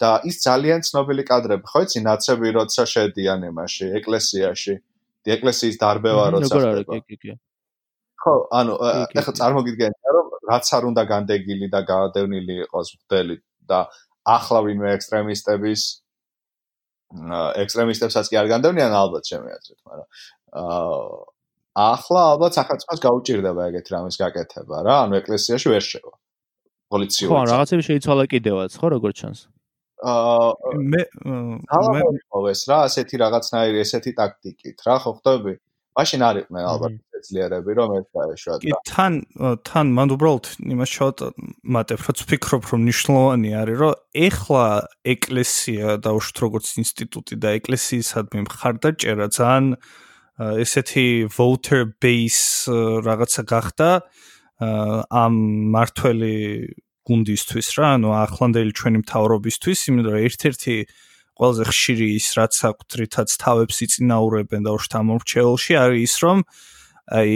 და 0.00 0.10
ის 0.30 0.40
ძალიან 0.44 0.80
ცნობილი 0.88 1.22
კადრები 1.30 1.70
ხო 1.72 1.82
იცი 1.86 2.00
ნაცები 2.08 2.48
როცა 2.58 2.84
შედიან 2.94 3.44
იმაში 3.50 3.86
ეკლესიაში 4.00 4.74
ეკლესიის 5.36 5.76
დარბევა 5.82 6.24
როცა 6.34 6.54
როგორ 6.56 6.72
არის 6.72 6.86
კი 6.88 7.00
კი 7.04 7.16
კი 7.22 7.32
ხო 8.24 8.34
ანუ 8.60 8.74
ეხლა 9.20 9.32
წარმოგიდგენთ 9.40 10.12
რომ 10.16 10.28
რაც 10.50 10.66
არ 10.78 10.82
უნდა 10.90 11.02
განდეგილი 11.12 11.66
და 11.74 11.80
გაადევნილი 11.92 12.54
იყოს 12.64 12.88
მდელი 12.98 13.36
და 13.70 13.80
ახლა 14.36 14.60
ვინმე 14.66 14.88
ექსტრემისტების 14.98 15.82
ექსტრემისტებსაც 17.64 18.26
კი 18.32 18.40
არ 18.40 18.48
განდევნიან 18.52 18.92
ალბათ 19.02 19.28
ჩემი 19.30 19.52
აზრით 19.56 19.80
მაგრამ 19.88 20.08
აა 20.62 21.31
ახლა 21.73 22.21
ალბათ 22.33 22.57
სახელმწიფოს 22.59 22.99
გაუჭirdება 23.01 23.61
ეგეთ 23.73 23.87
რამის 23.93 24.17
გაკეთება 24.21 24.77
რა, 24.85 24.95
ანუ 25.07 25.13
ეკლესიაში 25.21 25.67
ვერ 25.73 25.83
შევა. 25.89 26.13
პოლიციური. 26.93 27.31
ხო, 27.33 27.41
რაღაცები 27.49 27.83
შეიცვალა 27.89 28.23
კიდევაც, 28.29 28.71
ხო, 28.77 28.87
როგორც 28.93 29.15
ჩანს. 29.23 29.39
აა 30.03 30.49
მე 30.93 31.01
მე 31.25 32.01
მოვეს 32.29 32.61
რა, 32.69 32.77
ასეთი 32.87 33.15
რაღაცნაირი 33.23 33.77
ესეთი 33.85 34.11
ტაქტიკით 34.19 34.77
რა, 34.85 34.95
ხო 35.01 35.11
ხტები? 35.17 35.53
მაშინ 35.93 36.21
არ 36.25 36.35
იყვნენ 36.41 36.63
ალბათ 36.65 36.93
ეძლიერები, 37.17 37.71
რომ 37.77 37.89
ეს 38.01 38.05
დაეშვა. 38.17 38.53
კი, 38.61 38.71
თან 38.89 39.13
თან 39.69 39.87
მან 39.97 40.13
უბრალოდ 40.15 40.45
იმას 40.73 40.89
შევატ 40.89 41.19
მატებ, 41.75 41.99
რაც 42.07 42.17
ვფიქრობ, 42.25 42.63
რომ 42.73 42.81
ნიშნულოვანი 42.89 43.51
არის, 43.61 43.77
რომ 43.83 43.93
ეხლა 44.27 44.65
ეკლესია 45.13 45.87
და 46.03 46.09
უშუალოდ 46.17 46.41
როგორც 46.43 46.65
ინსტიტუტი 46.83 47.35
და 47.37 47.49
ეკლესიისადმი 47.61 48.39
მხარდაჭერა 48.49 49.27
ძალიან 49.37 49.65
ესეთი 50.39 51.29
voter 51.29 51.85
base 52.01 52.69
რაღაცა 53.05 53.43
გახდა 53.45 53.89
ამ 55.13 55.33
მართველი 55.75 56.35
გუნდისთვის 57.03 57.67
რა, 57.77 57.87
ანუ 57.99 58.09
ახლანდელი 58.15 58.71
ჩვენი 58.79 58.97
მთავრობისთვის, 59.03 59.79
იმიტომ 59.91 60.13
რომ 60.15 60.23
ერთ-ერთი 60.23 60.75
ყველაზე 61.33 61.63
ხშირი 61.67 62.07
ის 62.15 62.27
რაც 62.37 62.53
აქვთ, 62.69 62.89
რითაც 63.01 63.29
თავებს 63.43 63.77
იწინაურებენ 63.83 64.61
და 64.63 64.71
უშთ 64.77 64.91
ამორჩეულში 65.01 65.73
არის 65.83 66.03
ის, 66.07 66.15
რომ 66.23 66.37
აი 67.11 67.31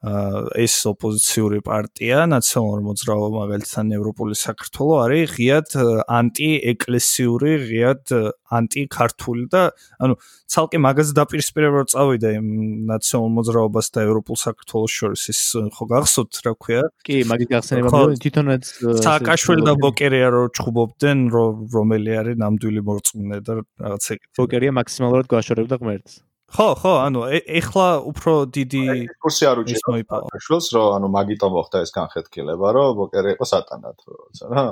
ეს 0.00 0.74
ოპოზიციური 0.88 1.60
პარტია, 1.60 2.24
ნაციონალური 2.32 2.84
მოძრაობა 2.88 3.28
მაგალითად 3.36 3.90
ევროპული 3.92 4.32
საქართველო 4.32 4.94
არის 5.04 5.34
ღიად 5.36 5.74
ანტიეკლესიური, 6.08 7.52
ღიად 7.68 8.14
ანტიქართული 8.48 9.44
და 9.52 9.62
ანუ 10.00 10.16
ცალკე 10.48 10.80
მაგაზე 10.80 11.12
დაპირისპირება 11.20 11.84
რომ 11.84 11.90
წავიდა 11.92 12.32
იმ 12.40 12.48
ნაციონალურ 12.88 13.34
მოძრაობას 13.36 13.86
და 13.92 13.98
ევროპულ 14.08 14.36
საქართველოს 14.40 14.96
შორის 14.96 15.22
ის 15.34 15.42
ხო 15.76 15.84
გახსოვთ 15.92 16.40
რა 16.48 16.52
ქვია? 16.56 16.82
კი, 17.04 17.20
მაგის 17.28 17.48
გახსენება 17.52 17.92
მე 17.92 18.16
თვითონაც 18.24 18.72
სააკაშვილი 19.04 19.68
და 19.68 19.76
ბოკერია 19.84 20.32
რო 20.32 20.42
ჩხუბობდნენ, 20.56 21.18
რომ 21.28 21.68
რომელი 21.76 22.18
არის 22.24 22.40
ნამდვილი 22.40 22.80
მორწმუნე 22.88 23.38
და 23.44 23.60
რაღაც 23.84 24.10
ეგ. 24.16 24.26
ბოკერია 24.40 24.72
მაქსიმალურად 24.80 25.28
გვაშორებდა 25.28 25.76
ღმერთს. 25.84 26.29
ხო, 26.50 26.66
ხო, 26.82 26.92
ანუ 27.06 27.20
ეხლა 27.60 27.86
უფრო 28.10 28.32
დიდი 28.50 28.84
კურსი 29.22 29.44
არ 29.46 29.62
უჭირდა 29.62 30.18
შულს, 30.42 30.66
რომ 30.74 30.86
ანუ 30.98 31.08
მაგიტომ 31.14 31.52
მოხდა 31.54 31.78
ეს 31.86 31.90
განხეთქილება, 31.94 32.68
რომ 32.74 32.88
ბოკერი 32.98 33.34
იყო 33.38 33.46
სატანად, 33.46 33.98
როცა 34.10 34.44
რა. 34.50 34.64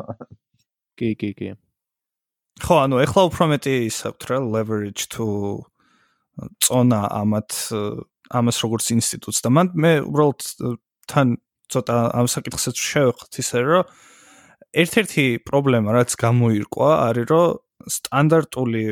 კი, 0.99 1.11
კი, 1.15 1.31
კი. 1.39 1.49
ხო, 2.59 2.75
ანუ 2.83 2.97
ეხლა 3.07 3.23
უფრო 3.31 3.45
მეტი 3.55 3.75
ის 3.87 3.99
აქვს 4.11 4.25
რა 4.27 4.39
leverage 4.43 5.07
to 5.15 5.27
წონა 6.63 7.01
ამათ 7.19 7.55
ამას 8.39 8.59
როგორც 8.65 8.91
ინსტიტუტს 8.95 9.43
და 9.45 9.51
მან 9.55 9.71
მე 9.75 9.93
უბრალოდ 10.07 10.41
თან 11.11 11.37
ცოტა 11.73 11.97
ამ 12.19 12.27
საკითხსაც 12.31 12.77
შევეხოთ 12.79 13.41
ისე 13.43 13.63
რომ 13.67 13.95
ერთ-ერთი 14.83 15.27
პრობლემა 15.49 15.95
რაც 15.97 16.15
გამოირკვა 16.21 16.91
არის 17.09 17.27
რომ 17.33 17.91
სტანდარტული 17.97 18.85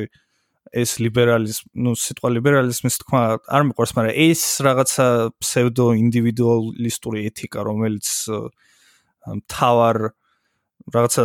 ეს 0.75 0.99
ლიბერალიზმ, 1.03 1.67
ну, 1.83 1.91
სიტყვა 1.99 2.29
ლიბერალიზმის 2.37 2.95
თქვა 3.03 3.21
არ 3.43 3.63
მიყვარს, 3.71 3.93
მაგრამ 3.97 4.15
ეს 4.15 4.41
რაღაცა 4.63 5.05
псевдо 5.43 5.91
ინდივიდუალისტური 5.99 7.27
ეთიკა, 7.27 7.59
რომელიც 7.67 8.07
თავარ 9.51 9.97
რაღაცა 10.95 11.23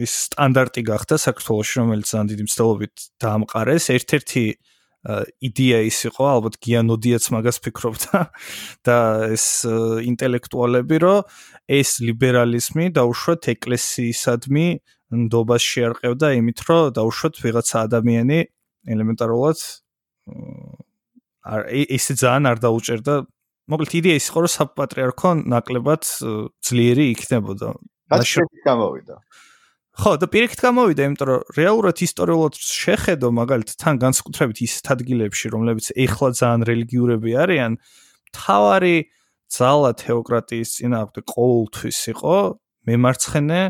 ის 0.00 0.12
სტანდარტი 0.28 0.82
გახდა 0.88 1.16
საქართველოს, 1.20 1.70
რომელიც 1.80 2.06
ძალიან 2.12 2.28
დიდი 2.32 2.44
მცდელობით 2.48 2.94
დაამყარეს. 3.20 3.84
ერთ-ერთი 3.96 4.44
იდეა 5.40 5.78
ის 5.88 5.98
იყო, 6.12 6.24
ალბათ 6.28 6.54
გიანოდიაც 6.60 7.24
მაგას 7.32 7.58
ფიქრობდა 7.64 8.18
და 8.84 8.96
ეს 9.32 9.64
ინტელექტუალები, 10.04 10.96
რომ 11.00 11.24
ეს 11.64 11.90
ლიბერალიზმი 12.04 12.92
დაუშვათ 12.92 13.48
ეკლესიისადმი 13.56 14.66
ნდობას 15.10 15.62
შეარყევდა 15.64 16.28
იმით, 16.38 16.58
რომ 16.68 16.92
დაუშვათ 17.00 17.34
ვიღაცა 17.40 17.76
ადამიანი 17.88 18.38
ელემენტარულად 18.89 19.59
არ 21.45 21.61
ისე 21.97 22.13
ძალიან 22.21 22.45
არ 22.51 22.57
დაუჭერდა. 22.65 23.15
მოკლედ 23.65 23.91
იდეა 23.97 24.15
ის 24.21 24.27
იყო 24.29 24.39
რომ 24.45 24.51
საპატრიარქო 24.55 25.29
ნაკლებად 25.49 26.03
ძლიერი 26.65 27.05
იქნებოდა. 27.13 27.67
მაშინ 28.13 28.47
გამოვიდა. 28.65 29.15
ხო 29.95 30.11
და 30.19 30.27
პირიქით 30.27 30.59
გამოვიდა 30.59 31.01
იმიტომ 31.07 31.27
რომ 31.29 31.41
რეალურად 31.55 31.97
ისტორიულად 32.03 32.53
შეხედო 32.59 33.27
მაგალითად 33.31 33.75
თან 33.79 33.95
განსაკუთრებით 34.03 34.57
ის 34.67 34.73
ადგილებში 34.91 35.47
რომლებიც 35.55 35.85
ეხლა 35.95 36.29
ძალიან 36.35 36.61
რელიგიურები 36.67 37.31
არიან 37.43 37.71
თავარი 38.35 38.97
ძალა 39.55 39.91
თეოკრატიის 40.03 40.69
წინააღმდეგ 40.75 41.25
ყოველთვის 41.31 41.99
იყო 42.11 42.37
მემარცხენე 42.91 43.61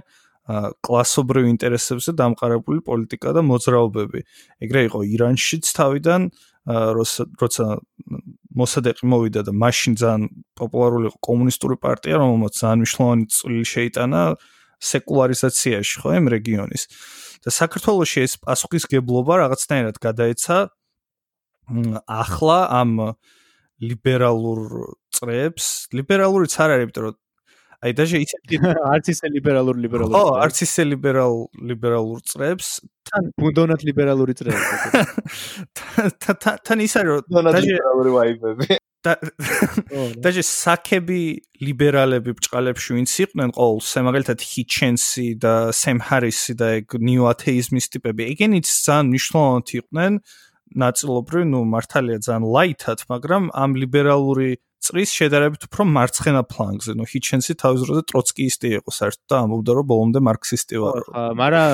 კლასობრივ 0.45 1.45
ინტერესებზე 1.49 2.11
დამყარებული 2.21 2.79
პოლიტიკა 2.85 3.29
და 3.33 3.41
მოძრაობები. 3.41 4.19
ეგრე 4.61 4.81
იყო 4.89 4.99
ირანშიც 5.15 5.65
თავიდან, 5.73 6.21
როცა 6.65 7.65
მოსადეყი 8.55 9.05
მოვიდა 9.09 9.41
და 9.45 9.51
მაშინ 9.53 9.93
ძალიან 10.01 10.23
პოპულარული 10.57 11.09
იყო 11.09 11.17
კომუნისტური 11.21 11.75
პარტია, 11.81 12.15
რომელმაც 12.21 12.53
ძალიან 12.61 12.77
მნიშვნელოვანი 12.81 13.25
წვლილი 13.35 13.65
შეიტანა 13.73 14.21
სეკულარიზაციაში, 14.85 15.95
ხო, 16.01 16.09
იმ 16.19 16.25
რეგიონის. 16.29 16.83
და 17.45 17.49
საქართველოსში 17.53 18.19
ეს 18.25 18.33
პასუხისგებლობა 18.41 19.33
რაღაცნაირად 19.45 19.97
გადაეცა 20.01 20.57
ახლა 22.09 22.59
ამ 22.73 22.91
ლიბერალურ 23.81 24.97
წრებს, 25.13 25.93
ლიბერალურიც 25.93 26.53
არ 26.57 26.69
არის, 26.73 26.83
იმიტომ 26.85 27.03
რომ 27.05 27.15
აი 27.83 27.91
დაჟე 27.99 28.21
ისეთი 28.25 28.59
არც 28.93 29.11
ისე 29.13 29.31
ლიბერალურ 29.35 29.79
ლიბერალურ 29.85 30.15
ხო 30.15 30.23
არც 30.45 30.63
ისე 30.65 30.87
ლიბერალ 30.87 31.35
ლიბერალურ 31.71 32.23
წრებს 32.31 32.69
თან 33.09 33.29
ბუნდონად 33.41 33.85
ლიბერალური 33.87 34.35
წრებს 34.37 34.65
თან 36.67 36.83
ის 36.85 36.97
არის 37.01 37.27
რომ 37.29 37.51
დაჟე 37.51 37.67
ლიბერალური 37.67 38.11
ვაიბები. 38.15 38.79
დაჟე 39.05 40.43
საკები 40.65 41.19
ლიბერალები 41.61 42.33
ბჭყალებში 42.39 42.97
ვინც 42.97 43.11
იყვნენ 43.25 43.53
ყოველ 43.57 43.79
შემაგალითად 43.89 44.39
ჰიჩენსი 44.49 45.27
და 45.43 45.53
სემ 45.77 46.01
ჰარისი 46.09 46.57
და 46.57 46.71
ეგ 46.81 46.97
ნიუ 46.97 47.29
ათეიზმის 47.33 47.85
ტიპები 47.93 48.29
ეგენიც 48.33 48.65
ძალიან 48.65 49.05
მნიშვნელოვნად 49.13 49.67
იყვნენ. 49.79 50.13
ნაწილობრივ 50.81 51.43
ნუ 51.53 51.59
მართალია 51.71 52.19
ძალიან 52.25 52.45
ლაითად 52.55 52.99
მაგრამ 53.11 53.43
ამ 53.53 53.71
ლიბერალური 53.77 54.57
წრის 54.85 55.09
შედარებით 55.17 55.65
უფრო 55.65 55.83
მარცხენა 55.89 56.41
ფლანგზე. 56.51 56.93
ნუ 56.99 57.05
ჰიჩენსი 57.09 57.53
თავის 57.57 57.81
დროზე 57.85 58.01
ტროცკიისტი 58.11 58.67
იყო 58.79 58.91
საერთოდ 58.97 59.25
და 59.31 59.35
ამბობდა 59.45 59.71
რომ 59.77 59.85
ბოლომდე 59.89 60.19
მარქსისტი 60.27 60.75
ვარ. 60.83 61.01
ხა, 61.09 61.23
მაგრამ 61.41 61.69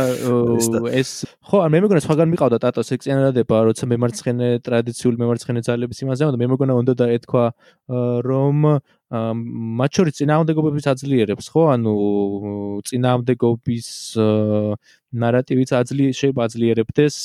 ეს 1.01 1.09
ხო, 1.43 1.57
მე 1.67 1.77
მეგონა 1.83 2.01
სხვაგან 2.05 2.27
მიყავდა 2.31 2.57
ტატოს 2.63 2.89
ექციანადება, 2.95 3.55
როცა 3.67 3.83
მემარცხენე 3.91 4.47
ტრადიციული 4.63 5.15
მემარცხენე 5.21 5.61
ძალების 5.67 5.99
იმაზე, 6.07 6.21
მაგრამ 6.29 6.41
მე 6.41 6.47
მეგონა 6.55 6.73
უნდა 6.81 6.93
და 7.01 7.05
ეთქვა 7.17 7.45
რომ 8.31 8.55
მათ 9.11 9.91
შორის 9.91 10.13
წინააღმდეგობების 10.23 10.85
აძლიერებს, 10.87 11.45
ხო? 11.51 11.61
ანუ 11.75 11.93
წინააღმდეგობის 12.87 13.87
ნარატივიც 15.11 15.69
აძლი 15.75 16.05
შეიძლება 16.15 16.41
აძლიერებდეს 16.47 17.15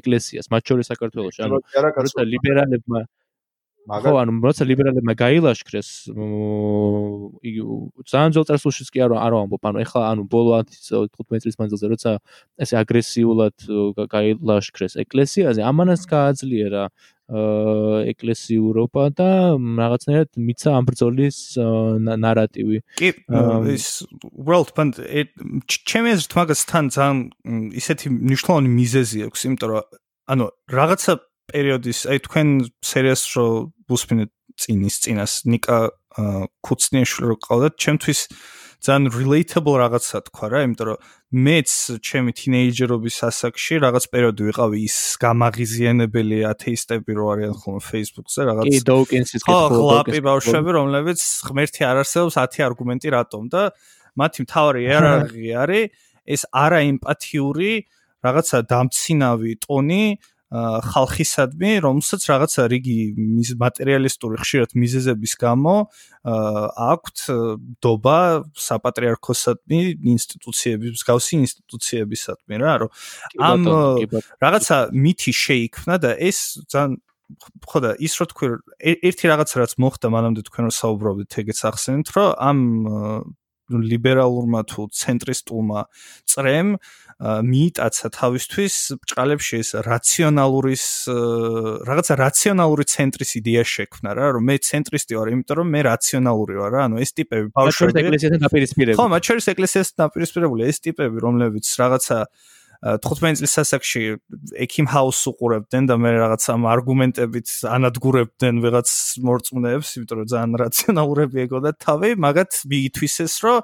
ეკლესიას, 0.00 0.48
მათ 0.48 0.62
შორის 0.72 0.86
საქართველოს. 0.88 1.36
ანუ 1.44 1.60
როცა 2.00 2.22
ლიბერალებმა 2.32 3.00
ხო, 3.82 4.12
ანუ 4.22 4.32
როცა 4.46 4.62
ლიბერალებმა 4.62 5.14
გაილაშქრეს, 5.18 5.88
ძალიან 8.06 8.30
ძველ 8.34 8.46
წარსულშიც 8.46 8.88
კი 8.94 8.98
არ 9.02 9.14
არ 9.18 9.32
ამბობ, 9.42 9.62
ანუ 9.66 9.78
ეხლა 9.82 10.00
ანუ 10.14 10.22
ბოლო 10.30 10.62
15 10.62 11.42
წლის 11.42 11.58
მანძილზე 11.58 11.86
როცა 11.90 12.10
ესე 12.62 12.74
აგრესიულად 12.78 13.56
გაილაშქრეს 14.06 14.94
ეკლესიაზე, 15.02 15.60
ამანაც 15.66 16.00
გააძლიერა 16.06 16.84
ეკლესიურობა 18.12 19.04
და 19.16 19.28
რაღაცნაირად 19.56 20.30
მიცა 20.36 20.70
ამ 20.78 20.84
ბრძოლის 20.86 21.36
ნარატივი. 22.22 22.78
კი, 23.00 23.08
ის 23.72 23.86
უბრალოდ 24.36 24.70
პანტ 24.76 24.94
ჩემი 25.66 26.08
აზრით 26.12 26.32
მაგასთან 26.38 26.84
ძალიან 26.92 27.18
ისეთი 27.82 28.06
მნიშვნელოვანი 28.12 28.70
მიზეზი 28.78 29.18
აქვს, 29.26 29.40
იმიტომ 29.48 29.68
რომ 29.72 29.82
ანუ 30.32 30.44
რაღაცა 30.70 31.12
პერიოდის, 31.52 32.00
აი 32.10 32.18
თქვენ 32.26 32.48
სერიას 32.82 33.22
რო 33.36 33.46
ბუსფინე 33.88 34.26
წინის 34.58 34.96
წინას 35.04 35.32
ნიკა 35.52 35.78
კუცნიაშვილი 36.66 37.26
რო 37.32 37.36
ყავდათ, 37.46 37.74
ჩემთვის 37.80 38.20
ძალიან 38.82 39.04
relatable 39.14 39.76
რაღაცა 39.78 40.18
თქვა 40.26 40.46
რა, 40.50 40.58
იმიტომ 40.66 40.86
რომ 40.90 40.98
მეც 41.32 41.70
ჩემი 42.04 42.32
თინეიჯერობის 42.36 43.16
ასაკში 43.24 43.78
რაღაც 43.80 44.04
პერიოდი 44.12 44.42
ვიყავი 44.52 44.78
ის 44.84 44.96
გამაღიზიანებელი 45.22 46.38
ათეისტები 46.50 47.12
რო 47.16 47.24
არიან 47.32 47.54
ხოლმე 47.56 47.82
Facebook-ზე 47.88 48.40
რაღაც 48.50 48.68
კი 48.68 48.80
დოუკინსის 48.90 49.46
ხო 49.46 49.60
ხლაპი 49.72 50.20
ბავშვები 50.28 50.70
რომლებიც 50.76 51.20
ღმერთი 51.48 51.86
არ 51.88 52.02
არსებობს 52.02 52.36
10 52.36 52.66
არგუმენტი 52.68 53.08
რატომ 53.16 53.42
და 53.54 53.62
მათი 54.20 54.38
მთავარი 54.44 54.80
იარაღი 54.90 55.46
არის 55.62 55.88
ეს 56.36 56.42
არაემპათიური 56.52 57.72
რაღაცა 58.22 58.58
დამცინავი 58.70 59.52
ტონი 59.64 60.04
ხალხისადმი, 60.52 61.70
რომელსაც 61.80 62.26
რაღაცა 62.28 62.64
რიგი 62.68 62.98
მატერიალისტური 63.56 64.36
ხშირად 64.36 64.74
მიზეზების 64.76 65.32
გამო 65.40 65.74
აქვთ 66.92 67.18
დობა 67.80 68.18
საპატრიარქოსადმი 68.52 69.80
ინსტიტუციების, 70.12 70.92
მსგავსი 70.98 71.34
ინსტიტუციებისადმი 71.40 72.60
რა, 72.60 72.74
რომ 72.84 72.90
ამ 73.40 73.60
რაღაცა 74.44 74.76
მითი 74.92 75.32
შეიქმნა 75.32 75.96
და 76.04 76.10
ეს 76.20 76.60
ძალიან 76.68 77.00
ხო 77.64 77.78
და 77.80 77.90
ის 77.96 78.12
რო 78.20 78.26
თქვი 78.28 78.46
ერთი 79.08 79.24
რაღაცა 79.32 79.56
რაც 79.62 79.72
მოხდა 79.80 80.08
მანამდე 80.12 80.42
თქვენ 80.52 80.68
რო 80.68 80.72
საუბრობდით 80.76 81.32
ეგეც 81.40 81.60
ახსენეთ 81.64 82.08
რომ 82.12 82.28
ამ 82.36 82.58
ლიბერალურმა 83.72 84.62
თუ 84.68 84.88
ცენტრისტულმა 84.92 85.86
წრემ 86.28 86.76
მიიტაცა 87.22 88.08
თავისთვის 88.18 88.76
ბჭყალებში 88.98 89.58
ეს 89.62 89.70
რაციონალურის 89.86 90.84
რაღაცა 91.86 92.14
რაციონალური 92.18 92.84
ცენტრის 92.92 93.30
იდეა 93.38 93.62
შექმნა 93.72 94.10
რა 94.18 94.26
რომ 94.36 94.48
მე 94.50 94.56
ცენტრისტი 94.66 95.18
ვარ 95.18 95.30
იმიტომ 95.30 95.56
რომ 95.62 95.68
მე 95.70 95.80
რაციონალური 95.86 96.54
ვარ 96.58 96.70
რა 96.74 96.80
ანუ 96.90 96.98
ეს 97.04 97.14
ტიპები 97.14 97.46
ბავშვები 97.54 98.02
ეკლესიასთან 98.02 98.42
დაპირისპირებული 98.42 98.98
ხო 98.98 99.06
მათ 99.14 99.22
შორის 99.30 99.46
ეკლესიასთან 99.54 100.02
დაპირისპირებული 100.02 100.66
ეს 100.66 100.78
ტიპები 100.82 101.16
რომლებიც 101.22 101.66
რაღაცა 101.78 102.18
15 102.82 103.38
წლის 103.38 103.52
ასაკში 103.62 104.00
ექიმ 104.58 104.88
ჰაუს 104.90 105.20
უყურებდნენ 105.30 105.84
და 105.86 105.94
მე 106.02 106.10
რაღაც 106.18 106.46
ამ 106.50 106.64
არგუმენტებით 106.66 107.50
ანადგურებდნენ 107.70 108.58
ვიღაც 108.58 108.88
მორწმუნეებს, 109.22 109.88
იმიტომ 110.02 110.18
რომ 110.18 110.26
ძალიან 110.32 110.52
რაციონალურები 110.62 111.38
ეგოდა 111.46 111.70
თავი, 111.78 112.10
მაგათ 112.18 112.52
მიითვისეს, 112.66 113.34
რომ 113.46 113.62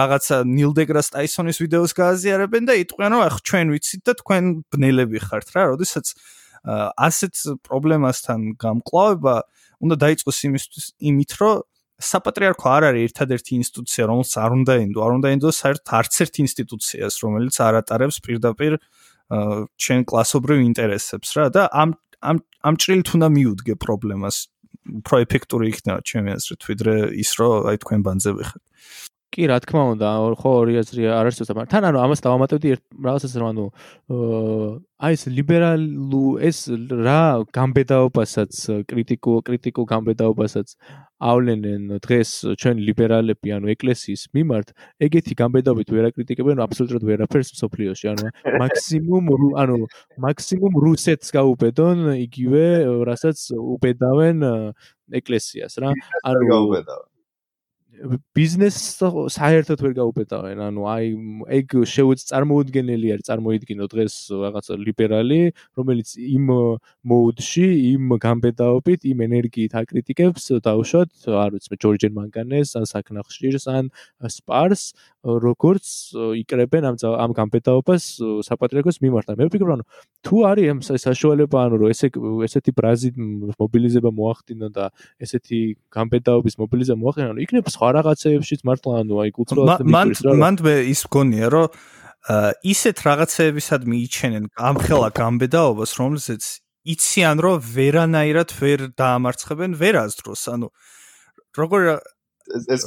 რაღაცა 0.00 0.36
ნილ 0.48 0.72
დეგრას 0.80 1.12
ტაისონის 1.12 1.60
ვიდეოს 1.60 1.92
გააზიარებენ 1.92 2.62
და 2.64 2.74
იტყვიან, 2.88 3.10
რომ 3.12 3.22
ახ 3.28 3.36
ჩვენ 3.44 3.66
ვიცით 3.76 4.02
და 4.08 4.12
თქვენ 4.24 4.42
ბნელები 4.72 5.18
ხართ 5.28 5.48
რა, 5.52 5.62
როდესაც 5.76 6.06
ასეთ 6.64 7.34
პრობლემასთან 7.68 8.56
გამკლავება 8.56 9.34
უნდა 9.84 9.96
დაიწყოს 10.00 10.38
იმისთვის 10.48 10.84
იმით, 11.04 11.30
რომ 11.36 11.54
საპატრიარქო 12.04 12.68
არ 12.70 12.84
არის 12.90 13.04
ერთადერთი 13.08 13.52
ინსტიტუცია, 13.60 14.04
რომელიც 14.10 14.32
არ 14.44 14.50
უნდა 14.58 14.74
ენდო, 14.84 14.98
არ 15.04 15.12
უნდა 15.18 15.28
ენდო 15.34 15.50
საერთოდ 15.58 15.92
არც 15.98 16.14
ერთ 16.24 16.34
ინსტიტუციას, 16.44 17.14
რომელიც 17.24 17.54
არ 17.64 17.74
ატარებს 17.80 18.18
პირდაპირ 18.24 18.72
ჩვენ 19.80 20.00
კლასობრივ 20.10 20.58
ინტერესებს 20.68 21.28
რა 21.38 21.46
და 21.54 21.62
ამ 21.72 21.96
ამ 22.24 22.36
ამ 22.64 22.74
ჭრილით 22.80 23.08
უნდა 23.16 23.28
მიუდგე 23.36 23.74
პრობლემას. 23.80 24.36
პროეფექტური 24.84 25.72
იქნება 25.72 26.00
ჩემი 26.04 26.30
აზრით, 26.36 26.60
ვიდრე 26.68 26.94
ის 27.16 27.30
რომ 27.40 27.68
აი 27.72 27.76
თქვენ 27.80 28.00
ბანძები 28.04 28.42
ხართ. 28.44 28.64
კი, 29.34 29.46
რა 29.50 29.58
თქმა 29.64 29.82
უნდა, 29.98 30.08
ხო 30.38 30.50
ორი 30.62 30.74
აზრი 30.78 31.02
არ 31.10 31.26
არის 31.26 31.38
თუმცა 31.42 31.66
თან 31.72 31.86
ანუ 31.90 31.98
ამას 32.06 32.20
დავამატებდი 32.22 32.68
რაღაცას 33.02 33.34
რომ 33.42 33.48
ანუ 33.50 33.64
აი 35.04 35.12
ეს 35.18 35.22
ლიბერალუ 35.36 36.24
ეს 36.48 36.58
რა 37.06 37.22
გამბედაობასაც 37.50 38.52
კრიტიკულ 38.90 39.38
კრიტიკულ 39.48 39.86
გამბედაობასაც 39.90 40.68
ავლენენ 41.18 41.98
დღეს 42.04 42.30
ჩვენ 42.62 42.76
ლიბერალები 42.88 43.48
ანუ 43.58 43.66
ეკლესიის 43.74 44.22
მიმართ 44.38 44.68
ეგეთი 45.08 45.34
გამბედაობით 45.42 45.88
ვერ 45.94 46.04
აკრიტიკებენ 46.10 46.62
აბსოლუტურად 46.66 47.04
ვერაფერს 47.10 47.50
სოფლიოში 47.58 48.06
ანუ 48.14 48.26
მაქსიმუმ 48.62 49.32
ანუ 49.64 49.78
მაქსიმუმ 50.26 50.74
რუსეთს 50.86 51.34
გაუბედონ 51.34 51.98
იგივე 52.22 52.64
რასაც 53.10 53.38
უბედავენ 53.56 54.46
ეკლესიას 55.20 55.74
რა. 55.82 55.90
ანუ 56.22 56.40
გაუბედავენ 56.54 57.13
ბიზნესს 58.36 59.00
საერთოდ 59.32 59.80
ვერ 59.80 59.92
გაუპეტავენ. 59.96 60.60
ანუ 60.60 60.82
აი 60.84 61.06
ეგ 61.56 61.74
შეუც 61.88 62.20
წარმოუდგენელი 62.28 63.12
არის 63.14 63.28
წარმოიდგინო 63.30 63.86
დღეს 63.88 64.14
რაღაც 64.44 64.66
ლიბერალი, 64.84 65.40
რომელიც 65.78 66.08
იმ 66.20 66.46
მოდში, 67.08 67.66
იმ 67.94 68.04
გამბედაობით, 68.20 69.00
იმ 69.08 69.18
ენერგიით 69.28 69.72
აკრიტიკებს 69.80 70.42
დაუშვათ, 70.68 71.12
არ 71.32 71.50
ვიცი, 71.56 71.76
ჯორჯენ 71.80 72.12
მანგანეს, 72.18 72.76
ან 72.76 72.84
საკნახშირს, 72.92 73.64
ან 73.72 73.88
სპარს, 74.28 74.92
როგორც 75.24 76.12
იკრებენ 76.44 76.84
ამ 76.84 76.96
ამ 77.00 77.30
გამბედაობას 77.32 78.20
საპატრიარქოს 78.44 79.00
მიმართ. 79.00 79.32
მე 79.40 79.48
ვფიქრობ, 79.48 79.70
ანუ 79.80 79.84
თუ 80.20 80.36
არის 80.44 80.66
ამ 80.68 80.78
საშუალება, 80.84 81.56
ანუ 81.64 81.76
რომ 81.80 81.88
ესე 81.88 82.08
ესეთი 82.44 82.70
ბრაზი 82.76 83.08
მობილიზება 83.56 84.10
მოახდინა 84.12 84.68
და 84.68 84.92
ესეთი 85.16 85.80
გამბედაობის 85.88 86.54
მობილიზება 86.60 86.98
მოახდინა, 87.00 87.28
ანუ 87.32 87.40
იქნებ 87.40 87.64
სხვა 87.72 87.93
რაღაცეებშიც 87.96 88.60
მართლა 88.68 88.92
ანუ 89.04 89.14
აი 89.24 89.30
კულტურულად 89.38 89.84
მან 89.94 90.14
მან 90.42 90.54
მე 90.66 90.74
ის 90.94 91.02
გონია 91.14 91.48
რომ 91.54 91.68
ისეთ 92.64 92.96
რაღაცეებისად 93.04 93.84
მიიჩენენ 93.84 94.44
ამ 94.56 94.76
ხელა 94.80 95.10
გამბედაობას, 95.12 95.90
რომელზეც 96.00 96.44
იციან 96.88 97.36
რომ 97.44 97.56
ვერანაირად 97.60 98.50
ვერ 98.60 98.80
დაამარცხებენ 98.96 99.76
ვერასდროს, 99.76 100.42
ანუ 100.48 100.68
როგორ 101.52 102.00
ეს 102.44 102.84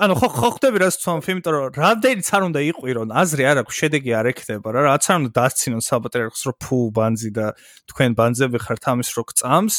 ანუ 0.00 0.14
ხო 0.16 0.28
ხო 0.32 0.48
ხდები 0.56 0.80
რა 0.80 0.88
სწორ 0.92 1.20
იმიტომ 1.28 1.52
რომ 1.52 1.64
რამდენიც 1.76 2.28
არ 2.28 2.42
უნდა 2.48 2.60
იყვირონ 2.72 3.08
აზრი 3.12 3.44
არ 3.52 3.56
აქვს 3.64 3.74
შედეგი 3.80 4.10
არ 4.16 4.26
ექნება 4.32 4.68
რა 4.72 4.80
რაც 4.88 5.04
არ 5.12 5.16
უნდა 5.20 5.32
დასცინონ 5.36 5.82
საპატრიარქოს 5.84 6.44
რომ 6.48 6.56
ფუ 6.64 6.78
ბანძი 6.96 7.30
და 7.36 7.46
თქვენ 7.92 8.10
ბანძები 8.16 8.58
ხართ 8.64 8.84
ამის 8.88 9.10
რო 9.12 9.24
გწამს 9.28 9.76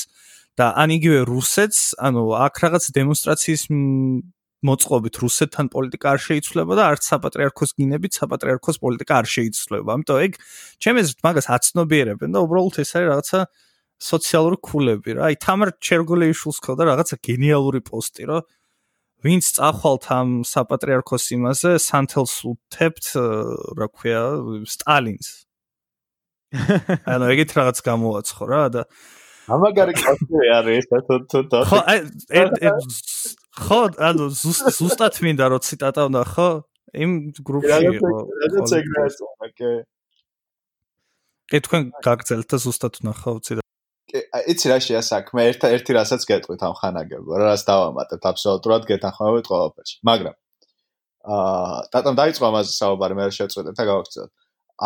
და 0.61 0.65
ან 0.77 0.89
იგივე 0.97 1.19
რუსეთს 1.25 1.81
ანუ 2.05 2.21
აქ 2.45 2.55
რაღაც 2.69 2.83
დემონსტრაციის 2.93 3.63
მოწყობით 4.63 5.15
რუსეთთან 5.19 5.67
პოლიტიკა 5.73 6.07
არ 6.15 6.19
შეიცვლება 6.25 6.73
და 6.79 6.83
არც 6.95 7.03
საპატრიარქოს 7.11 7.71
გინებით 7.75 8.13
საპატრიარქოს 8.19 8.77
პოლიტიკა 8.81 9.13
არ 9.19 9.27
შეიცვლება. 9.35 9.89
ამიტომ 9.95 10.17
ეგ 10.25 10.33
ჩემი 10.79 10.97
აზრით 11.03 11.21
მაგას 11.27 11.47
აცნობიერებენ 11.55 12.29
და 12.35 12.39
უბრალოდ 12.45 12.75
ეს 12.81 12.91
არის 12.95 13.07
რაღაცა 13.11 13.39
სოციალური 13.99 14.57
ქულები 14.63 15.11
რა. 15.15 15.21
აი 15.29 15.35
თამარ 15.43 15.69
ჩერგოლეიშვილს 15.85 16.59
ქონდა 16.65 16.83
რაღაცა 16.91 17.15
გენიალური 17.27 17.81
პოსტი 17.83 18.23
რომ 18.31 18.41
ვინც 19.25 19.45
წახვალთ 19.57 20.03
ამ 20.13 20.29
საპატრიარქოს 20.45 21.25
იმაზე, 21.33 21.71
სანთელს 21.81 22.35
უთებთ, 22.45 23.05
რა 23.79 23.87
ქვია, 23.89 24.21
სტალინს. 24.69 25.29
ანუ 27.11 27.25
ეგეთ 27.33 27.51
რაღაც 27.57 27.77
გამოაცხო 27.85 28.43
რა 28.47 28.63
და 28.75 28.83
ამაგარი 29.51 29.93
კაცი 29.97 30.45
არის 30.57 30.87
ეს 30.97 31.03
თუ 31.07 31.15
თუ 31.29 31.39
თუ 31.51 31.59
ხო 31.69 31.79
ხო 33.55 33.81
ანუ 34.09 34.25
ზუსტად 34.35 35.19
მინდა 35.25 35.45
რომ 35.53 35.61
ციტატა 35.63 36.01
უნდა 36.11 36.23
ხო? 36.35 36.49
იმ 36.95 37.11
გრუპში 37.47 37.83
იყო 37.91 38.09
რაღაც 38.43 38.73
ეგრეა 38.79 39.07
ოკე 39.45 39.71
კი 41.51 41.59
თქვენ 41.67 41.83
გაგრძელთ 42.07 42.47
და 42.51 42.57
ზუსტად 42.65 42.93
ვნახავ 43.03 43.37
ციტატა 43.45 43.63
იცი 44.51 44.71
რა 44.71 44.77
შეა 44.85 45.01
საქმე 45.05 45.45
ერთ 45.51 45.67
ერთი 45.71 45.95
რასაც 45.97 46.23
გეტყვით 46.29 46.61
ამ 46.67 46.73
ხანაგებო 46.79 47.39
რა 47.41 47.51
რას 47.51 47.63
დავამატებთ 47.67 48.25
აბსოლუტურად 48.31 48.87
გეთანხმებით 48.91 49.45
ყველაფერში. 49.51 49.95
მაგრამ 50.09 50.35
აა 51.35 51.77
დატომ 51.95 52.13
დაიწყო 52.21 52.43
ამაზე 52.49 52.71
საუბარი 52.79 53.15
მე 53.17 53.23
რა 53.27 53.33
შეწყვეტეთ 53.39 53.75
და 53.79 53.83
გავაქცევთ 53.91 54.31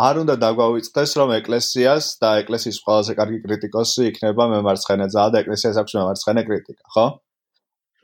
არ 0.08 0.14
უნდა 0.22 0.34
დაგვავიწყდეს 0.44 1.10
რომ 1.20 1.30
ეკლესიას 1.36 2.04
და 2.22 2.30
ეკლესიის 2.42 2.78
ყველაზე 2.86 3.12
კარგი 3.20 3.38
კრიტიკოსი 3.44 4.02
იქნება 4.10 4.44
მემარცხენე 4.54 5.06
ძალა 5.14 5.28
და 5.34 5.42
ეკლესიას 5.44 5.76
აქვს 5.82 5.96
მემარცხენე 5.98 6.42
კრიტიკა 6.48 6.84
ხო 6.94 7.06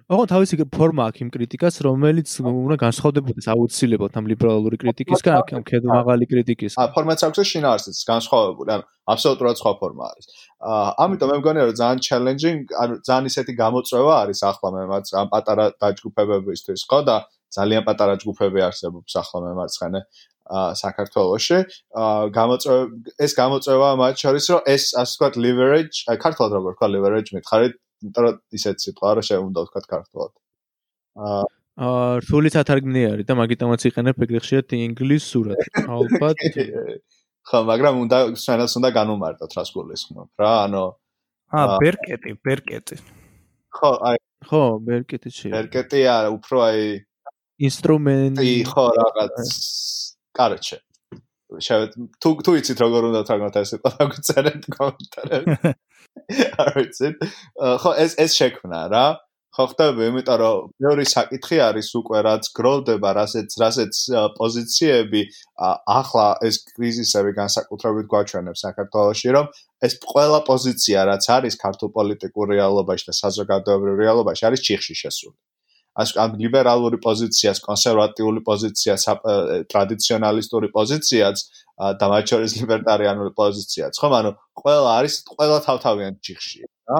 ოღო 0.06 0.24
თავისი 0.30 0.56
ფორმა 0.70 1.04
აქვს 1.10 1.22
იმ 1.24 1.30
კრიტიკას, 1.34 1.76
რომელიც 1.82 2.30
უნდა 2.46 2.76
განსხვავდებოდეს 2.78 3.46
აუცილებლად 3.50 4.18
ამ 4.20 4.28
ლიბერალური 4.30 4.78
კრიტიკისგან, 4.78 5.34
აქ 5.42 5.48
ამ 5.58 5.64
ქედო 5.66 5.88
მაღალი 5.90 6.28
კრიტიკის. 6.30 6.76
აა 6.78 6.92
ფორმაც 6.94 7.24
აქვს 7.26 7.50
შინაარსიც 7.50 7.98
განსხვავებული, 8.06 8.70
ანუ 8.76 8.84
აბსოლუტურად 9.10 9.56
სხვა 9.58 9.72
ფორმა 9.82 10.04
არის. 10.06 10.26
აა 10.62 10.86
ამიტომ 11.02 11.28
მე 11.34 11.36
მგონია 11.42 11.64
რომ 11.66 11.76
ძალიან 11.82 11.98
challenging, 12.06 12.58
ანუ 12.82 12.94
ძალიან 13.02 13.24
ისეთი 13.34 13.52
გამოწვევა 13.62 14.14
არის 14.22 14.38
ახლა 14.46 14.68
მემარცხ 14.78 15.12
ამ 15.18 15.28
პატარა 15.34 15.66
დაჯგუფებებისთვის, 15.82 16.80
ხო 16.86 16.98
და 17.02 17.16
ძალიან 17.56 17.82
პატარა 17.82 18.14
ჯგუფები 18.22 18.60
არსებობს 18.62 19.12
ახლა 19.22 19.38
მემარცხენე 19.42 20.00
აა 20.06 20.35
საქართველოში. 20.52 21.58
აა 22.02 22.30
გამოწვევა 22.38 22.82
ეს 23.26 23.32
გამოწვევა 23.40 23.88
მათ 24.02 24.14
შორის 24.22 24.46
რომ 24.52 24.60
ეს 24.74 24.84
ასე 25.02 25.12
ვთქვათ 25.16 25.34
leverage, 25.44 25.96
აი 26.10 26.16
ქართულად 26.22 26.52
როგორ 26.56 26.70
ვთქვა 26.76 26.88
leverage 26.94 27.30
მითხარით 27.36 27.74
იმიტომ 28.02 28.22
რომ 28.26 28.34
ისეთ 28.58 28.76
სიტყვა 28.84 29.10
რა 29.16 29.22
შეუნდა 29.28 29.60
ვთქვა 29.66 29.80
ქართულად. 29.94 30.32
აა 31.16 31.44
აა 31.76 32.04
რთული 32.24 32.48
სათარგმნი 32.54 33.02
არის 33.12 33.26
და 33.28 33.34
მაგიტომაც 33.36 33.80
იყენებ 33.90 34.16
ეგრე 34.26 34.40
ხშირად 34.44 34.76
ინგლისურად. 34.76 35.60
ალბათ. 35.96 36.38
ხო, 37.46 37.58
მაგრამ 37.70 37.94
უნდა 38.06 38.18
სვენას 38.42 38.72
უნდა 38.80 38.90
განუმარტოთ 38.96 39.50
რას 39.54 39.70
გულისხმობ 39.74 40.30
რა, 40.42 40.52
ანუ 40.66 40.84
აა 41.54 41.76
ბერკეტი, 41.82 42.30
ბერკეტი. 42.42 42.96
ხო, 43.76 43.90
აი 44.08 44.16
ხო, 44.50 44.62
ბერკეტი 44.82 45.30
შეიძლება. 45.30 45.54
ბერკეტი 45.56 46.00
არა, 46.16 46.30
უფრო 46.38 46.56
აი 46.66 46.80
ინსტრუმენტი. 47.68 48.50
ხო, 48.72 48.84
რაღაც 48.96 49.36
კარჩე. 50.38 50.78
შევეთ 51.66 51.92
თუ 52.22 52.30
თუ 52.46 52.52
იცით 52.60 52.78
როგორ 52.84 53.02
უნდა 53.10 53.20
თარგმნოთ 53.28 53.56
ეს 53.62 53.68
სიტყვა, 53.72 54.06
გწერეთ 54.12 54.62
კომენტარებში. 54.76 55.74
არიცით 56.64 57.22
ხო 57.82 57.92
ეს 58.02 58.16
ეს 58.24 58.34
შექმნა 58.40 58.80
რა 58.92 59.04
ხო 59.56 59.64
ხტები 59.72 60.06
იმიტომ 60.10 60.38
რომ 60.40 60.68
მეორე 60.84 61.04
საკითხი 61.08 61.58
არის 61.66 61.88
უკვე 62.00 62.20
რაც 62.26 62.48
გროვდება 62.58 63.10
რასაც 63.18 63.56
რასაც 63.62 64.00
პოზიციები 64.36 65.22
ახლა 65.96 66.26
ეს 66.48 66.60
კრიზისები 66.72 67.32
განსაკუთრებით 67.40 68.10
გვაჩვენებს 68.12 68.64
საქართველოში 68.66 69.34
რომ 69.38 69.50
ეს 69.88 69.98
ყველა 70.12 70.40
პოზიცია 70.50 71.08
რაც 71.10 71.24
არის 71.36 71.60
ქართულ 71.64 71.92
პოლიტიკურ 71.96 72.52
რეალობაში 72.52 73.08
და 73.08 73.14
საზოგადოებრივ 73.22 74.04
რეალობაში 74.04 74.48
არის 74.50 74.66
ჩიხში 74.68 74.94
შესული 75.04 75.36
ამ 75.96 76.36
ლიბერალური 76.36 76.98
პოზიციას, 77.00 77.60
კონსერვატიული 77.64 78.40
პოზიციას, 78.44 79.02
ტრადიციონალისტური 79.72 80.68
პოზიციას 80.76 81.44
და 82.00 82.04
მათ 82.12 82.24
შორის 82.32 82.52
ლიბერტარიანული 82.60 83.32
პოზიციაც, 83.36 83.96
ხო? 83.96 84.08
ანუ 84.20 84.30
ყველა 84.60 84.90
არის 85.00 85.14
ყველა 85.32 85.58
თავთავიანად 85.68 86.16
ჯიხში, 86.20 86.60
რა? 86.88 86.98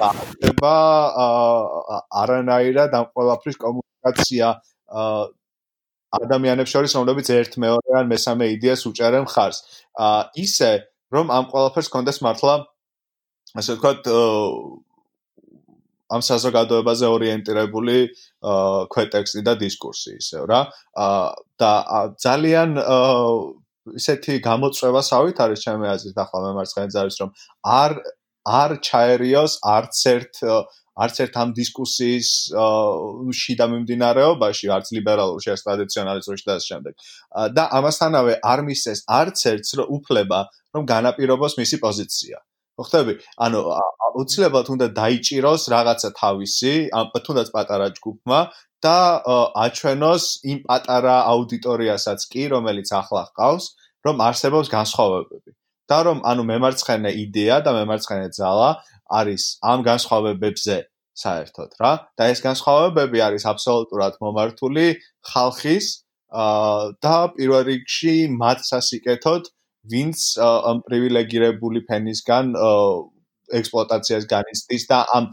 და 0.00 0.08
ხდება 0.16 0.74
არანაირად 2.22 2.90
ამ 2.96 3.06
ყველაფრის 3.12 3.56
კომუნიკაცია 3.64 4.46
ადამიანებს 6.08 6.72
შორის, 6.72 6.92
რომლებიც 6.96 7.26
ერთ 7.36 7.52
მეორე 7.60 7.90
ან 8.00 8.06
მესამე 8.08 8.44
იდეას 8.56 8.82
უჭერენ 8.88 9.28
ხარს. 9.28 9.58
ისე 10.40 10.88
რომ 11.12 11.32
ამ 11.32 11.44
ყველაფერს 11.52 11.88
კონდეს 11.92 12.20
მართლა 12.24 12.54
ასე 13.56 13.76
ვთქვათ 13.76 14.00
ამ 16.08 16.24
საზოგადოებაზე 16.24 17.06
ორიენტირებული 17.16 17.96
ქვეტექსტი 18.94 19.42
და 19.48 19.54
დისკურსი 19.62 20.16
ისევ 20.22 20.46
რა 20.52 20.60
და 21.60 21.72
ძალიან 22.24 22.78
ისეთი 23.98 24.40
გამოწვევასავით 24.48 25.40
არის 25.44 25.64
ჩემი 25.64 25.86
აზრით 25.92 26.18
ახლა 26.24 26.40
მემარცხენე 26.46 26.88
ძალის 26.96 27.16
რომ 27.22 27.30
არ 27.76 27.92
არ 28.48 28.70
ჩაერიოს 28.88 29.52
არც 29.76 30.02
ერთ 30.14 30.42
არც 30.98 31.20
ერთ 31.24 31.36
ამ 31.38 31.50
დისკუსიის 31.54 32.28
შიდა 33.40 33.66
მიმდინარეობაში, 33.72 34.70
არც 34.76 34.90
ლიბერალურში, 34.96 35.52
არც 35.54 35.62
ტრადიციონალისტურში 35.66 36.44
და 36.48 36.56
ამ 36.58 36.66
შემდეგ. 36.70 36.94
და 37.54 37.64
ამასთანავე 37.78 38.34
არ 38.42 38.60
მისცეს 38.66 39.04
არც 39.06 39.38
ერთს 39.52 39.70
უფლება 39.86 40.40
რომ 40.74 40.82
განაპირობოს 40.94 41.54
მისი 41.60 41.76
პოზიცია. 41.84 42.36
ხოხტები? 42.78 43.12
ანუ 43.44 43.60
უცლებად 44.22 44.66
უნდა 44.74 44.86
დაიჭიროს 45.00 45.62
რაღაცა 45.74 46.10
თავისი, 46.22 46.74
თუნდაც 47.26 47.48
პატარა 47.54 47.88
ჯგუფმა 47.98 48.40
და 48.86 48.98
აჩვენოს 49.66 50.24
იმ 50.52 50.58
პატარა 50.66 51.16
აუდიტორიასაც 51.34 52.20
კი, 52.32 52.42
რომელიც 52.54 52.88
ახლა 53.02 53.22
ყავს, 53.34 53.64
რომ 54.06 54.16
არსებობს 54.28 54.68
განსხვავებები. 54.70 55.50
და 55.88 55.98
რომ 56.04 56.18
ანუ 56.30 56.42
მემარცხენე 56.52 57.10
იდეა 57.24 57.56
და 57.64 57.72
მემარცხენე 57.78 58.28
ძალა 58.36 58.70
არის 59.20 59.44
ამ 59.72 59.84
განსხვავებებზე 59.88 60.76
საერთოდ 61.22 61.70
რა 61.82 61.92
და 62.20 62.28
ეს 62.32 62.42
განსხვავებები 62.44 63.22
არის 63.28 63.46
აბსოლუტურად 63.52 64.20
მომართული 64.24 64.86
ხალხის 65.32 65.86
აა 66.44 66.92
და 67.04 67.16
პირველ 67.38 67.62
რიგში 67.72 68.16
მათ 68.42 68.58
სასიკეთოდ 68.68 69.48
ვინც 69.92 70.24
ამ 70.44 70.82
პრივილეგირებული 70.86 71.84
ფენისგან 71.88 72.54
ექსპლუატაციას 73.58 74.28
განიცდის 74.30 74.84
და 74.90 74.98
ამ 75.18 75.30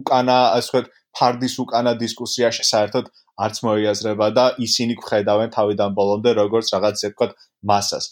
უკანა 0.00 0.36
ასე 0.58 0.70
ვთქვათ 0.70 0.92
ფარდის 1.18 1.54
უკანა 1.64 1.92
დისკუსიაში 2.00 2.64
საერთოდ 2.70 3.10
არც 3.46 3.60
მოიაზრება 3.66 4.28
და 4.38 4.44
ისინი 4.66 4.96
ხედავენ 5.08 5.54
თავიდან 5.56 5.96
ბოლომდე 5.98 6.34
როგორც 6.40 6.72
რაღაც 6.74 6.94
ესე 7.00 7.10
ვთქვათ 7.12 7.36
მასას. 7.70 8.06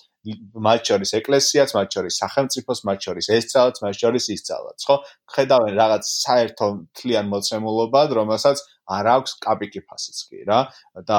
მათ 0.67 0.91
შორის 0.91 1.11
ეკლესიაც, 1.19 1.73
მათ 1.75 1.97
შორის 1.97 2.19
სახელმწიფოს, 2.23 2.81
მათ 2.89 2.99
შორის 3.07 3.29
ეს 3.37 3.49
ძალაც, 3.53 3.81
მათ 3.83 3.97
შორის 4.03 4.29
ის 4.35 4.43
ძალაც, 4.49 4.85
ხო? 4.87 4.97
ხედავენ 5.35 5.75
რაღაც 5.83 6.05
საერთო 6.23 6.69
თლიან 6.99 7.27
მოცემულობად, 7.33 8.15
რომელსაც 8.19 8.63
არ 8.91 9.09
აქვს 9.15 9.35
კაპიკი 9.43 9.83
ფასიც 9.87 10.19
კი 10.29 10.41
რა 10.49 10.61
და 11.07 11.19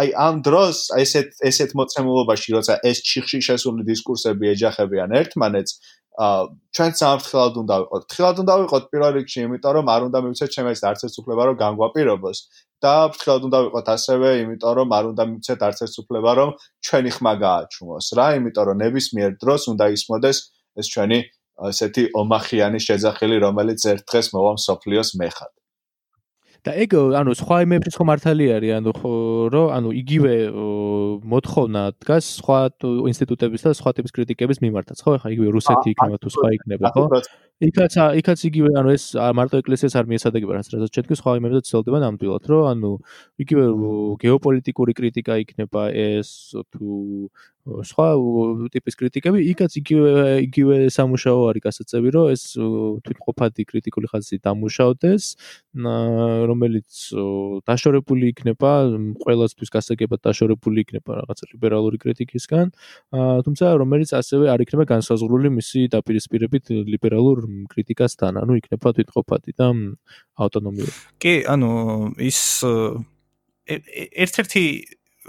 აი 0.00 0.12
ამ 0.16 0.40
დროს 0.46 0.78
ესეთ 0.96 1.42
ესეთ 1.50 1.74
მოცემულობაში 1.80 2.56
როცა 2.56 2.78
ეს 2.90 3.02
ჩიხში 3.10 3.40
შესული 3.48 3.84
დისკურსები 3.88 4.52
ეჯახებიან 4.54 5.12
ერთმანეთს 5.20 5.76
ჩვენ 6.18 6.90
სამფრთხილად 7.00 7.54
უნდა 7.62 7.76
ვიყოთ. 7.80 8.02
ფრთხილად 8.10 8.36
უნდა 8.42 8.54
ვიყოთ 8.60 8.84
პირველ 8.92 9.12
რიგში, 9.16 9.38
იმიტომ 9.46 9.72
რომ 9.76 9.86
არ 9.94 10.02
უნდა 10.08 10.18
მივცეთ 10.24 10.50
ჩემს 10.56 10.82
არც 10.90 11.00
ერთ 11.06 11.14
უფლება 11.22 11.42
რომ 11.48 11.56
განგვაპირობოს 11.62 12.38
და 12.82 12.94
ფრთხილად 13.14 13.42
უნდა 13.48 13.58
ვიყოთ 13.66 13.86
ასევე, 13.94 14.28
იმიტომ 14.42 14.72
რომ 14.80 14.88
არ 14.98 15.04
უნდა 15.12 15.24
მივცეთ 15.30 15.60
არც 15.68 15.78
ერთ 15.86 15.94
უფლება 16.02 16.30
რომ 16.40 16.50
ჩვენი 16.86 17.10
ხმა 17.16 17.32
გააჩუმოს 17.46 18.06
რა, 18.18 18.26
იმიტომ 18.40 18.64
რომ 18.68 18.76
ნებისმიერ 18.84 19.30
დროს 19.42 19.62
უნდა 19.72 19.86
ისმოდეს 19.96 20.38
ეს 20.80 20.86
ჩვენი 20.94 21.18
ესეთი 21.70 22.04
ომახიანი 22.20 22.80
შეძახილი, 22.88 23.36
რომელიც 23.46 23.80
ერთ 23.92 24.02
დღეს 24.10 24.26
მოვა 24.34 24.52
სოფლიოს 24.66 25.10
მეხად. 25.20 25.59
და 26.66 26.74
ეგ 26.84 26.94
ანუ 27.16 27.32
სხვა 27.40 27.56
იმებს 27.64 27.96
ხო 27.96 28.04
მართალი 28.04 28.46
არის 28.56 28.72
ანუ 28.76 28.92
რომ 29.54 29.68
ანუ 29.76 29.90
იგივე 30.00 30.34
მოთხოვნა 31.32 31.82
დგას 32.04 32.24
სხვა 32.40 32.58
ინსტიტუტების 33.10 33.64
და 33.64 33.70
სხვა 33.80 33.90
ტიპის 33.96 34.12
კრიტიკების 34.16 34.58
მიმართაც 34.64 34.98
ხო? 35.00 35.10
ეხა 35.16 35.28
იგივე 35.34 35.48
რუსეთი 35.56 35.88
იქნება 35.94 36.16
თუ 36.20 36.28
სხვა 36.36 36.48
იქნება 36.56 36.86
ხო 36.92 37.04
იქაც 37.60 37.94
იქაც 38.20 38.42
იგივე 38.48 38.70
ანუ 38.80 38.92
ეს 38.96 39.04
მარტო 39.36 39.60
ეკლესიას 39.60 39.96
არ 40.00 40.06
მიესადაგება 40.08 40.56
რაც 40.56 40.68
რაც 40.72 40.94
ჩეთქი 40.96 41.16
სხვა 41.20 41.34
იმებზე 41.40 41.60
ცდილდება 41.68 41.98
ნამდვილად 42.04 42.44
რომ 42.48 42.68
ანუ 42.72 42.92
იგივე 43.44 43.64
გეოპოლიტიკური 44.24 44.92
კრიტიკა 44.96 45.36
იქნება 45.44 45.82
ეს 45.92 46.56
თუ 46.72 46.88
სხვა 47.68 48.06
ტიპის 48.72 48.96
კრიტიკები 48.96 49.42
იქაც 49.52 49.74
იგივე 49.76 50.12
იგივე 50.48 50.76
სამუშაო 50.96 51.40
არის 51.52 51.62
გასაწევი 51.66 52.08
რომ 52.16 52.26
ეს 52.32 52.42
თვითყოფადი 53.04 53.62
კრიტიკული 53.68 54.08
ხაზი 54.08 54.40
დამუშავდეს 54.40 55.24
რომელიც 56.48 56.88
დაშორებული 57.68 58.32
იქნება 58.32 58.72
ყველასთვის 59.20 59.70
გასაგებად 59.76 60.20
დაშორებული 60.24 60.86
იქნება 60.88 61.20
რაღაცა 61.20 61.44
ლიბერალური 61.52 62.00
კრიტიკისგან 62.00 62.72
თუმცა 63.44 63.64
რომელიც 63.84 64.16
ასევე 64.16 64.48
არ 64.56 64.64
იქნება 64.64 64.88
განსაზღვრული 64.96 65.52
მისი 65.60 65.92
დაპირისპირებით 65.92 66.72
ლიბერალურ 66.88 67.44
კრიტიკასთან 67.72 68.40
ანუ 68.42 68.58
იქნება 68.60 68.94
თვითყოფადი 68.96 69.56
და 69.60 69.68
ავტონომიური 70.46 70.94
კი 71.22 71.34
ანუ 71.54 71.70
ის 72.30 72.40
ერთ-ერთი 73.70 74.64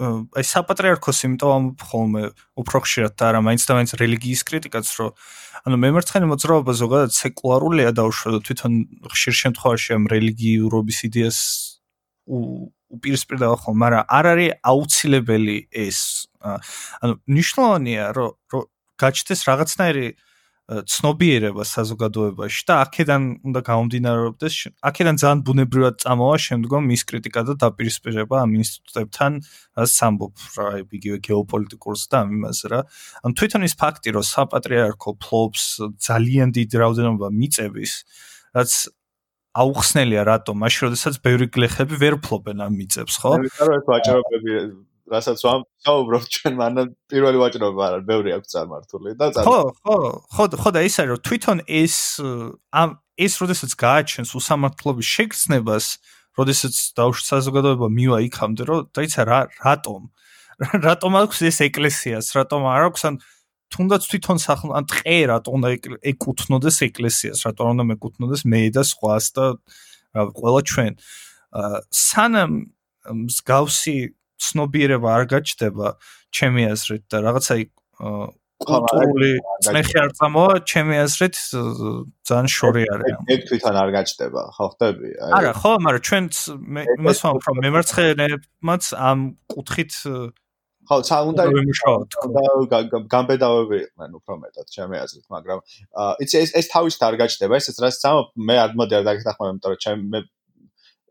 აი 0.01 0.45
საპატრიარქოს 0.47 1.19
იმიტომ 1.27 1.65
ხოლმე 1.83 2.23
უფრო 2.61 2.81
ხშირად 2.85 3.13
და 3.19 3.25
არა 3.31 3.41
მაინც 3.43 3.63
და 3.67 3.75
მაინც 3.77 3.91
რელიგიის 4.01 4.41
კრიტიკაც 4.47 4.87
რომ 4.97 5.11
ანუ 5.67 5.77
მემარცხენე 5.83 6.29
მოძრაობა 6.31 6.73
ზოგადად 6.79 7.11
სეკულარულია 7.13 7.91
და 7.91 8.07
უშუალოდ 8.09 8.43
თვითონ 8.47 8.73
ხშირ 9.11 9.35
შემთხვევაში 9.41 9.89
ამ 9.97 10.07
რელიგიურობის 10.15 10.99
იდეას 11.11 11.39
უპირისპირდება 12.95 13.55
ხოლმე 13.61 13.79
მაგრამ 13.83 14.03
არ 14.17 14.25
არის 14.31 14.51
აუცილებელი 14.71 15.57
ეს. 15.71 15.99
ანუ 16.41 17.13
ნიშნავენია 17.27 18.05
რომ 18.17 18.65
გაჩნდეს 19.01 19.41
რაღაცნაირი 19.49 20.07
ცნობიერება 20.71 21.63
საზოგადოებაში 21.67 22.61
და 22.69 22.75
აქედან 22.85 23.23
უნდა 23.43 23.61
გამომდინარეობდეს 23.67 24.55
აქედან 24.87 25.15
ძალიან 25.21 25.39
ბუნებრივად 25.47 25.95
წამოვა 26.03 26.37
შემდგომ 26.47 26.87
მის 26.91 27.03
კრიტიკა 27.11 27.41
და 27.49 27.53
დაპირისპირება 27.63 28.35
ამ 28.45 28.51
ინსტიტუტებთან 28.61 29.31
რაც 29.81 29.91
სამბობ 29.99 30.33
რა 30.55 30.67
იგივე 30.87 31.17
გეოპოლიტიკურს 31.27 32.03
და 32.07 32.23
ამ 32.23 32.29
იმაზე 32.39 32.65
რა 32.71 32.79
ან 33.27 33.31
თვითონ 33.35 33.67
ის 33.67 33.75
ფაქტი 33.83 34.15
რომ 34.15 34.25
საპატრიარქო 34.31 35.11
ფლობს 35.19 35.63
ძალიან 36.07 36.55
დიდ 36.55 36.69
რაოდენობა 36.83 37.27
მიწების 37.35 37.91
რაც 38.55 38.71
აუხსნელია 39.51 40.23
რატომ 40.31 40.55
მაშინ 40.63 40.81
როდესაც 40.87 41.19
ბევრი 41.19 41.51
გლეხები 41.51 41.95
ვერ 41.99 42.15
ფლობენ 42.23 42.63
ამ 42.63 42.79
მიწებს 42.79 43.19
ხო? 43.19 43.31
ვიტყვი 43.43 43.67
რომ 43.67 43.75
ეს 43.75 43.85
ვაჭრობები 43.91 44.53
რასაც 45.11 45.39
ვამბობ 45.43 46.25
ჩვენ 46.31 46.53
მანამ 46.61 46.87
პირველი 47.11 47.37
ვაჭრობა 47.43 47.83
არა 47.87 47.99
ბევრი 48.07 48.31
აქვს 48.37 48.49
წარმართული 48.55 49.15
და 49.19 49.25
ხო 49.35 49.59
ხო 49.83 49.97
ხო 50.31 50.45
ხო 50.61 50.69
და 50.71 50.81
ის 50.87 50.95
არის 51.03 51.11
რომ 51.11 51.21
თვითონ 51.27 51.57
ეს 51.67 51.95
ამ 52.71 52.89
ეს 53.19 53.33
როდესაც 53.43 53.71
გააჩენს 53.75 54.31
უსამართლობის 54.39 55.07
შეგრძნებას 55.15 55.85
როდესაც 56.39 56.75
დაუშვ 56.95 57.23
საზოგადოება 57.27 57.87
მივა 57.91 58.19
იქამდე 58.31 58.63
რომ 58.69 58.79
დაიცა 58.95 59.21
რა 59.27 59.39
რატომ? 59.59 60.01
რატომ 60.87 61.11
აქვს 61.21 61.37
ეს 61.49 61.57
ეკლესიას? 61.67 62.25
რატომ 62.37 62.61
არ 62.71 62.83
აქვს 62.91 63.03
ან 63.09 63.15
თუნდაც 63.71 64.01
თვითონ 64.07 64.37
სახლ 64.39 64.69
ან 64.77 64.85
ტყე 64.87 65.17
რატომ 65.31 65.51
უნდა 65.59 65.69
ეკუთვნოდეს 66.11 66.77
ეკლესიას? 66.87 67.39
რატომ 67.47 67.65
უნდა 67.75 67.83
მეკუთვნოდეს 67.91 68.41
მე 68.47 68.61
და 68.75 68.83
სხვას 68.87 69.25
და 69.35 69.45
ყველა 70.15 70.61
ჩვენ? 70.71 70.93
სანამ 71.91 72.51
მსგავსი 73.11 73.97
ცნობიერება 74.41 75.09
არ 75.17 75.23
გაჩნდება 75.33 75.87
ჩემი 76.35 76.63
აზრით 76.73 77.03
და 77.11 77.17
რაღაცა 77.27 77.55
კულტურული 78.61 79.31
წნეხი 79.65 79.97
არ 80.01 80.11
წამოა 80.17 80.55
ჩემი 80.71 80.95
აზრით 81.01 81.37
ძალიან 82.29 82.47
შორი 82.55 82.83
არის. 82.93 83.15
ეგ 83.33 83.41
თვითონ 83.49 83.75
არ 83.81 83.89
გაჩნდება, 83.97 84.41
ხო 84.57 84.65
ხტები? 84.73 85.09
არა, 85.37 85.51
ხო, 85.61 85.71
მაგრამ 85.85 86.03
ჩვენ 86.07 86.25
იმას 87.01 87.19
ვამბობ, 87.25 87.43
რომ 87.49 87.57
მემარცხენეებმაც 87.65 88.83
ამ 89.09 89.19
კუთხით 89.49 89.91
ხო, 90.91 90.97
უნდა 91.31 91.43
და 92.35 92.79
გამბედავები 93.13 93.77
იყვნენ 93.85 94.11
უფრო 94.19 94.33
მეტად 94.43 94.65
ჩემი 94.75 94.95
აზრით, 95.01 95.25
მაგრამ 95.31 95.59
იცი 96.25 96.35
ეს 96.43 96.49
ეს 96.61 96.65
თავისთ 96.73 97.01
არ 97.07 97.15
გაჩნდება, 97.21 97.53
ესეც 97.57 97.77
რაც 97.81 97.95
წამო 98.01 98.21
მე 98.35 98.55
არ 98.65 98.71
მოდი 98.77 98.93
არ 98.99 99.03
დაგეთახმები, 99.09 99.49
იმიტომ 99.55 99.71
რომ 99.71 99.81
ჩემ 99.85 99.99
მე 100.11 100.19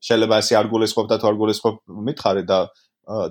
შეიძლება 0.00 0.34
ესე 0.40 0.54
არ 0.60 0.66
გულისხმობ 0.72 1.06
და 1.10 1.16
თუ 1.20 1.26
არ 1.30 1.36
გულისხმობ 1.40 1.76
მითხარი 2.08 2.42
და 2.50 2.58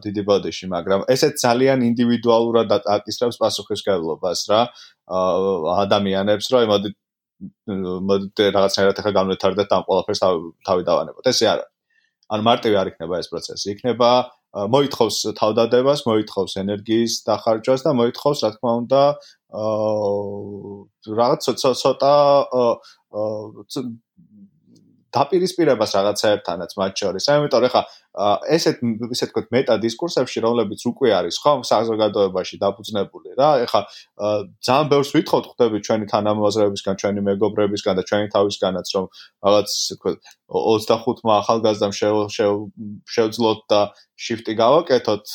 დიდი 0.03 0.21
ბოდიში, 0.27 0.67
მაგრამ 0.73 1.05
ესეც 1.13 1.39
ძალიან 1.43 1.83
ინდივიდუალურად 1.89 2.69
აკისრებს 2.95 3.39
პასუხისგებლობას 3.43 4.39
რა 4.51 4.61
ადამიანებს, 5.83 6.49
რომ 6.53 6.71
მოდი 6.73 6.89
მოდი 8.09 8.47
რაღაცნაირად 8.55 8.99
ახლა 8.99 9.11
განვითარდეთ 9.15 9.69
ამ 9.75 9.83
ყველაფერს 9.87 10.21
თავი 10.67 10.83
დავანებოთ. 10.89 11.23
ესე 11.31 11.45
არა. 11.53 11.65
ან 12.29 12.39
მარტივი 12.45 12.75
არ 12.81 12.87
იქნება 12.91 13.15
ეს 13.21 13.27
პროცესი. 13.31 13.65
იქნება 13.73 14.09
მოითხოვს 14.73 15.17
თავდადებას, 15.39 15.99
მოითხოვს 16.09 16.53
ენერგიის 16.63 17.13
დახარჯვას 17.29 17.81
და 17.85 17.91
მოითხოვს, 18.01 18.39
რა 18.43 18.49
თქმა 18.57 18.71
უნდა, 18.81 19.01
აა 19.53 21.13
რაღაც 21.19 21.41
ცოტა 21.61 22.13
აა 22.59 22.73
დაპირისპირებას 25.15 25.91
რაღაცაებთანაც 25.97 26.71
მათ 26.79 26.93
შორის. 27.01 27.25
ამიტომ 27.33 27.63
ეხა 27.69 27.81
ესეთ 28.55 28.77
ისე 29.15 29.25
თქო 29.29 29.41
მეტა 29.55 29.75
დისკურსებში, 29.81 30.39
რომლებიც 30.45 30.81
უკვე 30.89 31.09
არის 31.19 31.35
ხო 31.41 31.51
საზოგადოებაში 31.65 32.55
დაფუძნებული 32.61 33.29
რა. 33.39 33.49
ეხა 33.65 33.81
ძალიან 34.65 34.87
ბევრს 34.93 35.11
ვითხოვთ 35.17 35.45
ხვდები 35.49 35.77
ჩვენი 35.85 36.05
თანამოაზრეებისგან, 36.13 36.95
ჩვენი 37.01 37.21
მეგობრებისგან 37.29 37.93
და 37.97 38.03
ჩვენი 38.09 38.27
თავისგანაც, 38.35 38.87
რომ 38.95 39.05
რაღაც 39.45 39.69
თქო 39.97 40.09
25-მა 40.49 41.33
ახალგაზრდამ 41.41 41.93
შევძლოთ 43.13 43.59
და 43.69 43.81
შიფტი 44.17 44.53
გავაკეთოთ 44.61 45.25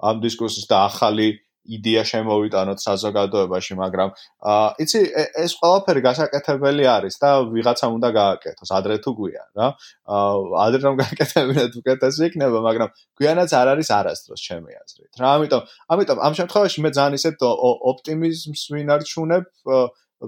ამ 0.00 0.16
დისკურსის 0.24 0.64
და 0.68 0.88
ახალი 0.88 1.28
იდეა 1.76 2.02
შემოვიტანოთ 2.10 2.78
საზოგადოებაში, 2.84 3.74
მაგრამ 3.80 4.08
აა 4.52 4.68
იცი 4.84 5.00
ეს 5.44 5.52
ყველაფერი 5.60 6.00
გასაკეთებელი 6.08 6.84
არის 6.96 7.14
და 7.22 7.30
ვიღაცა 7.54 7.86
უნდა 7.96 8.08
გააკეთოს, 8.18 8.70
ადრე 8.78 8.96
თუ 9.04 9.10
გვიან, 9.20 9.48
რა. 9.60 9.68
აა 10.18 10.64
ადრე 10.66 10.80
რომ 10.86 10.94
გააკეთებინა 11.02 11.64
თუ 11.74 11.80
კეთესი 11.86 12.22
იქნება, 12.30 12.58
მაგრამ 12.68 12.88
გვიანაც 13.20 13.50
არ 13.60 13.66
არის 13.74 13.88
არასდროს 14.00 14.40
ჩემი 14.48 14.72
აზრით. 14.82 15.12
რა, 15.20 15.28
ამიტომ, 15.36 15.62
ამიტომ 15.94 16.18
ამ 16.26 16.32
შემთხვევაში 16.40 16.78
მე 16.84 16.90
ძალიან 16.98 17.14
ისეთ 17.20 17.36
ოპტიმიზმს 17.90 18.62
ვინარჩუნებ 18.74 19.44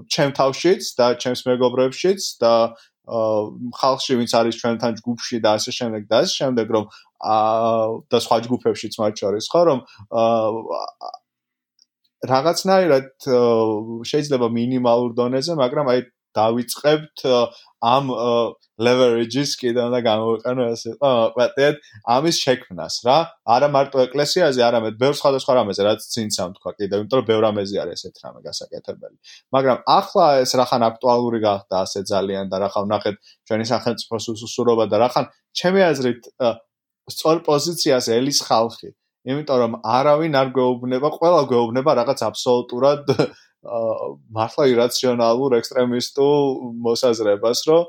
ჩემ 0.09 0.31
თავშიც 0.33 0.83
და 0.97 1.07
ჩემს 1.21 1.41
მეგობრებშიც 1.45 2.21
და 2.41 2.53
აა 3.03 3.73
ხალხში 3.77 4.15
ვინც 4.15 4.31
არის 4.31 4.55
ჩვენთან 4.63 4.93
ჯგუფში 4.99 5.37
და 5.43 5.59
ასე 5.59 5.71
შემდეგ 5.75 6.03
და 6.07 6.23
ასე 6.23 6.33
შემდეგ 6.39 6.67
რომ 6.71 6.85
აა 7.19 7.83
და 8.07 8.17
სხვა 8.25 8.37
ჯგუფებშიც 8.47 8.93
მათ 8.95 9.13
შორის 9.21 9.45
ხო 9.51 9.61
რომ 9.67 9.79
აა 10.07 11.11
რაღაცნაირად 12.23 13.27
შეიძლება 14.09 14.47
მინიმალურ 14.57 15.15
დონეზე, 15.17 15.55
მაგრამ 15.59 15.89
აი 15.93 16.03
დავიწყებთ 16.33 17.23
ამ 17.83 18.05
leverage-ის 18.79 19.53
კიდევ 19.59 19.91
და 19.93 19.99
გამოვიყენო 20.07 20.63
აა, 20.73 21.25
პატეთ, 21.35 21.75
ამის 22.15 22.37
შექმნას 22.45 22.95
რა. 23.05 23.17
არა 23.55 23.67
მარტო 23.75 24.01
ეკლესიაზე, 24.07 24.63
არამედ 24.65 24.97
ბევრ 25.03 25.15
სხვადასხვა 25.19 25.53
რამეზე, 25.59 25.81
რაც 25.89 26.07
წინსამ 26.13 26.55
თქვა 26.57 26.71
კიდევ, 26.79 27.03
იმიტომ 27.03 27.19
რომ 27.21 27.27
ბევრ 27.27 27.41
რამეზე 27.47 27.75
არის 27.83 28.01
ესეთ 28.07 28.15
რამე 28.23 28.39
გასაკეთებელი. 28.47 29.17
მაგრამ 29.53 29.77
ახლა 29.83 30.27
ეს 30.41 30.51
რახან 30.63 30.81
აქტუალური 30.89 31.39
გახდა 31.43 31.75
ასე 31.85 31.99
ძალიან 32.07 32.45
და 32.49 32.57
რახან 32.65 32.85
ნახეთ 32.93 33.15
ჩვენი 33.45 33.65
სახელმწიფოს 33.73 34.25
უსუსურობა 34.33 34.85
და 34.89 34.97
რახან 35.05 35.25
ჩემი 35.53 35.81
აზრით 35.91 36.21
სწორ 37.13 37.37
პოზიციას 37.45 38.05
ელის 38.15 38.39
ხალხი. 38.47 38.95
იმიტომ 39.23 39.57
რომ 39.63 39.73
არავინ 39.87 40.33
არ 40.35 40.49
გვეუბნება, 40.55 41.09
ყველა 41.17 41.41
გვეუბნება 41.51 41.91
რაღაც 42.01 42.19
აბსოლუტურად 42.27 43.03
მართლა 43.63 44.63
ირაციონალურ 44.73 45.55
ექსტრემისტულ 45.59 46.41
მოსაზრებას, 46.83 47.59
რომ 47.69 47.81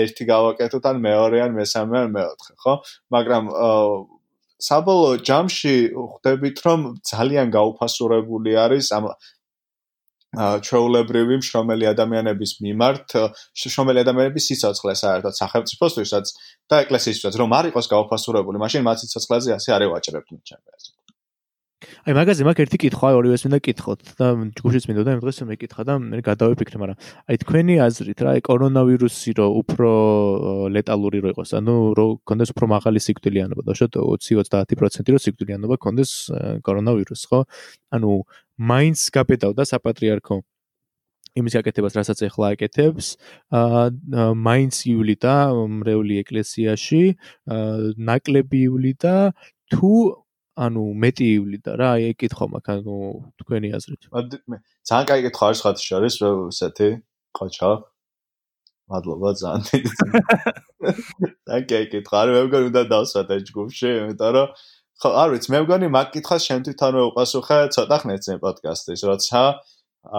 ერთი 0.00 0.24
გავაკეთოთ 0.30 0.88
ან 0.90 0.96
მეორე 1.04 1.42
ან 1.44 1.52
მესამე 1.58 1.96
ან 2.00 2.08
მეოთხე, 2.16 2.54
ხო? 2.64 2.74
მაგრამ 3.12 3.44
საბოლოო 4.60 5.20
ჯამში 5.24 5.74
ხვდებით, 5.92 6.56
რომ 6.64 6.80
ძალიან 7.04 7.52
გაუფასურებული 7.52 8.56
არის 8.64 8.92
ამ 8.96 9.12
ჩაოლებრივი 10.38 11.40
მშრომელი 11.40 11.88
ადამიანების 11.90 12.52
მიმართ, 12.62 13.14
მშრომელი 13.58 14.02
ადამიანების 14.04 14.46
სიცოცხლე 14.50 14.94
საერთოდ 15.02 15.34
სახელმწიფოსთვისაც 15.40 16.32
და 16.70 16.82
ეკლესიისთვისაც, 16.86 17.34
რომ 17.42 17.58
არ 17.58 17.70
იყოს 17.74 17.90
გაუფასურებული, 17.90 18.62
მაშინ 18.62 18.86
მათ 18.86 19.02
სიცოცხლეზე 19.02 19.58
ასე 19.58 19.74
არ 19.74 19.86
ევაჭრებდნენ 19.90 20.42
ჩემი 20.46 20.66
აზრით. 20.70 20.99
აი 21.80 22.12
მაგაზე 22.12 22.44
მაგ 22.44 22.58
ერთი 22.60 22.78
კითხვა 22.82 23.10
ორივეს 23.16 23.44
მინდა 23.46 23.58
კითხოთ 23.64 24.00
და 24.20 24.26
ჯგუფშიც 24.58 24.84
მინდა 24.90 25.02
და 25.06 25.12
იმ 25.16 25.20
დღეს 25.24 25.38
მეკითხა 25.48 25.82
და 25.88 25.94
მე 25.96 26.20
გადავიფიქრე 26.28 26.76
მაგრამ 26.82 26.98
აი 27.32 27.40
თქვენი 27.40 27.74
აზრით 27.86 28.20
რა 28.20 28.34
აი 28.36 28.44
კორონავირუსი 28.44 29.32
რო 29.40 29.46
უფრო 29.64 29.92
ლეტალური 30.76 31.24
რო 31.24 31.32
იყოს 31.32 31.56
ანუ 31.56 31.76
რო 31.96 32.06
კონდეს 32.28 32.52
უფრო 32.52 32.68
მაღალი 32.76 33.00
სიკვდილიანობა 33.00 33.62
და 33.64 33.72
შოთ 33.80 33.96
20-30% 33.96 35.08
რო 35.16 35.18
სიკვდილიანობა 35.24 35.76
კონდეს 35.80 36.12
კორონავირუსს 36.68 37.24
ხო? 37.32 37.40
ანუ 37.96 38.12
მაინც 38.60 39.00
გაბედავდა 39.16 39.64
საპატრიარქო 39.64 40.44
იმის 41.38 41.54
გაკეთებას, 41.54 41.94
რასაც 41.94 42.18
ახლა 42.26 42.48
აკეთებს, 42.58 43.14
აა 43.54 44.34
მაინც 44.34 44.74
ივლიდა 44.90 45.34
მრევლი 45.54 46.16
ეკლესიაში, 46.26 47.02
აა 47.46 47.94
ნაკლები 48.02 48.58
ივლიდა 48.66 49.14
თუ 49.70 49.92
ანუ 50.60 50.82
მეტი 51.02 51.26
ივლიდა 51.36 51.72
რა, 51.80 51.88
აი 51.96 52.10
ეკითხო 52.14 52.46
მაქვს, 52.52 52.80
ანუ 52.80 52.96
თქვენი 53.40 53.68
აზრით. 53.78 54.02
ძალიან 54.88 55.06
კაი 55.08 55.20
კითხვა 55.26 55.44
არის 55.50 55.60
ხათი 55.64 55.84
შორის, 55.88 56.14
რომ 56.20 56.36
ესეთი 56.52 56.88
ყოჩა. 57.38 57.70
მადლობა 58.90 59.30
ძალიან 59.40 59.62
დიდი. 59.70 59.90
ძალიან 61.46 61.64
კაი 61.70 61.86
კითხვა, 61.94 62.16
არ 62.20 62.28
მე 62.34 62.40
მგონი 62.46 62.66
უნდა 62.70 62.82
დავსვათ 62.92 63.28
ეს 63.36 63.42
ჯგუფში, 63.48 63.88
იმიტომ 64.00 64.30
რომ 64.36 64.48
ხო, 65.00 65.08
არ 65.22 65.28
ვიცი, 65.32 65.48
მე 65.54 65.58
მგონი 65.64 65.86
მაგ 65.96 66.08
კითხვას 66.14 66.42
შენ 66.44 66.60
თვითონვე 66.66 67.02
უპასუხე 67.08 67.58
ცოტა 67.74 67.96
ხნით 68.02 68.20
წინ 68.26 68.36
პოდკასტის, 68.44 69.00
როცა 69.08 69.40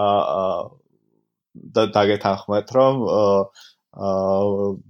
აა 0.02 0.46
და 1.76 1.82
დაგეთანხმეთ, 1.94 2.66
რომ 2.78 2.94
აა 3.12 3.38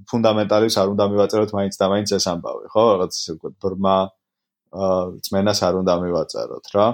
ფუნდამენტალის 0.09 0.75
არ 0.79 0.89
უნდა 0.95 1.05
მივაწეროთ 1.13 1.51
მაინც 1.59 1.75
და 1.75 1.87
მაინც 1.93 2.09
ეს 2.17 2.27
ამბავი, 2.33 2.71
ხო? 2.71 2.85
რაღაც 2.95 3.15
უკვე 3.35 3.51
ბრმა 3.59 3.97
წმენას 4.73 5.59
არ 5.69 5.75
უნდა 5.83 5.95
მივაწეროთ 6.03 6.67
რა. 6.75 6.87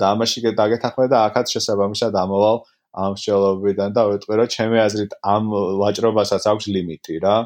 და 0.00 0.04
ამაში 0.14 0.38
დაგეთანხმე 0.60 1.06
და 1.12 1.18
ახაც 1.28 1.46
შესაბამისად 1.54 2.12
ამოვალ 2.24 2.58
ამ 3.04 3.12
შეოლობიდან 3.22 3.90
და 3.96 4.02
ვიტყვი 4.10 4.34
რომ 4.40 4.48
ჩემი 4.56 4.78
აზრით 4.86 5.12
ამ 5.34 5.44
ვაჭრობასაც 5.82 6.42
აქვს 6.52 6.66
ლიმიტი 6.74 7.16
რა. 7.24 7.36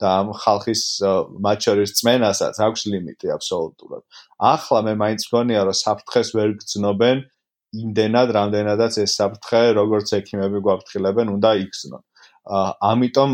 და 0.00 0.08
ამ 0.20 0.28
ხალხის 0.32 0.82
მათ 1.44 1.58
შორის 1.66 1.90
წმენასაც 2.00 2.56
აქვს 2.66 2.82
ლიმიტი 2.92 3.26
აბსოლუტურად. 3.36 4.02
ახლა 4.40 4.78
მე 4.86 4.92
მაინც 5.02 5.20
მგონია 5.28 5.60
რომ 5.68 5.76
საფრთხეს 5.84 6.28
ვერ 6.36 6.50
გძნობენ 6.60 7.18
იმდენად 7.70 8.28
რამდენადაც 8.34 8.94
ეს 9.04 9.10
საფრთხე 9.20 9.62
როგორც 9.78 10.08
ექიმები 10.18 10.58
გვაფრთხილებენ 10.66 11.26
უნდა 11.36 11.50
იქცნონ 11.64 12.02
ამიტომ 12.90 13.30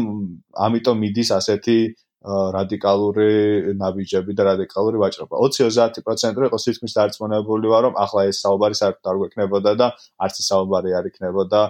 ამიტომ 0.66 0.97
მიდის 1.05 1.30
ასეთი 1.38 1.78
რადიკალური 2.27 3.31
ნაბიჯები 3.79 4.33
და 4.35 4.43
რადიკალური 4.51 4.99
ვაჭრობა. 4.99 5.35
20-30% 5.39 6.41
რო 6.43 6.51
იყოს 6.51 6.62
თითქმის 6.66 6.93
დარწმუნებული 6.99 7.66
ვარ, 7.70 7.83
რომ 7.87 7.95
ახლა 8.03 8.20
ეს 8.31 8.43
საუბარი 8.43 8.74
საერთოდ 8.74 9.07
არ 9.07 9.16
გვექნებოდა 9.22 9.70
და 9.79 9.87
არც 10.18 10.35
ეს 10.43 10.47
საუბარი 10.51 10.91
არ 10.99 11.05
იქნებოდა. 11.11 11.61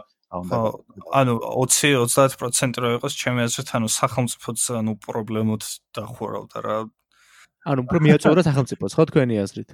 ანუ 1.13 1.35
20-30% 1.61 2.81
რო 2.81 2.89
იყოს 2.97 3.13
ჩემი 3.21 3.41
აზრით, 3.47 3.69
ანუ 3.77 3.89
სახელმწიფოც 4.01 4.61
ანუ 4.81 4.93
პრობლემოთ 5.05 5.63
დახურავდა 5.93 6.59
რა. 6.65 6.77
ანუ 7.67 7.81
უფრო 7.85 7.99
მიაწევდა 8.07 8.43
სახელმწიფოს, 8.49 8.93
ხო 8.97 9.05
თქვენი 9.13 9.35
აზრით? 9.45 9.71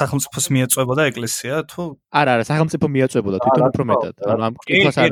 სახელმწიფოს 0.00 0.46
მიაწვებოდა 0.54 1.02
ეკლესია 1.10 1.54
თუ? 1.70 1.82
არა 2.20 2.30
არა 2.36 2.44
სახელმწიფო 2.50 2.86
მიაწვებოდა 2.96 3.38
თვითონ 3.44 3.64
უფრო 3.70 3.84
მეტად. 3.90 4.14
ანუ 4.32 4.42
ამ 4.48 4.54
კითხვას 4.68 4.96
არ 5.00 5.10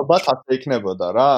ალბათ 0.00 0.24
ასე 0.32 0.50
იქნებოდა 0.58 1.06
რა. 1.16 1.28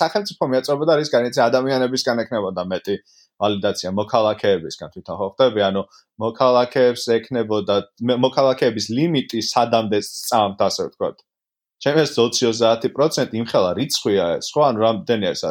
სახელმწიფო 0.00 0.44
მიაწვებოდა 0.52 0.92
რის 1.00 1.10
განიცე 1.16 1.40
ადამიანებისგან 1.48 2.16
ექნებოდა 2.24 2.62
მეტი 2.72 2.94
ვალიდაცია 3.42 3.90
მოქალაქეებისგან 4.00 4.88
თვითონ 4.94 5.14
ხო 5.20 5.28
ხდები? 5.34 5.60
ანუ 5.68 5.82
მოქალაქეებს 6.24 7.04
ექნებოდა 7.18 7.76
მოქალაქეების 8.24 8.86
ლიმიტი 8.96 9.40
სადამდე 9.52 9.98
წამთ 10.04 10.58
ასე 10.68 10.82
ვთქვათ. 10.88 11.16
ჩემს 11.84 12.10
20-30% 12.16 13.34
იმხელა 13.40 13.70
რიცხვია 13.78 14.24
ეს 14.38 14.48
ხო? 14.54 14.60
ანუ 14.70 14.78
რამდენი 14.86 15.24
არის 15.30 15.42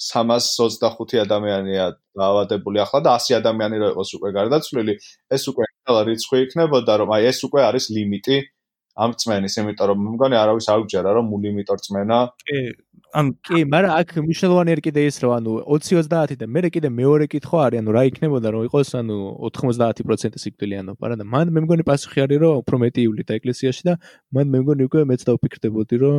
325 0.00 1.20
ადამიანია 1.24 1.84
დაავადებული 2.16 2.80
ახლა 2.84 3.00
და 3.04 3.16
100 3.20 3.36
ადამიანი 3.40 3.76
რო 3.82 3.88
იყოს 3.92 4.10
უკვე 4.16 4.30
გარდაცვლილი, 4.38 4.94
ეს 5.36 5.42
უკვე 5.52 5.64
ყველა 5.68 6.02
რიცხვი 6.08 6.38
იქნებოდა, 6.46 6.92
რომ 7.04 7.08
აი 7.16 7.22
ეს 7.30 7.38
უკვე 7.48 7.60
არის 7.68 7.84
ლიმიტი 7.94 8.38
ამ 9.00 9.12
წმენის, 9.16 9.54
იმიტომ 9.60 9.86
რომ 9.90 9.98
მე 10.04 10.10
მგონი 10.16 10.36
არავის 10.36 10.66
არ 10.72 10.78
უჯერა 10.84 11.10
რომ 11.16 11.26
ლიმიტორ 11.44 11.78
წმენა. 11.84 12.18
კი, 12.48 12.60
ან 13.10 13.26
კი, 13.46 13.58
მაგრამ 13.70 13.92
აქ 14.00 14.08
მნიშვნელოვანი 14.24 14.70
არის 14.74 14.84
კიდე 14.86 15.00
ის, 15.08 15.16
რომ 15.22 15.32
ანუ 15.38 15.52
20-30 15.66 16.36
და 16.42 16.46
მე 16.46 16.60
კიდე 16.74 16.88
მეორე 17.00 17.24
კითხვა 17.32 17.58
არის, 17.66 17.78
ანუ 17.80 17.90
რა 17.96 18.02
იქნებოდა 18.10 18.48
რომ 18.54 18.60
იყოს 18.68 18.90
ანუ 19.00 19.16
90% 19.46 20.36
სიკვდილიანობა, 20.42 21.04
რა 21.10 21.16
და 21.20 21.24
მან 21.26 21.46
მე 21.54 21.60
მგონი 21.64 21.84
პასუხი 21.86 22.18
არის 22.26 22.38
რომ 22.44 22.52
უფრო 22.60 22.76
მეტი 22.84 23.00
ივლიდა 23.08 23.32
ეკლესიაში 23.40 23.82
და 23.88 23.94
მან 24.34 24.46
მე 24.52 24.58
მგონი 24.62 24.82
უკვე 24.90 25.00
მეც 25.10 25.20
დავფიქრდებოდი 25.26 25.96
რომ 26.02 26.16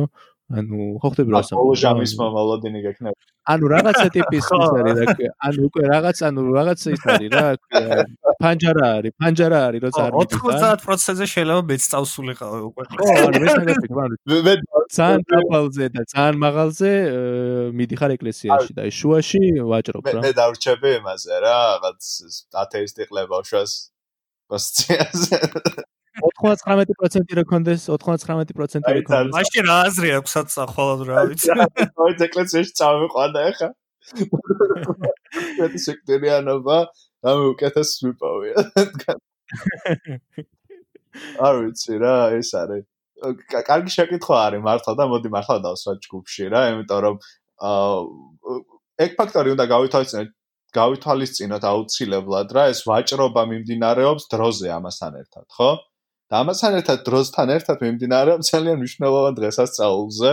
ანუ 0.52 0.78
ხო 1.00 1.08
ხდები 1.12 1.32
რა 1.32 1.40
სამ 1.48 1.56
ბოლო 1.58 1.74
ჟამის 1.82 2.12
მომალოდინი 2.20 2.80
გექნება. 2.84 3.16
ანუ 3.52 3.64
რაღაცა 3.72 4.06
ტიპის 4.16 4.46
ის 4.52 4.66
არის 4.78 4.98
რა 4.98 5.14
ქვია 5.16 5.30
ანუ 5.48 5.60
უკვე 5.68 5.82
რაღაც 5.92 6.18
ანუ 6.28 6.42
რაღაც 6.56 6.80
ის 6.92 7.04
არის 7.12 7.30
რა 7.32 7.44
ქვია 7.62 7.96
პანჯარა 8.42 8.86
არის 8.96 9.14
პანჯარა 9.22 9.60
არის 9.68 9.80
როცა 9.86 10.02
არის 10.08 10.36
90%-ზე 10.42 11.26
შეიძლება 11.32 11.62
მეც 11.70 11.82
წავსულიყავი 11.92 12.60
უკვე. 12.68 12.84
ხო 12.92 13.06
ანუ 13.22 13.40
მე 13.42 13.48
შეგეცი 13.56 13.86
ანუ 14.04 14.16
მე 14.48 14.54
ძალიან 14.96 15.22
დაბალზე 15.32 15.84
და 15.96 16.02
ძალიან 16.12 16.36
მაღალზე 16.44 16.90
მიდიხარ 17.80 18.10
ეკლესიაში 18.16 18.72
და 18.76 18.82
შუაში 18.98 19.42
ვაჭრობ 19.72 20.04
რა. 20.12 20.20
მე 20.26 20.32
დავრჩები 20.40 20.90
იმაზე 21.00 21.34
რა 21.46 21.56
რაღაც 21.80 22.02
ათეისტი 22.64 23.02
ყლება 23.08 23.40
უშავს 23.40 23.72
პოსციაზე 24.52 25.40
99% 26.20 27.36
რო 27.38 27.44
კონდეს 27.48 27.88
99% 27.88 28.84
რო 28.84 29.02
კონდეს. 29.08 29.32
მაშინ 29.36 29.64
რა 29.68 29.76
აზრი 29.88 30.10
აქვს 30.18 30.32
აცახვალად 30.42 31.00
რა 31.08 31.24
ვიცი. 31.30 31.48
ოი 32.04 32.12
ეკლესიაში 32.28 32.72
წავიყვანა 32.80 33.40
ახლა. 33.52 33.68
ეს 35.66 35.84
სექტერიანობა 35.88 36.78
ამ 37.32 37.38
უკეთეს 37.52 37.90
ვიპოვია. 38.04 38.56
არ 41.46 41.54
ვიცი 41.62 41.94
რა 42.02 42.16
ეს 42.36 42.50
არის. 42.60 42.84
კარგი 43.52 43.90
შეკითხვა 43.94 44.36
არის 44.50 44.62
მართლა 44.66 44.92
და 44.98 45.04
მოდი 45.06 45.28
მართლა 45.32 45.56
დავსვათ 45.64 45.98
ჯგუფში 46.06 46.44
რა, 46.52 46.62
იმიტომ 46.74 47.00
რომ 47.06 47.16
აა 47.62 47.98
ეგ 49.06 49.10
ფაქტორი 49.18 49.54
უნდა 49.54 49.64
გავითვალისწინოთ 49.70 50.30
გავითვალისწინოთ 50.72 51.64
აუცილებლად 51.68 52.52
რა 52.56 52.64
ეს 52.72 52.80
ვაჭრობა 52.88 53.42
მიმდინარეობს 53.50 54.24
დროზე 54.32 54.68
ამასთან 54.72 55.18
ერთად, 55.20 55.46
ხო? 55.56 55.70
და 56.32 56.40
ამასთან 56.40 56.76
ერთად 56.80 57.02
დროსთან 57.04 57.50
ერთად 57.52 57.82
მიმდინარეობს 57.84 58.50
ძალიან 58.54 58.78
მნიშვნელოვანი 58.80 59.36
დღესასწაულზე, 59.36 60.30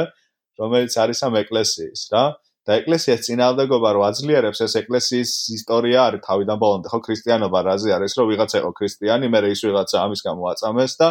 რომელიც 0.59 0.93
არის 1.03 1.19
ამ 1.27 1.33
ეკლესიის, 1.43 2.01
რა. 2.15 2.23
და 2.69 2.75
ეკლესიის 2.79 3.21
წინააღმდეგობა 3.25 3.89
რო 3.97 4.01
აძლიერებს 4.07 4.59
ეს 4.63 4.73
ეკლესიის 4.79 5.31
ისტორია 5.57 5.99
არის 6.07 6.21
თავიდან 6.27 6.57
ბოლომდე, 6.63 6.87
ხო, 6.91 6.99
ქრისტიანობა 7.07 7.59
რაზე 7.67 7.89
არის, 7.97 8.11
რომ 8.19 8.25
ვიღაცა 8.31 8.57
იყო 8.61 8.71
ქრისტიანი, 8.79 9.27
მე 9.33 9.39
ის 9.49 9.61
ვიღაცა 9.67 9.97
ამის 10.05 10.21
გამო 10.27 10.43
აწამეს 10.53 10.93
და 11.01 11.07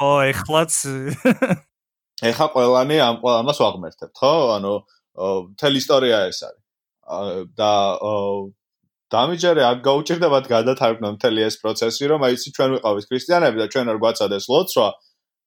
ხო, 0.00 0.12
ეხლაც 0.32 0.72
ეხა 2.30 2.46
ყველანი 2.54 2.96
ამ 3.04 3.16
ამას 3.20 3.58
ვაღმერთებთ, 3.62 4.14
ხო? 4.18 4.34
ანუ 4.56 4.74
თელ 5.60 5.74
ისტორია 5.82 6.26
ეს 6.30 6.40
არის. 6.46 6.62
და 7.58 7.72
დამიჯერე 9.12 9.62
არ 9.68 9.78
გაუჭირდებათ 9.84 10.46
გადათარგმნონ 10.48 11.16
მთელი 11.18 11.40
ეს 11.44 11.56
პროცესი, 11.60 12.04
რომ 12.08 12.24
აი 12.24 12.32
იცი 12.38 12.50
ჩვენ 12.56 12.70
ვიყავით 12.74 13.04
ქრისტიანები 13.10 13.58
და 13.60 13.66
ჩვენ 13.74 13.86
არ 13.92 13.98
გვაცადეს 14.00 14.44
ლოცვა 14.48 14.88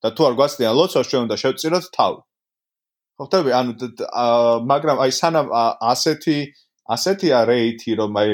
და 0.05 0.09
თუ 0.13 0.21
არ 0.29 0.33
გვაცდიან 0.37 0.73
ლოცვას 0.77 1.07
ჩვენ 1.09 1.21
უნდა 1.25 1.37
შევწიროთ 1.41 1.85
თავი. 1.97 2.19
ხო 3.17 3.23
ხტები, 3.27 3.51
ანუ 3.59 3.71
მაგრამ 4.71 4.97
აი 5.03 5.11
სანამ 5.19 5.47
ასეთი 5.93 6.37
ასეთია 6.87 7.39
რეიტი, 7.49 7.91
რომ 7.99 8.11
აი 8.21 8.29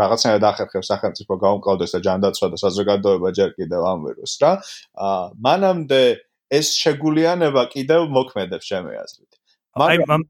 რაღაცნაირად 0.00 0.44
ახერხებს 0.48 0.88
სახელმწიფო 0.88 1.32
გაუმკლავდეს 1.44 1.90
და 1.94 2.00
ჯანდაცვა 2.06 2.46
და 2.54 2.58
საზოგადოება 2.64 3.28
ჯერ 3.36 3.50
კიდევ 3.58 3.80
ამ 3.90 3.98
ვირუსს 4.06 4.38
რა. 4.40 4.52
აა 4.96 5.24
მანამდე 5.44 6.02
ეს 6.48 6.66
შეგულიანება 6.80 7.62
კიდევ 7.74 8.08
მოქმედებს 8.16 8.64
ჩემი 8.70 8.92
აზრით. 9.04 9.32
მაგრამ 9.82 10.22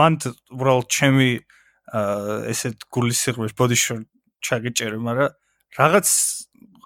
მან 0.00 0.12
უბრალოდ 0.56 0.86
ჩემი 0.96 1.28
აა 1.36 1.55
ესეთ 2.52 2.86
გულისიღრმეს 2.90 3.52
ბოდიშორ 3.58 4.00
ჩაგიჭერე, 4.42 4.98
მაგრამ 4.98 5.30
რაღაც 5.78 6.06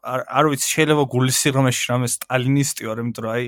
არ 0.00 0.20
არ 0.28 0.44
ვიცი 0.52 0.68
შეიძლება 0.74 1.04
გულისიღრმეში 1.14 1.84
რამე 1.92 2.08
სტალინისტი 2.08 2.82
ვარ, 2.88 2.98
იმიტომ 3.04 3.24
რომ 3.24 3.32
აი 3.36 3.44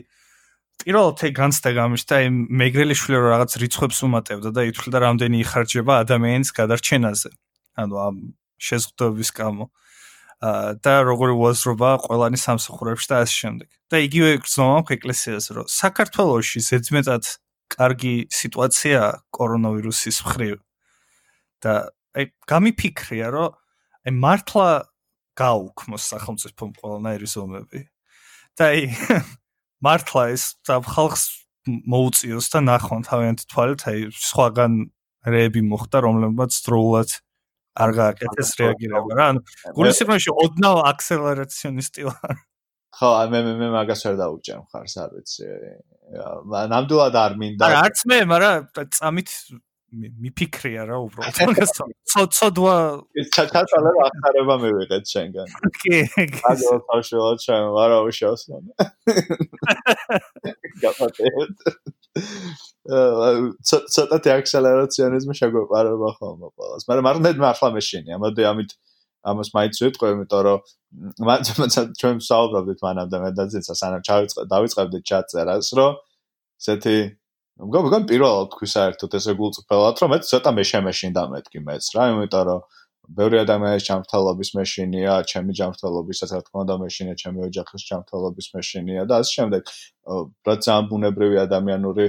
პირველად 0.82 1.18
ეგ 1.28 1.34
განცდა 1.38 1.70
გამიშთა 1.78 2.14
აი 2.18 2.26
მეგრელიშვილი 2.62 3.16
რომ 3.20 3.28
რაღაც 3.32 3.52
რიცხვებს 3.62 3.98
უმატებდა 4.06 4.50
და 4.56 4.62
ითვლიდა 4.72 4.98
რამდენი 5.06 5.36
იხარჯება 5.44 5.92
ადამიანის 6.04 6.50
გადარჩენაზე. 6.58 7.30
ანუ 7.78 7.94
ამ 8.06 8.16
შეზღუდვების 8.58 9.30
გამო. 9.36 9.64
და 10.82 10.94
როგორი 11.06 11.32
უაზრობა 11.38 11.90
ყველანი 12.02 12.38
სამსახურებში 12.46 13.06
და 13.14 13.16
ასე 13.22 13.34
შემდეგ. 13.42 13.68
და 13.90 13.96
იგივე 14.06 14.30
გზნობა 14.42 14.90
ეკლესიას 14.98 15.44
რომ 15.54 15.66
საქართველოში 15.70 16.58
ზედმეტად 16.66 17.24
კარგი 17.70 18.14
სიტუაცია 18.26 19.00
კორონავირუსის 19.30 20.18
მხრივ. 20.26 20.58
და 21.62 21.74
აი 22.18 22.24
გამიფიქრია 22.50 23.28
რომ 23.32 23.54
აი 24.06 24.12
მართლა 24.18 24.68
გაუქმოს 25.38 26.04
სახელმწიფო 26.12 26.62
ყველანაირი 26.80 27.28
ზომები. 27.34 27.80
და 28.58 28.64
აი 28.72 28.80
მართლა 29.86 30.22
ეს 30.34 30.44
ხალხს 30.68 31.22
მოუწიოს 31.66 32.46
და 32.52 32.60
ნახონ 32.66 33.06
თავიანთი 33.06 33.44
თვალით 33.48 33.82
აი 33.88 33.98
სხვაგან 34.12 34.72
რეები 35.22 35.62
მოხდა 35.70 35.98
რომლებმაც 36.02 36.52
დროულად 36.66 37.10
არ 37.72 37.90
გააკეთეს 37.96 38.50
რეაგირება 38.60 39.12
რა. 39.16 39.26
ანუ 39.32 39.40
გულისხმობაში 39.78 40.30
ოდნავ 40.44 40.76
აქსელერაციონისტი 40.92 42.02
ვარ. 42.10 42.36
ხო 42.92 43.10
მე 43.32 43.40
მე 43.46 43.52
მე 43.62 43.68
მაგას 43.72 44.02
ვერ 44.04 44.16
დაუჭერ 44.20 44.58
მხარს 44.66 44.96
არ 45.00 45.10
ვიცი. 45.16 45.44
ნამდვილად 46.74 47.14
არ 47.16 47.32
მინდა. 47.40 47.64
არა 47.64 47.78
არც 47.88 47.98
მე 48.10 48.18
მაგრამ 48.28 48.90
წამით 48.98 49.30
მიფიქრია 49.92 50.86
რა 50.88 50.98
უბრალოდ. 51.04 51.38
მაგას 51.48 51.72
ცოდვა 52.38 52.76
რა 53.84 53.92
ახარება 54.06 54.56
მივიღეთ 54.62 55.04
შენგან. 55.12 55.52
კი 55.78 56.00
აგო 56.52 56.72
თავშეულად 56.88 57.44
შენ 57.44 57.68
ვარა 57.76 57.98
უშავს 58.08 58.42
გაფატეთ 60.82 61.56
ცოტა 63.68 64.18
ტექსელერაციონიზმი 64.28 65.34
შეგვეყარება 65.40 66.08
ხოლმე 66.16 66.48
ყველას. 66.56 66.88
მაგრამ 66.88 67.10
არ 67.12 67.18
მე 67.26 67.30
მართლა 67.44 67.68
მეშინია. 67.76 68.16
მოდი 68.24 68.48
ამით 68.52 68.70
ამას 69.22 69.52
მაინც 69.54 69.76
ვიტყვი 69.82 70.08
იმიტომ 70.16 70.40
რომ 70.46 70.60
ჩვენ 72.00 72.16
საუბრობდით 72.26 72.80
მანამდე 72.82 73.18
მე 73.22 73.30
და 73.38 73.44
ძეცა 73.54 73.74
სანამ 73.78 74.02
ჩავიწყე 74.08 74.46
დავიწყებდით 74.50 75.04
ჩაწერას 75.10 75.68
რომ 75.78 75.92
ესეთი 76.62 76.96
მგონი 77.62 77.88
მგონი 77.88 78.06
პირველად 78.10 78.52
თქვი 78.52 78.68
საერთოდ 78.74 79.18
ესე 79.18 79.32
გულწრფელად 79.38 80.00
რომ 80.02 80.10
მე 80.12 80.18
ცოტა 80.28 80.50
მე 80.56 80.64
შემეშინდა 80.72 81.22
მეთქი 81.32 81.60
მეც 81.66 81.90
რა 81.96 82.06
იმიტომ 82.12 82.46
რომ 82.48 82.62
ბევრი 83.10 83.40
ადამიანის 83.42 83.84
ჯანმრთელობის 83.88 84.50
მეშინია, 84.56 85.14
ჩემი 85.30 85.52
ჯანმრთელობისაც 85.58 86.30
რა 86.32 86.40
თქმა 86.46 86.58
უნდა 86.64 86.74
მეშინია, 86.82 87.14
ჩემი 87.22 87.38
ოჯახის 87.48 87.82
ჯანმრთელობის 87.88 88.46
მეშინია 88.54 89.02
და 89.10 89.14
ასე 89.20 89.32
შემდეგ. 89.36 89.62
რა 90.46 90.54
ძალიან 90.64 90.84
ბუნებრივი 90.92 91.36
ადამიანური 91.46 92.06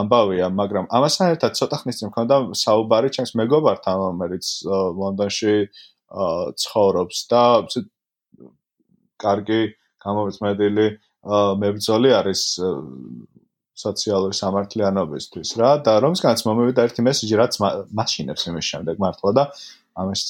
ამბავია, 0.00 0.46
მაგრამ 0.60 0.84
ამასთან 0.96 1.26
ერთად 1.34 1.52
ცოტა 1.60 1.76
ხნის 1.82 1.96
წინ 2.00 2.08
მქონდა 2.10 2.36
საუბარი 2.64 3.08
ჩემს 3.14 3.32
მეგობართან, 3.40 3.96
რომელიც 4.06 4.46
ლონდონში 5.00 5.54
ცხოვრობს 6.62 7.18
და 7.30 7.44
კარგი 9.20 9.60
გამომწმედილი 10.00 10.86
მებრძოლი 11.62 12.10
არის 12.16 12.40
სოციალური 13.80 14.34
სამართლიანობისთვის 14.40 15.54
რა 15.60 15.70
და 15.86 15.96
რომსგანაც 16.04 16.44
მომივიდა 16.48 16.86
ერთი 16.88 17.06
მესიჯი 17.08 17.40
რაც 17.40 17.58
მაშინებს 18.00 18.42
იმის 18.50 18.66
შემდეგ 18.72 19.02
მართლა 19.04 19.30
და 19.38 19.44
ამას 20.00 20.20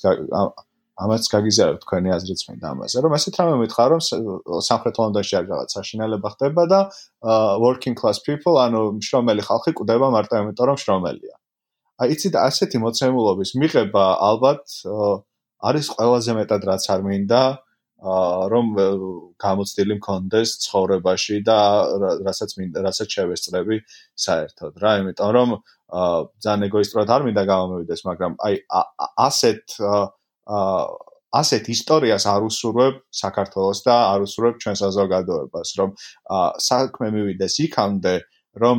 ამას 1.01 1.31
გაგიზარებ 1.33 1.79
თქვენი 1.81 2.13
აზრიც 2.13 2.41
მინდა 2.49 2.67
ამაზე 2.75 3.03
რომ 3.05 3.13
ასეთ 3.17 3.37
რამე 3.41 3.55
მითხრა 3.61 3.85
რომ 3.93 4.01
სამხრეთ 4.69 4.97
ლონდონში 5.01 5.35
არ 5.39 5.47
რაღაც 5.49 5.69
საშინელება 5.77 6.29
ხდება 6.35 6.63
და 6.73 6.81
working 7.65 7.97
class 8.01 8.21
people 8.27 8.61
ანუ 8.61 8.83
მშრომელი 9.01 9.43
ხალხი 9.49 9.73
კვდება 9.81 10.11
მარტო 10.17 10.43
იმიტომ 10.45 10.67
რომ 10.71 10.77
მშრომელია. 10.81 11.35
აი 12.01 12.09
იცი 12.17 12.29
და 12.37 12.39
ასეთი 12.49 12.79
მოცემულობის 12.85 13.51
მიღება 13.61 14.05
ალბათ 14.29 14.65
არის 15.69 15.87
ყველაზე 15.97 16.33
მეტად 16.41 16.63
რაც 16.69 16.85
არ 16.93 17.01
მინდა 17.09 17.43
რომ 18.01 18.67
გამოცდილი 19.45 19.95
მქონდეს 20.01 20.49
ცხოვრებაში 20.65 21.37
და 21.45 21.59
რასაც 22.25 22.51
რასაც 22.87 23.09
შევესწრები 23.17 23.77
საერთოდ 24.17 24.73
რა. 24.81 24.93
იმიტომ 25.05 25.31
რომ 25.37 25.51
ძალიან 26.41 26.67
ეგოისტურად 26.71 27.09
არ 27.11 27.23
მინდა 27.29 27.45
გამომივიდეს 27.53 28.03
მაგრამ 28.09 28.33
აი 28.47 28.55
ასეთ 29.29 29.65
ასეთ 31.31 31.65
ისტორიას 31.77 32.25
არ 32.27 32.43
უსურვებ 32.49 32.95
საქართველოს 33.15 33.81
და 33.87 33.95
არ 34.15 34.21
უსურვებ 34.27 34.57
ჩვენ 34.63 34.77
საზოგადოებას 34.83 35.69
რომ 35.79 35.91
საქმე 36.71 37.07
მივიდეს 37.17 37.55
იქამდე 37.67 38.15
რომ 38.65 38.79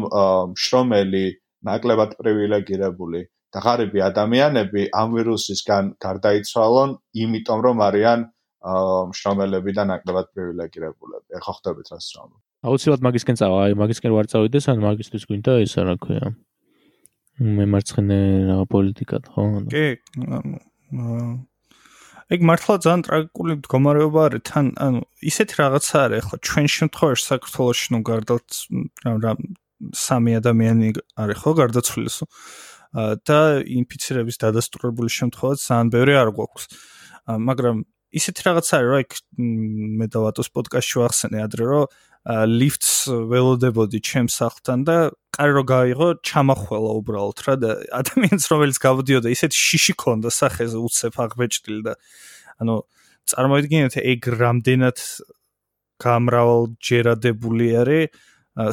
შრომელი 0.64 1.26
ნაკლებად 1.70 2.12
პრივილეგირებული 2.20 3.22
და 3.54 3.60
ღარიბი 3.64 4.00
ადამიანები 4.10 4.84
ამ 5.02 5.10
ვირუსისგან 5.16 5.96
გარდაიცვალონ 6.06 6.96
იმიტომ 7.24 7.60
რომ 7.68 7.84
არიან 7.88 8.20
მშრომელები 8.62 9.72
და 9.74 9.84
ნაკლებად 9.90 10.28
პრივილეგირებულები. 10.38 11.28
ეხა 11.38 11.52
ხვდებით 11.58 11.88
რას 11.92 12.08
ვამბობ. 12.14 12.42
აუცილებლად 12.62 13.06
მაგისკენ 13.10 13.38
წავა, 13.42 13.58
აი 13.66 13.74
მაგისკენ 13.82 14.12
ვარ 14.14 14.28
წავიდეს, 14.30 14.66
ან 14.70 14.78
მაგისტრის 14.86 15.26
გვინდა 15.26 15.52
ეს 15.66 15.74
რა 15.82 15.96
ქვია. 15.98 16.26
მე 17.42 17.66
მარცხნე 17.74 18.20
რა 18.54 18.58
პოლიტიკა 18.70 19.18
ხო? 19.34 19.44
კი. 19.74 19.86
ეგ 22.32 22.40
მართლა 22.48 22.76
ძალიან 22.86 23.02
ტრაგიკული 23.08 23.54
მდგომარეობა 23.60 24.20
არის. 24.30 24.42
თან 24.46 24.66
ანუ 24.78 25.00
ისეთი 25.26 25.54
რაღაცა 25.58 25.96
არის 26.06 26.20
ახლა 26.22 26.38
ჩვენ 26.48 26.68
შემთხვევაში 26.78 27.24
საქართველოს 27.28 27.82
ნუ 27.92 28.00
გარდათ 28.08 28.48
რა 29.26 29.32
სამი 30.06 30.32
ადამიანი 30.40 30.88
არის 31.18 31.38
ხო 31.42 31.52
გარდაცვლილს. 31.60 32.18
და 33.28 33.40
ინფიცირების 33.64 34.38
დადასტურებული 34.44 35.10
შემთხვევაც 35.10 35.60
ძალიან 35.64 35.88
ბევრი 35.96 36.14
არ 36.22 36.30
გვაქვს. 36.36 36.64
მაგრამ 37.48 37.76
ისეთი 38.12 38.46
რაღაც 38.48 38.70
არის 38.76 38.90
რა 38.92 39.00
იქ 39.06 39.18
მე 40.02 40.08
დავატოს 40.12 40.50
პოდკასტში 40.56 40.98
ვახსენე 41.02 41.44
ადრე 41.46 41.68
რომ 41.72 41.86
ლიფტს 42.52 42.94
ველოდებოდი 43.32 44.00
ჩემს 44.06 44.36
სახლთან 44.42 44.84
და 44.86 44.96
კარი 45.34 45.54
რო 45.58 45.64
გაიღო 45.72 46.08
ჩამახველა 46.28 46.92
უბრალოდ 47.02 47.40
რა 47.48 47.56
და 47.64 47.72
ადამიანს 48.02 48.46
რომელიც 48.52 48.78
გავდიოდა 48.84 49.32
ისეთი 49.34 49.58
შიში 49.58 49.94
ქონდა 49.98 50.30
სახეზე 50.30 50.78
უცებ 50.86 51.18
აღბეჭდილი 51.26 51.82
და 51.88 51.94
ანუ 52.62 52.76
წარმოიდგინეთ 53.32 53.96
ეგ 54.02 54.22
რამდენად 54.44 55.00
გამრავალ 56.04 56.64
ჯერადებული 56.78 57.68
არის 57.82 58.22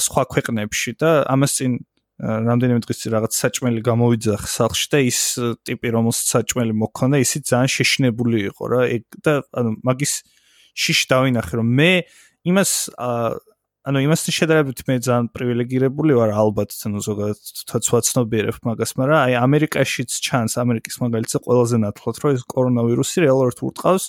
სხვა 0.03 0.23
ქვეყნებში 0.35 0.93
და 0.99 1.11
ამას 1.31 1.53
წინ 1.57 1.79
რამდენიმე 2.19 2.83
დღის 2.83 2.99
წინ 2.99 3.13
რაღაც 3.15 3.33
საჭმელი 3.39 3.81
გამოვიძახ 3.87 4.43
სახლში 4.51 4.87
და 4.91 4.99
ის 5.07 5.19
ტიპი 5.63 5.89
რომელსაც 5.95 6.27
საჭმელი 6.35 6.75
მოქონდა 6.83 7.17
ისიც 7.23 7.43
ძალიან 7.47 7.71
შეშინებული 7.79 8.39
იყო 8.51 8.65
რა. 8.75 8.81
და 9.23 9.33
ანუ 9.55 9.71
მაგის 9.87 10.13
შიში 10.75 11.07
დავინახე 11.15 11.55
რომ 11.63 11.69
მე 11.79 11.93
იმას 12.51 12.71
ანუ 13.89 13.99
იმასთან 14.05 14.33
შედარებით 14.35 14.83
მე 14.85 14.95
ძალიან 15.07 15.27
პრივილეგირებული 15.31 16.13
ვარ 16.19 16.35
ალბათ 16.43 16.75
ანუ 16.91 16.99
ზოგადად 17.07 17.39
თვაცნობიერებ 17.87 18.59
მაგას 18.67 18.93
მაგრამ 18.99 19.19
აი 19.23 19.35
ამერიკაშიც 19.39 20.11
ჩანს 20.27 20.59
ამერიკის 20.59 20.99
მაგალითზე 21.07 21.39
ყველაზე 21.47 21.77
ნათლად 21.87 22.17
რომ 22.19 22.35
ეს 22.35 22.43
კორონავირუსი 22.51 23.25
რეალურად 23.25 23.63
ურტყავს 23.63 24.05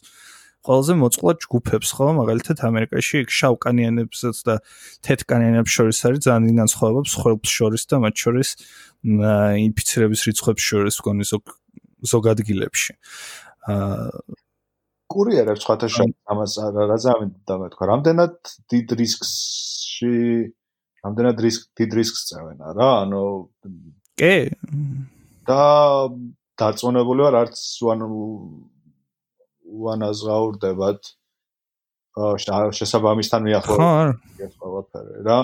ყველაზე 0.69 0.93
მოწყლა 1.01 1.31
ჯგუფებს 1.43 1.89
ხო? 1.97 2.07
მაგალითად 2.21 2.57
ამერიკაში 2.69 3.25
შავკანიანებსაც 3.25 4.37
და 4.45 4.55
თეთკანიანებს 5.01 5.71
შორის 5.73 5.97
არის 6.05 6.21
ძალიან 6.29 6.53
განსხვავება 6.61 7.01
მსხვერპლს 7.09 7.53
შორის 7.57 7.83
და 7.89 7.95
მათ 8.05 8.15
შორის 8.23 8.49
ინფიცირების 9.65 10.21
რიცხვებს 10.29 10.63
შორის 10.69 10.95
გონი 11.01 11.25
ზოგ 11.25 11.43
ზოგ 12.13 12.23
ადგილებში 12.37 12.93
აა 13.65 14.37
კურიერებს 15.09 15.65
სხვათა 15.65 15.87
შორის 15.89 16.15
ამას 16.29 16.53
რა 16.77 16.97
ზამენ 17.01 17.29
დამეთქვა 17.49 17.85
რამდენად 17.89 18.35
დიდ 18.69 18.91
რისკში 18.99 20.13
რამდენად 21.05 21.41
რისკ 21.45 21.65
დიდ 21.81 21.95
რისკს 21.99 22.21
წევენა 22.29 22.73
რა 22.77 22.89
ანუ 23.05 23.23
კი. 24.21 24.35
და 25.49 25.63
დაწონებული 26.61 27.25
ვარ 27.25 27.39
არც 27.41 27.57
ანუ 27.95 28.09
უანაზღაურდებათ. 29.69 30.99
შესაბამისთან 32.19 33.41
მიახლოებით 33.47 34.53
ყველაფერი 34.59 35.23
რა. 35.27 35.37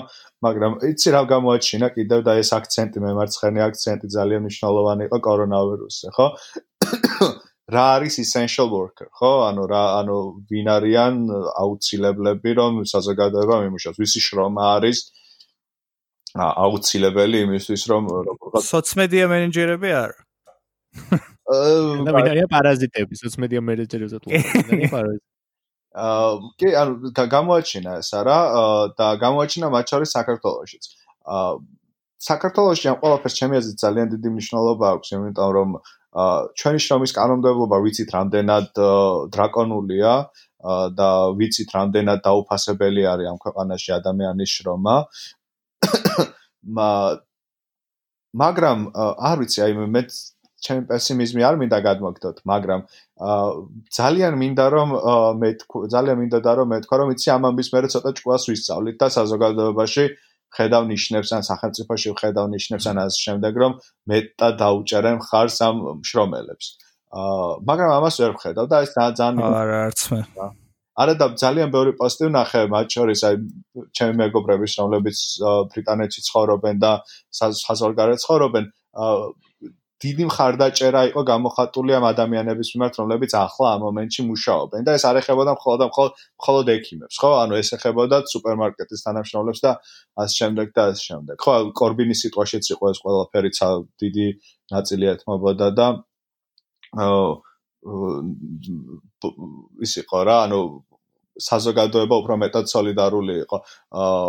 მაგრამ 0.44 0.72
იცი 0.90 1.08
რა 1.14 1.22
გამოაჩინა 1.32 1.88
კიდევ 1.96 2.20
და 2.26 2.32
ეს 2.42 2.50
აქცენტი 2.58 2.98
მემარცხენე 3.06 3.60
აქცენტი 3.66 4.06
ძალიან 4.16 4.40
მნიშვნელოვანი 4.44 5.02
იყო 5.08 5.18
კორონავირუსზე 5.28 6.08
ხო? 6.16 6.26
რა 7.74 7.84
არის 7.96 8.14
essential 8.24 8.68
worker 8.68 9.08
ხო? 9.14 9.32
ანუ 9.48 9.62
რა 9.72 9.84
ანუ 10.02 10.18
ვინ 10.50 10.68
არიან 10.76 11.14
აუცილებლები 11.62 12.50
რომ 12.60 12.82
საზოგადოება 12.92 13.54
მიმუშავოს 13.62 13.98
ვისი 14.02 14.20
შრომა 14.26 14.64
არის 14.76 14.98
აუცილებელი 16.36 17.38
იმისთვის 17.46 17.82
რომ 17.90 18.02
სოციმედია 18.68 19.30
მენეჯერები 19.32 19.90
არ 20.02 20.12
და 21.46 22.10
ვინ 22.16 22.28
არის 22.32 22.50
პარაზიტები 22.52 23.14
სოციალ 23.22 23.64
მენეჯერებზე 23.70 24.18
თუ 24.22 24.28
არის 24.34 24.92
პარაზიტი 24.94 25.26
აა 25.96 26.32
კი 26.60 26.68
ანუ 26.76 27.10
გამოაჩინა 27.16 27.92
ეს 28.04 28.10
არა 28.20 28.38
და 29.00 29.06
გამოაჩინა 29.16 29.66
მათ 29.72 29.86
შორის 29.92 30.10
საქართველოსშიც. 30.16 30.84
აა 31.24 31.52
საქართველოსში 32.26 32.86
ამ 32.92 32.98
ყველაფერს 33.00 33.36
ჩემი 33.40 33.54
აზრით 33.60 33.78
ძალიან 33.84 34.06
დიდი 34.12 34.28
მნიშვნელობა 34.34 34.86
აქვს 34.92 35.08
იმიტომ 35.16 35.50
რომ 35.56 35.70
ჩვენი 36.60 36.78
შრომის 36.84 37.12
კანონმდებლობა 37.16 37.76
ვიცით 37.84 38.08
რამდენად 38.16 38.68
დრაკონულია 39.32 40.12
და 41.00 41.08
ვიცით 41.40 41.68
რამდენად 41.76 42.18
დაუფასებელი 42.28 43.02
არის 43.12 43.26
ამ 43.32 43.38
ქვეყანაში 43.44 43.90
ადამიანის 44.00 44.50
შრომა. 44.56 44.96
მაგრამ 48.36 48.78
არ 49.28 49.36
ვიცი 49.40 49.58
აი 49.64 49.72
მე 49.80 50.02
ჩემი 50.66 50.82
პესიმიზმი 50.90 51.42
არ 51.48 51.56
მინდა 51.62 51.78
გადმოგდოთ, 51.86 52.36
მაგრამ 52.50 52.80
ძალიან 53.98 54.34
მინდა 54.42 54.66
რომ 54.74 54.88
მე 55.40 55.50
ძალიან 55.94 56.16
მინდა 56.22 56.38
და 56.46 56.52
რომ 56.58 56.66
მე 56.74 56.78
თქვა 56.86 56.96
რომ 57.00 57.12
იცი 57.14 57.28
ამ 57.36 57.42
ამბის 57.50 57.68
მერე 57.74 57.88
ცოტა 57.94 58.10
ჭკუას 58.18 58.44
ვისწავლით 58.50 58.96
და 59.02 59.06
საზოგადოებაში 59.18 60.04
ხედავ 60.56 60.82
ნიშნებს 60.90 61.30
ან 61.36 61.42
სახელმწიფოში 61.50 62.12
ხედავ 62.20 62.46
ნიშნებს 62.54 62.84
ან 62.90 62.96
ასე 63.04 63.18
შემდეგ 63.26 63.54
რომ 63.62 63.72
მეტად 64.10 64.54
დაუჭერენ 64.62 65.18
ხარს 65.28 65.58
ამ 65.68 65.76
შრომელებს. 66.08 66.66
აა 67.16 67.48
მაგრამ 67.68 67.90
ამას 67.98 68.14
ვერ 68.20 68.32
ვხედავ 68.36 68.66
და 68.70 68.76
ეს 68.84 68.92
ძალიან 68.96 69.34
არა 69.46 69.78
არც 69.86 70.00
მე. 70.12 70.20
არა 70.96 71.14
და 71.20 71.26
ძალიან 71.42 71.68
ბევრი 71.74 71.92
პოსტი 72.00 72.24
ვნახე 72.30 72.62
მათ 72.72 72.86
შორის 72.96 73.20
აი 73.28 73.34
ჩემი 73.96 74.14
მეგობრების 74.22 74.72
რომლებიც 74.80 75.18
ბრიტანეთში 75.72 76.20
ცხოვრობენ 76.28 76.76
და 76.84 76.92
საზღვარგარეთ 77.38 78.18
ცხოვრობენ 78.24 78.64
აა 79.04 79.16
დიდი 80.04 80.24
მხარდაჭერა 80.28 81.02
იყო 81.08 81.22
გამოხატული 81.30 81.94
ამ 81.96 82.04
ადამიანების 82.12 82.68
მიმართ, 82.76 82.94
რომლებიც 83.00 83.32
ახლა 83.40 83.68
ამ 83.76 83.80
მომენტში 83.86 84.22
მუშაობენ 84.28 84.80
და 84.84 84.92
ეს 84.98 85.04
არ 85.08 85.16
ეხებოდა 85.20 85.52
მხოლოდ 85.56 85.78
და 85.80 85.86
მხოლოდ 85.88 86.12
მხოლოდ 86.36 86.66
ექიმებს, 86.76 87.16
ხო? 87.22 87.30
ანუ 87.42 87.54
ეს 87.56 87.68
ეხებოდა 87.76 88.16
სუპერმარკეტის 88.32 89.04
თანამშრომლებს 89.06 89.60
და 89.64 89.72
ასე 90.20 90.34
შემდეგ 90.40 90.66
და 90.76 90.82
ასე 90.92 91.02
შემდეგ. 91.08 91.36
ხო, 91.40 91.54
კორბინის 91.80 92.18
სიტყვაშიც 92.26 92.64
იყო 92.76 92.84
ეს 92.92 92.98
ყველაფერი 93.04 93.50
დიდი 94.04 94.26
ნაწილი 94.76 95.06
ეთმობოდა 95.16 95.68
და 95.80 95.86
ის 99.86 99.92
იყო 100.02 100.18
რა, 100.28 100.36
ანუ 100.44 100.60
საზოგადოება 101.36 102.14
უფრო 102.20 102.34
მეტად 102.42 102.64
солиდარული 102.68 103.34
იყო. 103.44 103.56
აა, 104.02 104.28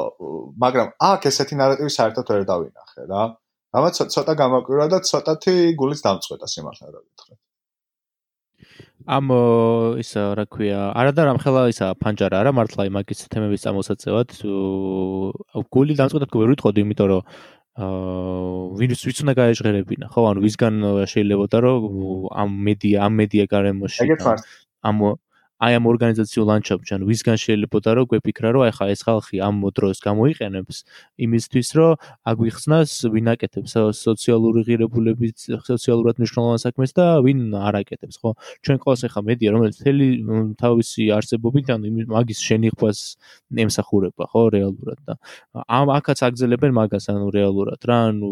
მაგრამ 0.63 0.87
აქ 1.11 1.21
ესეთი 1.31 1.55
ნარატივი 1.59 1.91
საერთოდ 1.97 2.25
ვერ 2.31 2.43
დავინახე 2.51 3.03
რა. 3.11 3.21
აა 3.27 3.46
ამაც 3.75 3.99
ცოტა 4.13 4.33
გამაკვირვა 4.41 4.87
და 4.93 4.99
ცოტათი 5.09 5.55
გულის 5.79 6.01
დამწყვეტა 6.05 6.47
სიმართლე 6.53 6.87
რა 6.93 7.01
გითხრათ. 7.03 7.39
ამ 9.07 9.25
ის 10.01 10.11
რა 10.17 10.45
ქვია, 10.51 10.79
არადა 10.99 11.21
რამხელა 11.29 11.61
ისა 11.71 11.87
ფანჯარა 12.01 12.41
არა 12.41 12.51
მართლა 12.57 12.87
იმაგის 12.89 13.19
თემების 13.31 13.63
წამოსაწევად 13.65 14.29
გული 15.75 15.93
დამწყვეტად 15.99 16.31
ვერ 16.41 16.49
ვიტყოდი, 16.55 16.79
იმიტომ 16.83 17.07
რომ 17.11 17.21
აა 17.77 17.87
ვინც 18.79 18.99
ვიც 19.05 19.17
უნდა 19.21 19.33
გაეჟღერებინა, 19.37 20.07
ხო, 20.09 20.21
ანუ 20.33 20.39
ვისგან 20.41 20.75
შეიძლებაოდა 21.13 21.57
რომ 21.61 21.81
ამ 22.33 22.49
მედია, 22.67 22.97
ამ 23.05 23.13
მედია 23.21 23.45
გარემოში 23.53 24.01
ამ 24.81 24.97
აი 25.57 25.73
ამ 25.77 25.85
ორგანიზაციულ 25.89 26.45
ლანდშაფტში 26.51 26.93
ანუ 26.97 27.05
ვისგან 27.09 27.37
შეიძლებაოდა 27.41 27.91
რომ 27.97 28.05
გვეფიქრა 28.11 28.49
რომ 28.53 28.61
აი 28.67 28.73
ხა 28.77 28.85
ეს 28.93 29.01
ხალხი 29.07 29.37
ამ 29.41 29.55
დროს 29.73 29.97
გამოიყენებს 30.05 30.77
იმისთვის 31.25 31.69
რომ 31.77 31.91
აგვიხსნას 32.29 32.91
ვინ 33.13 33.27
აკეთებს 33.33 33.73
სოციალური 33.97 34.61
ღირებულებით 34.69 35.37
სოციალურად 35.65 36.21
მნიშვნელოვან 36.21 36.61
საქმეს 36.61 36.91
და 36.93 37.05
ვინ 37.25 37.39
არ 37.57 37.75
აკეთებს 37.81 38.21
ხო? 38.21 38.29
ჩვენ 38.61 38.77
ყოველს 38.85 39.01
ახლა 39.09 39.21
მედია 39.29 39.49
რომელიც 39.57 39.77
თელი 39.81 40.07
თავისი 40.61 41.03
არსებობით 41.17 41.67
ანუ 41.73 41.85
მაგის 42.05 42.39
შენიხვას 42.47 42.99
ემსახურება 43.65 44.23
ხო 44.29 44.41
რეალურად 44.53 44.99
და 45.09 45.13
ამ 45.57 45.87
აქაც 45.97 46.19
აგზელებენ 46.27 46.71
მაგას 46.77 47.09
ანუ 47.09 47.27
რეალურად. 47.33 47.81
რა 47.81 47.97
ანუ 48.13 48.29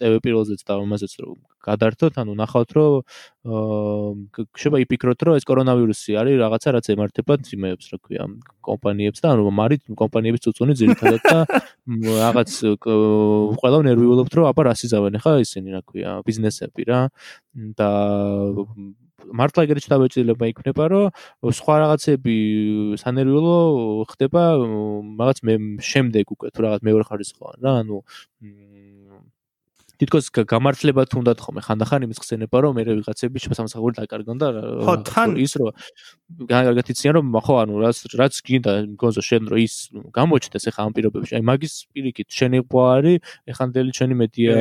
ტევ 0.00 0.12
პირველზეც 0.24 0.60
და 0.64 0.72
ამაზეც 0.80 1.14
რომ 1.20 1.36
გადართოთ 1.62 2.14
ანუ 2.22 2.32
ნახავთ 2.42 2.70
რომ 2.76 3.02
შეიძლება 3.42 4.78
იფიქროთ 4.86 5.22
რომ 5.26 5.34
ეს 5.34 5.44
კორონავირუსი 5.50 6.14
არის 6.14 6.36
რაღაცა 6.38 6.68
რაც 6.78 6.86
ემართება 6.94 7.34
იმებს 7.42 7.86
რა 7.90 7.98
ქვია 7.98 8.24
კომპანიებს 8.62 9.18
და 9.18 9.32
ანუ 9.34 9.50
მარით 9.50 9.82
კომპანიების 9.98 10.44
წუწუნი 10.46 10.74
ძირითადად 10.78 11.22
და 11.26 11.38
რაღაც 12.22 12.50
ყველა 13.58 13.78
ნერვიულობთ 13.90 14.32
რომ 14.38 14.46
აბა 14.46 14.62
რას 14.70 14.86
იზავენ 14.86 15.18
ხა 15.18 15.32
ისინი 15.42 15.74
რა 15.74 15.82
ქვია 15.82 16.10
ბიზნესები 16.22 16.82
რა. 16.86 17.00
და 17.78 17.90
მართლა 19.38 19.64
ეგრეთ 19.66 19.84
შედაბეჭდილება 19.86 20.44
იქნება 20.50 20.84
რომ 20.92 21.52
სხვა 21.58 21.74
რაღაცები 21.82 22.36
სანერვიულო 23.02 23.58
ხდება 24.10 24.42
რაღაც 25.18 25.38
მე 25.46 25.54
შემდეგ 25.90 26.34
უკვე 26.34 26.48
თუ 26.54 26.60
რაღაც 26.66 26.80
მეორე 26.86 27.04
ხარისხოვან 27.10 27.58
რა 27.66 27.72
ანუ 27.82 27.98
თითქოს 30.02 30.26
გამართლება 30.34 31.06
თუნდაც 31.06 31.38
ხომ 31.38 31.62
ხანდახან 31.62 32.06
იმის 32.10 32.18
ხსენება 32.18 32.58
რომ 32.58 32.74
მე 32.74 32.82
ვიღაცები 32.90 33.38
შესამსახური 33.38 33.94
დაკარგონ 34.02 34.36
და 34.42 34.48
ხო 34.82 34.94
თან 35.06 35.30
ის 35.38 35.52
რომ 35.62 35.70
განაგარგეთ 36.50 36.90
იციან 36.90 37.14
რომ 37.22 37.26
ხო 37.38 37.54
ანუ 37.62 37.74
რაც 37.86 37.98
რაც 38.18 38.34
გინდა 38.42 38.72
გონზო 38.98 39.22
შენ 39.22 39.42
რომ 39.54 39.58
ის 39.62 39.74
გამოჩნდეს 40.10 40.64
ახლა 40.74 40.82
ამ 40.82 40.92
პირობებში. 40.98 41.32
აი 41.38 41.44
მაგის 41.46 41.74
პირიქით 41.94 42.28
შენი 42.34 42.58
ყვა 42.66 42.84
არის 42.98 43.16
ეხანდელი 43.46 43.90
შენი 43.94 44.14
მედია 44.18 44.54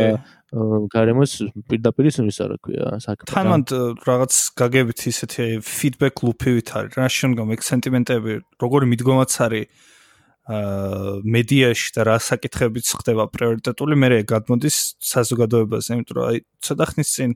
გარემოს 0.52 1.32
პირდაპირ 1.72 2.06
ის 2.12 2.18
რა 2.22 2.58
ქვია 2.62 3.00
საქმე 3.02 3.32
თანმად 3.34 3.66
რაღაც 4.04 4.34
გაგებით 4.62 5.00
ისეთი 5.10 5.46
ფიდბექ 5.64 6.16
ლუპივით 6.28 6.70
არის 6.76 6.94
რა 7.00 7.08
შემდგომ 7.18 7.56
ეგ 7.56 7.62
სენტიმენტები 7.72 8.34
როგორი 8.62 8.86
მიდგომაც 8.94 9.32
არის 9.48 9.66
მედიაში 10.52 11.92
და 11.96 12.02
რა 12.08 12.18
საკითხებიც 12.20 12.88
ხდება 13.00 13.28
პრიორიტეტული, 13.32 13.96
მე 13.96 14.10
გადმოდის 14.28 14.78
საზოგადოებაზე, 15.00 15.90
იმიტომ 15.96 16.16
რომ 16.18 16.26
აი 16.32 16.38
ცოტა 16.66 16.86
ხნის 16.92 17.10
წინ 17.16 17.32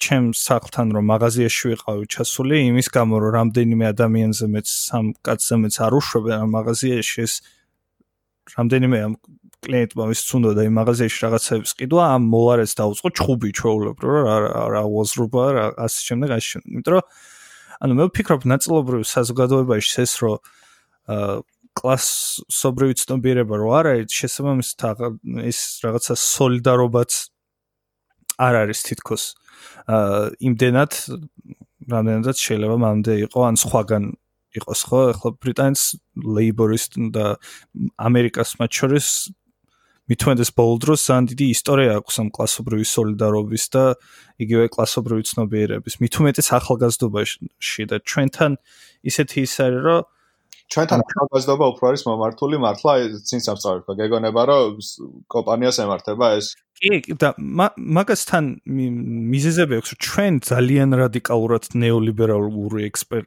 ჩემ 0.00 0.26
სახლთან 0.32 0.92
რომ 0.96 1.04
მაღაზიაში 1.12 1.64
ვიყავი 1.70 2.04
ჩასული, 2.10 2.56
იმის 2.72 2.88
გამო 2.88 3.20
რომ 3.20 3.32
რამდენიმე 3.36 3.84
ადამიანზე 3.92 4.46
მეც 4.48 4.68
სამ 4.68 5.12
კაცზე 5.24 5.56
მეც 5.60 5.74
არ 5.84 5.92
უშვებენ 6.00 6.36
ამ 6.40 6.50
მაღაზიაში 6.56 7.18
ეს 7.24 7.34
რამდენიმე 8.56 8.96
ამ 9.06 9.14
კლიენტმა 9.60 10.04
ვის 10.08 10.20
თუნდა 10.24 10.50
და 10.56 10.62
იმ 10.68 10.74
მაღაზიაში 10.80 11.18
რაღაცებს 11.20 11.70
ყიდვა, 11.76 12.04
ამ 12.16 12.22
მოლარეს 12.32 12.72
დაუწყო 12.80 13.08
ჩხუბი 13.12 13.50
ჩაულებრო 13.60 14.10
რა 14.24 14.36
რა 14.72 14.82
უაზრობა 14.88 15.42
რა 15.56 15.64
ასე 15.84 16.00
შემდეგ 16.08 16.28
ასე 16.32 16.48
შემდეგ. 16.50 16.70
იმიტომ 16.80 16.92
რომ 16.96 17.04
ანუ 17.80 17.92
მე 18.00 18.04
ვფიქრობ 18.08 18.42
ნაწილობრივ 18.52 19.02
საზოგადოებაში 19.04 19.92
ეს 20.00 20.12
რომ 20.24 20.36
აა 21.12 21.40
კლასობრივი 21.78 22.94
ცნობიერება 23.00 23.54
რო 23.60 23.70
არ 23.78 23.86
არის, 23.94 24.16
შესაბამისად 24.20 25.02
ეს 25.46 25.60
რაღაცა 25.84 26.14
солиდარობაც 26.18 27.10
არ 28.40 28.54
არის 28.64 28.80
თითქოს. 28.88 29.24
აა 29.86 30.32
იმდენად 30.40 30.92
რამდენადაც 31.90 32.36
შეიძლება 32.40 32.76
მამდე 32.80 33.12
იყო 33.28 33.40
ან 33.48 33.54
სხვაგან 33.60 34.04
იყოს 34.58 34.80
ხო? 34.88 35.00
ახლა 35.14 35.30
ბრიტანეთს 35.38 35.84
ლეიბორისტ 36.16 36.90
და 37.14 37.26
ამერიკას 37.98 38.58
მათ 38.58 38.70
შორის 38.70 39.06
მithuendes 40.10 40.50
boldros 40.58 41.06
ძალიან 41.06 41.26
დიდი 41.30 41.46
ისტორია 41.54 41.90
აქვს 42.02 42.14
ამ 42.18 42.28
კლასობრივი 42.34 42.86
солиდარობის 42.92 43.64
და 43.70 43.84
იგივე 44.42 44.66
კლასობრივი 44.74 45.22
ცნობიერების. 45.30 45.94
მithumetes 46.02 46.50
ახალგაზრდობაში 46.50 47.82
და 47.86 47.96
ჩვენთან 48.02 48.58
ისეთი 49.06 49.38
ის 49.46 49.54
არის, 49.62 49.80
რომ 49.86 50.02
ჩვენთან 50.70 51.02
ახალგაზრდობა 51.02 51.66
უფრო 51.74 51.84
არის 51.90 52.02
მომართული 52.06 52.56
მართლა 52.62 52.92
წინ 53.26 53.40
სამწავებქო 53.46 53.92
გეგონება 54.00 54.42
რომ 54.50 54.78
კომპანიას 55.34 55.76
ემართება 55.82 56.26
ეს. 56.38 56.46
კი 56.78 57.16
და 57.18 57.34
მაგასთან 57.98 58.44
მიზეზები 59.34 59.74
აქვს 59.80 59.90
რომ 59.90 60.00
ჩვენ 60.06 60.32
ძალიან 60.46 60.88
რადიკალურად 61.02 61.64
ნეოლიბერალური 61.74 62.86
ექსპერ 62.86 63.26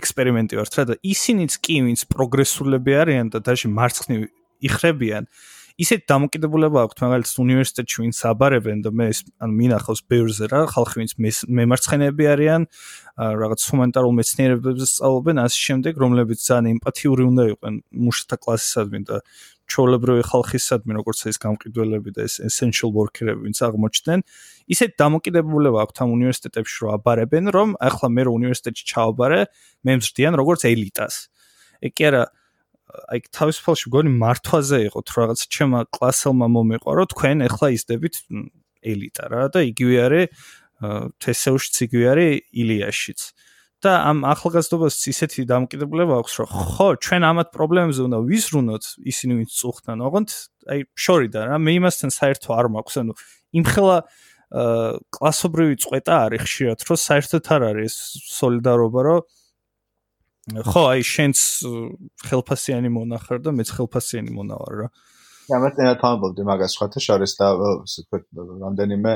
ექსპერიმენტი 0.00 0.54
ვართ 0.58 0.74
რა 0.78 0.84
და 0.90 0.94
ისინიც 1.02 1.52
კი 1.62 1.76
ვინც 1.86 2.00
პროგრესულები 2.10 2.92
არიან 3.02 3.26
და 3.34 3.38
დაში 3.42 3.70
მარცხნივ 3.70 4.20
იხრებიან 4.66 5.24
ისეთ 5.80 6.02
დამოკიდებულება 6.10 6.82
აქვს 6.84 7.00
მაგალითად 7.00 7.38
უნივერსიტეტში 7.40 7.96
ვინც 8.02 8.18
აბარებენ 8.30 8.82
და 8.84 8.90
მე 8.92 9.06
ანუ 9.40 9.54
მინახავს 9.60 10.02
ბევრზე 10.12 10.48
რა 10.52 10.60
ხალხი 10.74 10.96
ვინც 11.00 11.12
მემარცხენეები 11.56 12.24
არიან 12.34 12.66
რაღაც 13.40 13.60
ჰუმანიტარულ 13.70 14.12
მეცნიერებებზე 14.20 14.86
სწავლობენ 14.90 15.40
ასე 15.40 15.58
შემდეგ 15.66 16.02
რომლებიც 16.04 16.44
ძალიან 16.44 16.68
ემპათიური 16.76 17.22
უნდა 17.30 17.44
იყვნენ 17.54 17.74
მუშათა 17.96 18.36
კლასისადმი 18.44 19.00
და 19.08 19.16
ჩოლებრივი 19.70 20.22
ხალხისადმი 20.26 20.92
როგორც 20.98 21.18
ეს 21.30 21.36
გამყიდველები 21.44 22.10
და 22.16 22.26
ეს 22.26 22.34
essential 22.42 22.90
worker-ები 22.96 23.46
ვინც 23.46 23.58
აღმოჩნდნენ. 23.62 24.20
ისეთ 24.74 24.90
დამოკიდებულება 25.02 25.78
აქვს 25.86 25.98
ამ 26.02 26.10
უნივერსიტეტებში 26.18 26.76
რომ 26.82 26.90
აბარებენ 26.98 27.44
რომ 27.54 27.68
ახლა 27.78 28.08
მე 28.16 28.22
რო 28.26 28.32
უნივერსიტეტში 28.40 28.84
ჩავაბარე 28.90 29.40
მე 29.86 29.92
მზრდიან 30.00 30.34
როგორც 30.40 30.60
ელიტას. 30.66 31.14
ეგ 31.86 31.92
კი 31.96 32.04
არა 32.10 32.22
აი 33.10 33.20
თავისუფალში 33.36 33.92
გონი 33.94 34.10
მართვაზე 34.20 34.78
იყო 34.88 35.00
თუ 35.06 35.14
რაღაც 35.20 35.40
ჩემა 35.56 35.80
კლასელმა 35.94 36.46
მომიყვა 36.56 36.92
რომ 37.00 37.10
თქვენ 37.12 37.44
ახლა 37.46 37.68
ისდებით 37.76 38.14
ელიტა 38.80 39.24
რა 39.30 39.42
და 39.54 39.60
იგივე 39.70 39.96
არის 40.06 40.26
თესეუშიც 41.20 41.76
იგივე 41.86 42.06
არის 42.14 42.32
ილიაშიც. 42.62 43.20
და 43.80 43.92
ამ 44.04 44.18
ახალგაზრდობას 44.28 44.96
ისეთი 45.08 45.48
დამოკიდებულება 45.48 46.14
აქვს, 46.20 46.32
რომ 46.36 46.48
ხო, 46.52 46.88
ჩვენ 47.00 47.22
ამათ 47.24 47.48
პრობლემებზე 47.56 48.00
უნდა 48.12 48.18
ვიზრუნოთ, 48.28 48.84
ისინი 49.08 49.32
ვინც 49.40 49.50
წუხდნენ, 49.56 49.98
ოღონდ 50.04 50.30
აი 50.68 50.80
შორიდან 51.00 51.44
რა, 51.48 51.56
მე 51.64 51.72
იმასთან 51.80 52.10
საერთო 52.12 52.50
არ 52.60 52.66
მაქვს, 52.76 52.94
ანუ 53.00 53.12
იმხელა 53.56 53.96
კლასობრივი 55.16 55.74
წვეტა 55.80 56.14
არის 56.28 56.40
ხშირად, 56.44 56.78
რომ 56.84 56.98
საერთოდ 57.08 57.44
არ 57.56 57.62
არის 57.72 57.94
სოლიდარობა, 58.36 59.00
რომ 59.00 59.20
ხო, 60.48 60.82
აი 60.94 61.02
შენც 61.04 61.38
ხელფასიანი 62.26 62.90
მონახარ 62.94 63.42
და 63.44 63.52
მეც 63.52 63.72
ხელფასიანი 63.76 64.32
მონავარ 64.32 64.72
რა. 64.80 64.88
ენა 65.82 65.94
თამბობდი 66.00 66.46
მაგას 66.48 66.76
სხვათა 66.78 67.00
შორის 67.04 67.34
და 67.36 67.48
ვთქვით, 67.60 68.24
რამდენიმე 68.62 69.12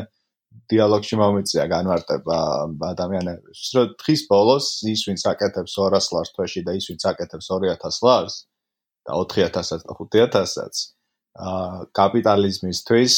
დიალოგში 0.71 1.17
მომიწია 1.19 1.65
განმარტება 1.71 2.39
ადამიანების, 2.91 3.63
რომ 3.75 3.95
დღის 4.03 4.23
ბოლოს 4.31 4.67
ის 4.91 5.07
ვინც 5.09 5.25
აკეთებს 5.33 5.79
200 5.79 6.11
ლარს 6.15 6.35
თვეში 6.35 6.63
და 6.67 6.77
ის 6.79 6.91
ვინც 6.91 7.07
აკეთებს 7.11 7.49
2000 7.51 8.05
ლარს 8.07 8.37
და 9.07 9.13
4000-ს 9.19 9.87
და 9.89 9.97
5000-ს 9.99 10.85
აა 11.35 11.87
კაპიტალიზმისთვის 11.99 13.15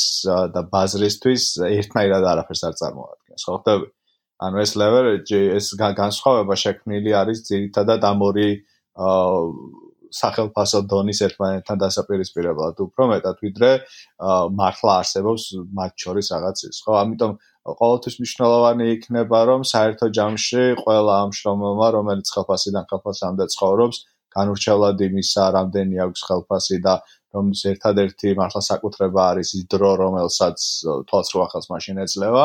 და 0.55 0.61
ბაზრისთვის 0.73 1.45
ერთნაირად 1.69 2.25
არაფერს 2.33 2.63
არ 2.65 2.75
წარმოადგენს. 2.81 3.43
ხო 3.45 3.57
ხდები? 3.61 3.96
ანუ 4.45 4.57
ეს 4.65 4.73
leverage 4.77 5.33
ეს 5.57 5.67
განსხვავება 5.81 6.55
შექმნილი 6.65 7.11
არის 7.21 7.39
ძირითადად 7.49 8.01
ამ 8.05 8.21
ორი 8.29 8.49
აა 8.97 9.85
სახელფასო 10.17 10.81
დონის 10.91 11.21
ერთმანეთთან 11.27 11.79
დასაპირისპირებლად. 11.83 12.81
უფრო 12.87 13.09
მეტად 13.13 13.37
ვიდრე 13.43 13.71
მართლა 14.61 14.93
არსებობს 15.03 15.43
მათ 15.79 15.93
შორის 16.05 16.27
რაღაც 16.35 16.59
ის 16.71 16.79
ხო? 16.85 16.93
ამიტომ 17.03 17.33
ყოველთვის 17.67 18.15
მნიშვნელოვანი 18.21 18.85
იქნება 18.95 19.39
რომ 19.51 19.63
საერთო 19.73 20.07
ჯამში 20.19 20.65
ყველა 20.83 21.15
ამ 21.27 21.31
შრომელმა 21.39 21.89
რომელიც 21.99 22.27
ხელფასიდან 22.35 22.85
ხელფასამდე 22.91 23.45
ცხოვრობს 23.55 23.97
განურჩევლად 24.37 24.99
იმისა 25.09 25.45
რამდენი 25.57 25.97
აქვს 26.07 26.21
ხელფასი 26.29 26.79
და 26.87 26.95
რომ 27.35 27.47
ერთადერთი 27.73 28.29
მართლა 28.39 28.63
საკუთრება 28.71 29.23
არის 29.33 29.49
ის 29.59 29.63
დრო 29.73 29.93
რომელსაც 30.03 30.59
თვალს 31.11 31.29
რო 31.35 31.41
ახალს 31.47 31.67
მაშინ 31.73 31.97
ეძლევა 32.05 32.45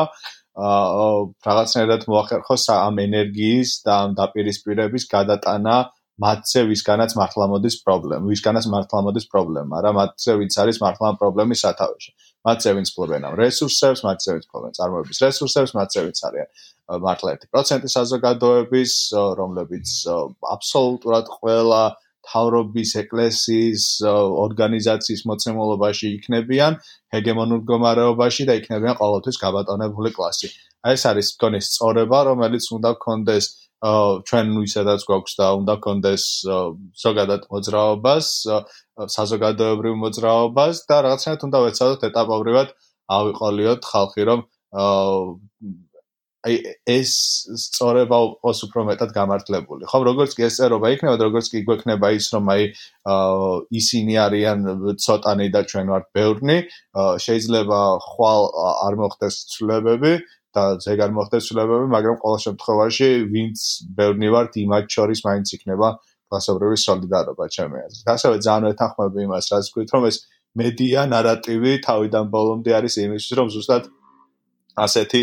რაღაცნაირად 0.52 2.02
მოახერხოს 2.12 2.64
ამ 2.76 3.00
ენერგიის 3.06 3.70
და 3.86 3.92
ამ 4.04 4.10
დაპირისპირების 4.20 5.08
გადატანა 5.08 5.76
მათზე 6.20 6.60
ვისგანაც 6.68 7.14
მართლა 7.16 7.46
მოდის 7.52 7.76
პრობლემა, 7.86 8.28
ვისგანაც 8.28 8.66
მართლა 8.68 9.00
მოდის 9.06 9.26
პრობლემა, 9.32 9.80
რა 9.80 9.90
მათზე 9.96 10.32
ვინც 10.38 10.52
არის 10.62 10.78
მართლა 10.84 11.08
პრობლემის 11.22 11.62
სათავეში. 11.64 12.10
მათზე 12.46 12.70
ვინც 12.76 12.88
ფლობენ 12.92 13.22
ამ 13.26 13.34
რესურსებს, 13.40 14.00
მათზე 14.04 14.30
ვინც 14.36 14.46
ფლობენ 14.52 14.72
წარმოების 14.76 15.18
რესურსებს, 15.24 15.72
მათზე 15.78 16.00
ვინც 16.04 16.18
არიან 16.28 16.48
მართლა 17.06 17.28
1% 17.38 17.88
საზოგადოების, 17.96 18.92
რომლებიც 19.40 19.88
აბსოლუტურად 20.52 21.26
ყველა 21.38 21.82
თავრობის 22.28 22.90
ეკლესიის 23.02 23.84
ორგანიზაციის 24.44 25.22
მოცემულობაში 25.30 26.06
იქნებიან 26.18 26.78
ჰეგემონურ 27.14 27.58
მდგომარეობაში 27.62 28.46
და 28.48 28.54
იქნებიან 28.60 28.98
ყოველთვის 29.02 29.40
გაბატონებული 29.42 30.10
კლასი. 30.16 30.48
აი 30.82 30.94
ეს 30.98 31.02
არის 31.10 31.28
მგონი 31.34 31.60
სწორება, 31.66 32.18
რომელიც 32.30 32.64
უნდა 32.76 32.90
გქონდეს 32.98 33.44
ჩვენ 33.82 34.46
ვისაც 34.62 35.04
გვაქვს 35.10 35.34
და 35.38 35.46
უნდა 35.58 35.74
კონდეს 35.82 36.24
ზოგადად 37.02 37.42
მოძრაობას, 37.50 38.26
საზოგადოებრივ 39.16 39.94
მოძრაობას 40.02 40.82
და 40.86 40.96
რაღაცნაირად 41.06 41.46
უნდა 41.48 41.58
ვეცადოთ 41.66 42.04
ეტაპობრივად 42.10 42.68
ავიყოლიოთ 43.18 43.82
ხალხი, 43.92 44.22
რომ 44.30 44.40
აი 46.42 46.54
ეს 46.90 47.10
სწორება 47.64 48.18
ოს 48.42 48.60
უფრო 48.66 48.82
მეტად 48.90 49.10
გამართლებული. 49.14 49.86
ხო, 49.86 49.98
როგორც 50.10 50.34
კი 50.34 50.46
ეს 50.48 50.58
წერობა 50.58 50.90
იქნება, 50.94 51.14
როგორც 51.22 51.46
კი 51.54 51.62
გვექნება 51.68 52.08
ის, 52.18 52.26
რომ 52.34 52.50
აი 52.54 52.62
ისინი 53.78 54.14
არიან 54.26 54.58
ცოტანი 54.98 55.46
და 55.54 55.60
ჩვენ 55.70 55.86
ვართ 55.94 56.06
ბევრნი, 56.18 56.58
შეიძლება 57.24 57.80
ხვალ 58.10 58.42
არ 58.86 58.94
მოხდეს 59.02 59.34
ცვლილებები, 59.54 60.12
და 60.52 60.62
ზეგარ 60.84 61.10
მოხდეს 61.16 61.46
ცვლილებები, 61.48 61.86
მაგრამ 61.94 62.16
ყოველ 62.22 62.40
შემთხვევაში 62.46 63.08
ვინც 63.32 63.58
ბევრნი 63.96 64.28
ვართ, 64.34 64.52
იმათ 64.66 64.84
შორის 64.96 65.20
მაინც 65.24 65.48
იქნება 65.56 65.88
კლასობრივი 66.28 66.76
სოლიდარობა, 66.82 67.44
ჩემი 67.54 67.76
აზრით. 67.86 68.06
ასევე 68.16 68.36
ძალიან 68.44 68.68
ეთანხმები 68.72 69.18
იმას, 69.26 69.44
რაც 69.52 69.66
გქვით, 69.72 69.88
რომ 69.94 70.02
ეს 70.10 70.16
მედია 70.60 71.00
ნარატივი 71.08 71.72
თავიდან 71.86 72.24
ბოლომდე 72.34 72.70
არის 72.76 72.94
იმისთვის, 73.04 73.36
რომ 73.40 73.48
ზუსტად 73.54 73.84
ასეთი 74.84 75.22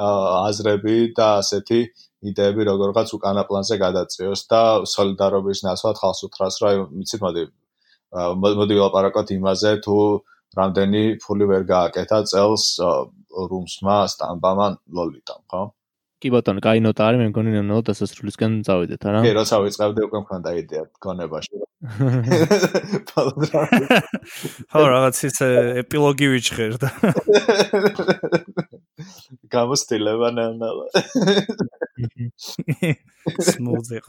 აზრები 0.00 0.96
და 1.16 1.28
ასეთი 1.40 1.80
იდეები 2.30 2.66
როგორღაც 2.68 3.12
უკანა 3.16 3.44
პლანზე 3.48 3.76
გადაწიოს 3.80 4.40
და 4.52 4.62
სოლიდარობის 4.92 5.64
ნაცვლად 5.66 6.00
ხალხს 6.00 6.24
უთხრას, 6.28 6.60
რომ 6.64 6.92
მიცით 7.00 7.24
მოდი 7.24 7.44
მოდი 8.10 8.74
ვილაპარაკოთ 8.76 9.28
იმაზე, 9.38 9.72
თუ 9.86 9.96
რამდენი 10.58 11.02
ფული 11.22 11.46
ვერ 11.50 11.62
გააკეთა 11.68 12.18
წელს 12.30 12.64
რუმსმა 13.50 13.98
სტამბამან 14.14 14.72
ლოლიტამ, 14.98 15.42
ხო? 15.52 15.62
კი 16.20 16.28
ბატონო, 16.34 16.60
კაი 16.60 16.82
ნოტა 16.84 17.02
არის, 17.08 17.18
მე 17.22 17.26
მგონი 17.30 17.50
ნოტა 17.64 17.94
დასასრულისკენ 17.94 18.52
წავიდეთ, 18.66 19.00
არა? 19.08 19.20
კი, 19.24 19.30
როცა 19.38 19.54
ვიწყებდი 19.64 20.00
უკვე 20.04 20.18
მქონდა 20.26 20.50
იდეა 20.60 20.82
გონებაში. 21.00 21.54
ხო, 24.70 24.82
რაღაც 24.84 25.16
ის 25.30 25.38
ეპილოგი 25.80 26.26
ვიჩხერ 26.34 26.72
და 29.50 29.56
გამოსტილება 29.56 30.28
ნელ-ნელა. 30.38 30.86
სმუზი. 33.50 34.00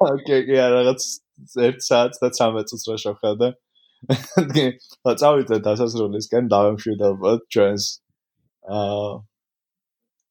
ოკეი, 0.00 0.42
კი, 0.48 0.56
რაღაც 0.56 1.00
1 1.60 1.82
საათს 1.84 2.22
და 2.22 2.30
13 2.32 2.70
წუთს 2.72 2.86
რა 2.88 2.96
შევხედე. 3.04 3.48
და 5.04 5.12
წავიდეთ 5.20 5.60
დასასრულისკენ 5.66 6.48
დავემშვიდობოთ 6.48 7.42
ჩვენს 7.52 7.84
აა 8.76 9.10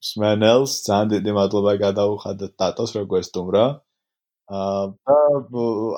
სმენელს 0.10 0.74
ძალიან 0.88 1.12
დიდი 1.14 1.32
მადლობა 1.38 1.74
გადაუხადეთ 1.84 2.56
დატოს 2.64 2.96
რო 2.98 3.04
გვესტუმრა 3.14 3.66
აა 4.60 4.84
და 5.06 5.18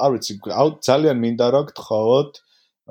არ 0.03 0.11
ვიცი 0.17 0.33
ძალიან 0.88 1.21
მინდა 1.23 1.47
რომ 1.55 1.67
გთხოვოთ 1.71 2.41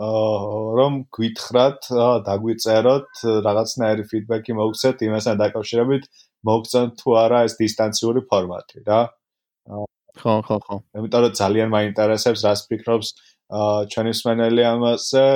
რომ 0.00 0.94
გვითხრათ 1.16 1.88
დაგვიწეროთ 2.28 3.22
რაღაცნაირი 3.46 4.04
ფიდბექი 4.10 4.56
მოგცეთ 4.60 5.02
იმასთან 5.08 5.40
დაკავშირებით 5.44 6.04
მოგწონთ 6.48 6.94
თუ 7.00 7.16
არა 7.24 7.40
ეს 7.48 7.56
დისტანციური 7.60 8.20
ფორმატი 8.30 8.84
რა 8.86 9.00
ხო 10.20 10.34
ხო 10.46 10.56
ხო 10.66 10.76
იმიტომ 11.00 11.20
რომ 11.26 11.36
ძალიან 11.42 11.68
მაინტერესებს 11.76 12.46
რას 12.48 12.64
ფიქრობს 12.70 13.08
ჩვენი 13.92 14.12
სმენელი 14.20 14.62
ამაზე 14.72 15.26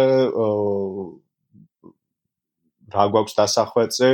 რა 2.94 3.04
გვაქვს 3.10 3.36
დასახვეწი, 3.38 4.10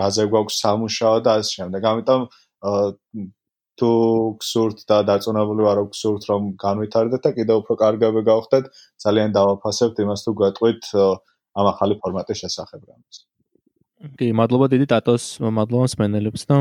რაზე 0.00 0.24
გვაქვს 0.32 0.58
სამუშაო 0.64 1.16
და 1.26 1.32
ასე 1.40 1.52
შემდეგ. 1.58 1.80
ამიტომ 1.90 2.22
თუ 3.80 3.90
გსურთ 4.40 4.78
და 4.88 4.96
დაწუნებული 5.10 5.62
ვარ 5.66 5.76
რომ 5.80 5.88
გსურთ 5.94 6.22
რომ 6.30 6.42
განვითარდეთ 6.64 7.22
და 7.26 7.30
კიდევ 7.38 7.56
უფრო 7.62 7.74
კარგები 7.82 8.20
გავხდეთ, 8.30 8.64
ძალიან 9.04 9.30
დავაფასებთ 9.34 9.96
იმას 10.04 10.20
თუ 10.24 10.30
გვეტყვით 10.40 10.82
ამ 11.54 11.66
ახალი 11.74 11.94
ფორმატის 12.02 12.38
შესახებ 12.44 12.80
რამეს. 12.86 13.16
კი, 14.18 14.26
მადლობა 14.36 14.66
დიდი 14.74 14.86
ტატოს, 14.92 15.24
მადლობა 15.40 15.86
სმენელებს 15.94 16.42
და 16.50 16.56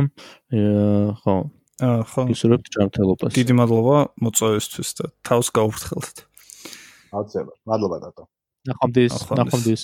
ხო. 1.22 1.36
ხო. 1.84 2.22
გისურვებთ 2.30 2.68
ჯანმრთელობას. 2.74 3.32
დიდი 3.34 3.54
მადლობა 3.58 3.98
მოწვევისთვის 4.24 4.90
და 4.98 5.06
თავს 5.28 5.48
გაუფრთხილდით. 5.58 6.18
აუცილებლად. 7.14 7.58
მადლობა 7.68 7.98
დატო. 8.06 8.24
ნახვამდის, 8.70 9.14
ნახვამდის. 9.38 9.82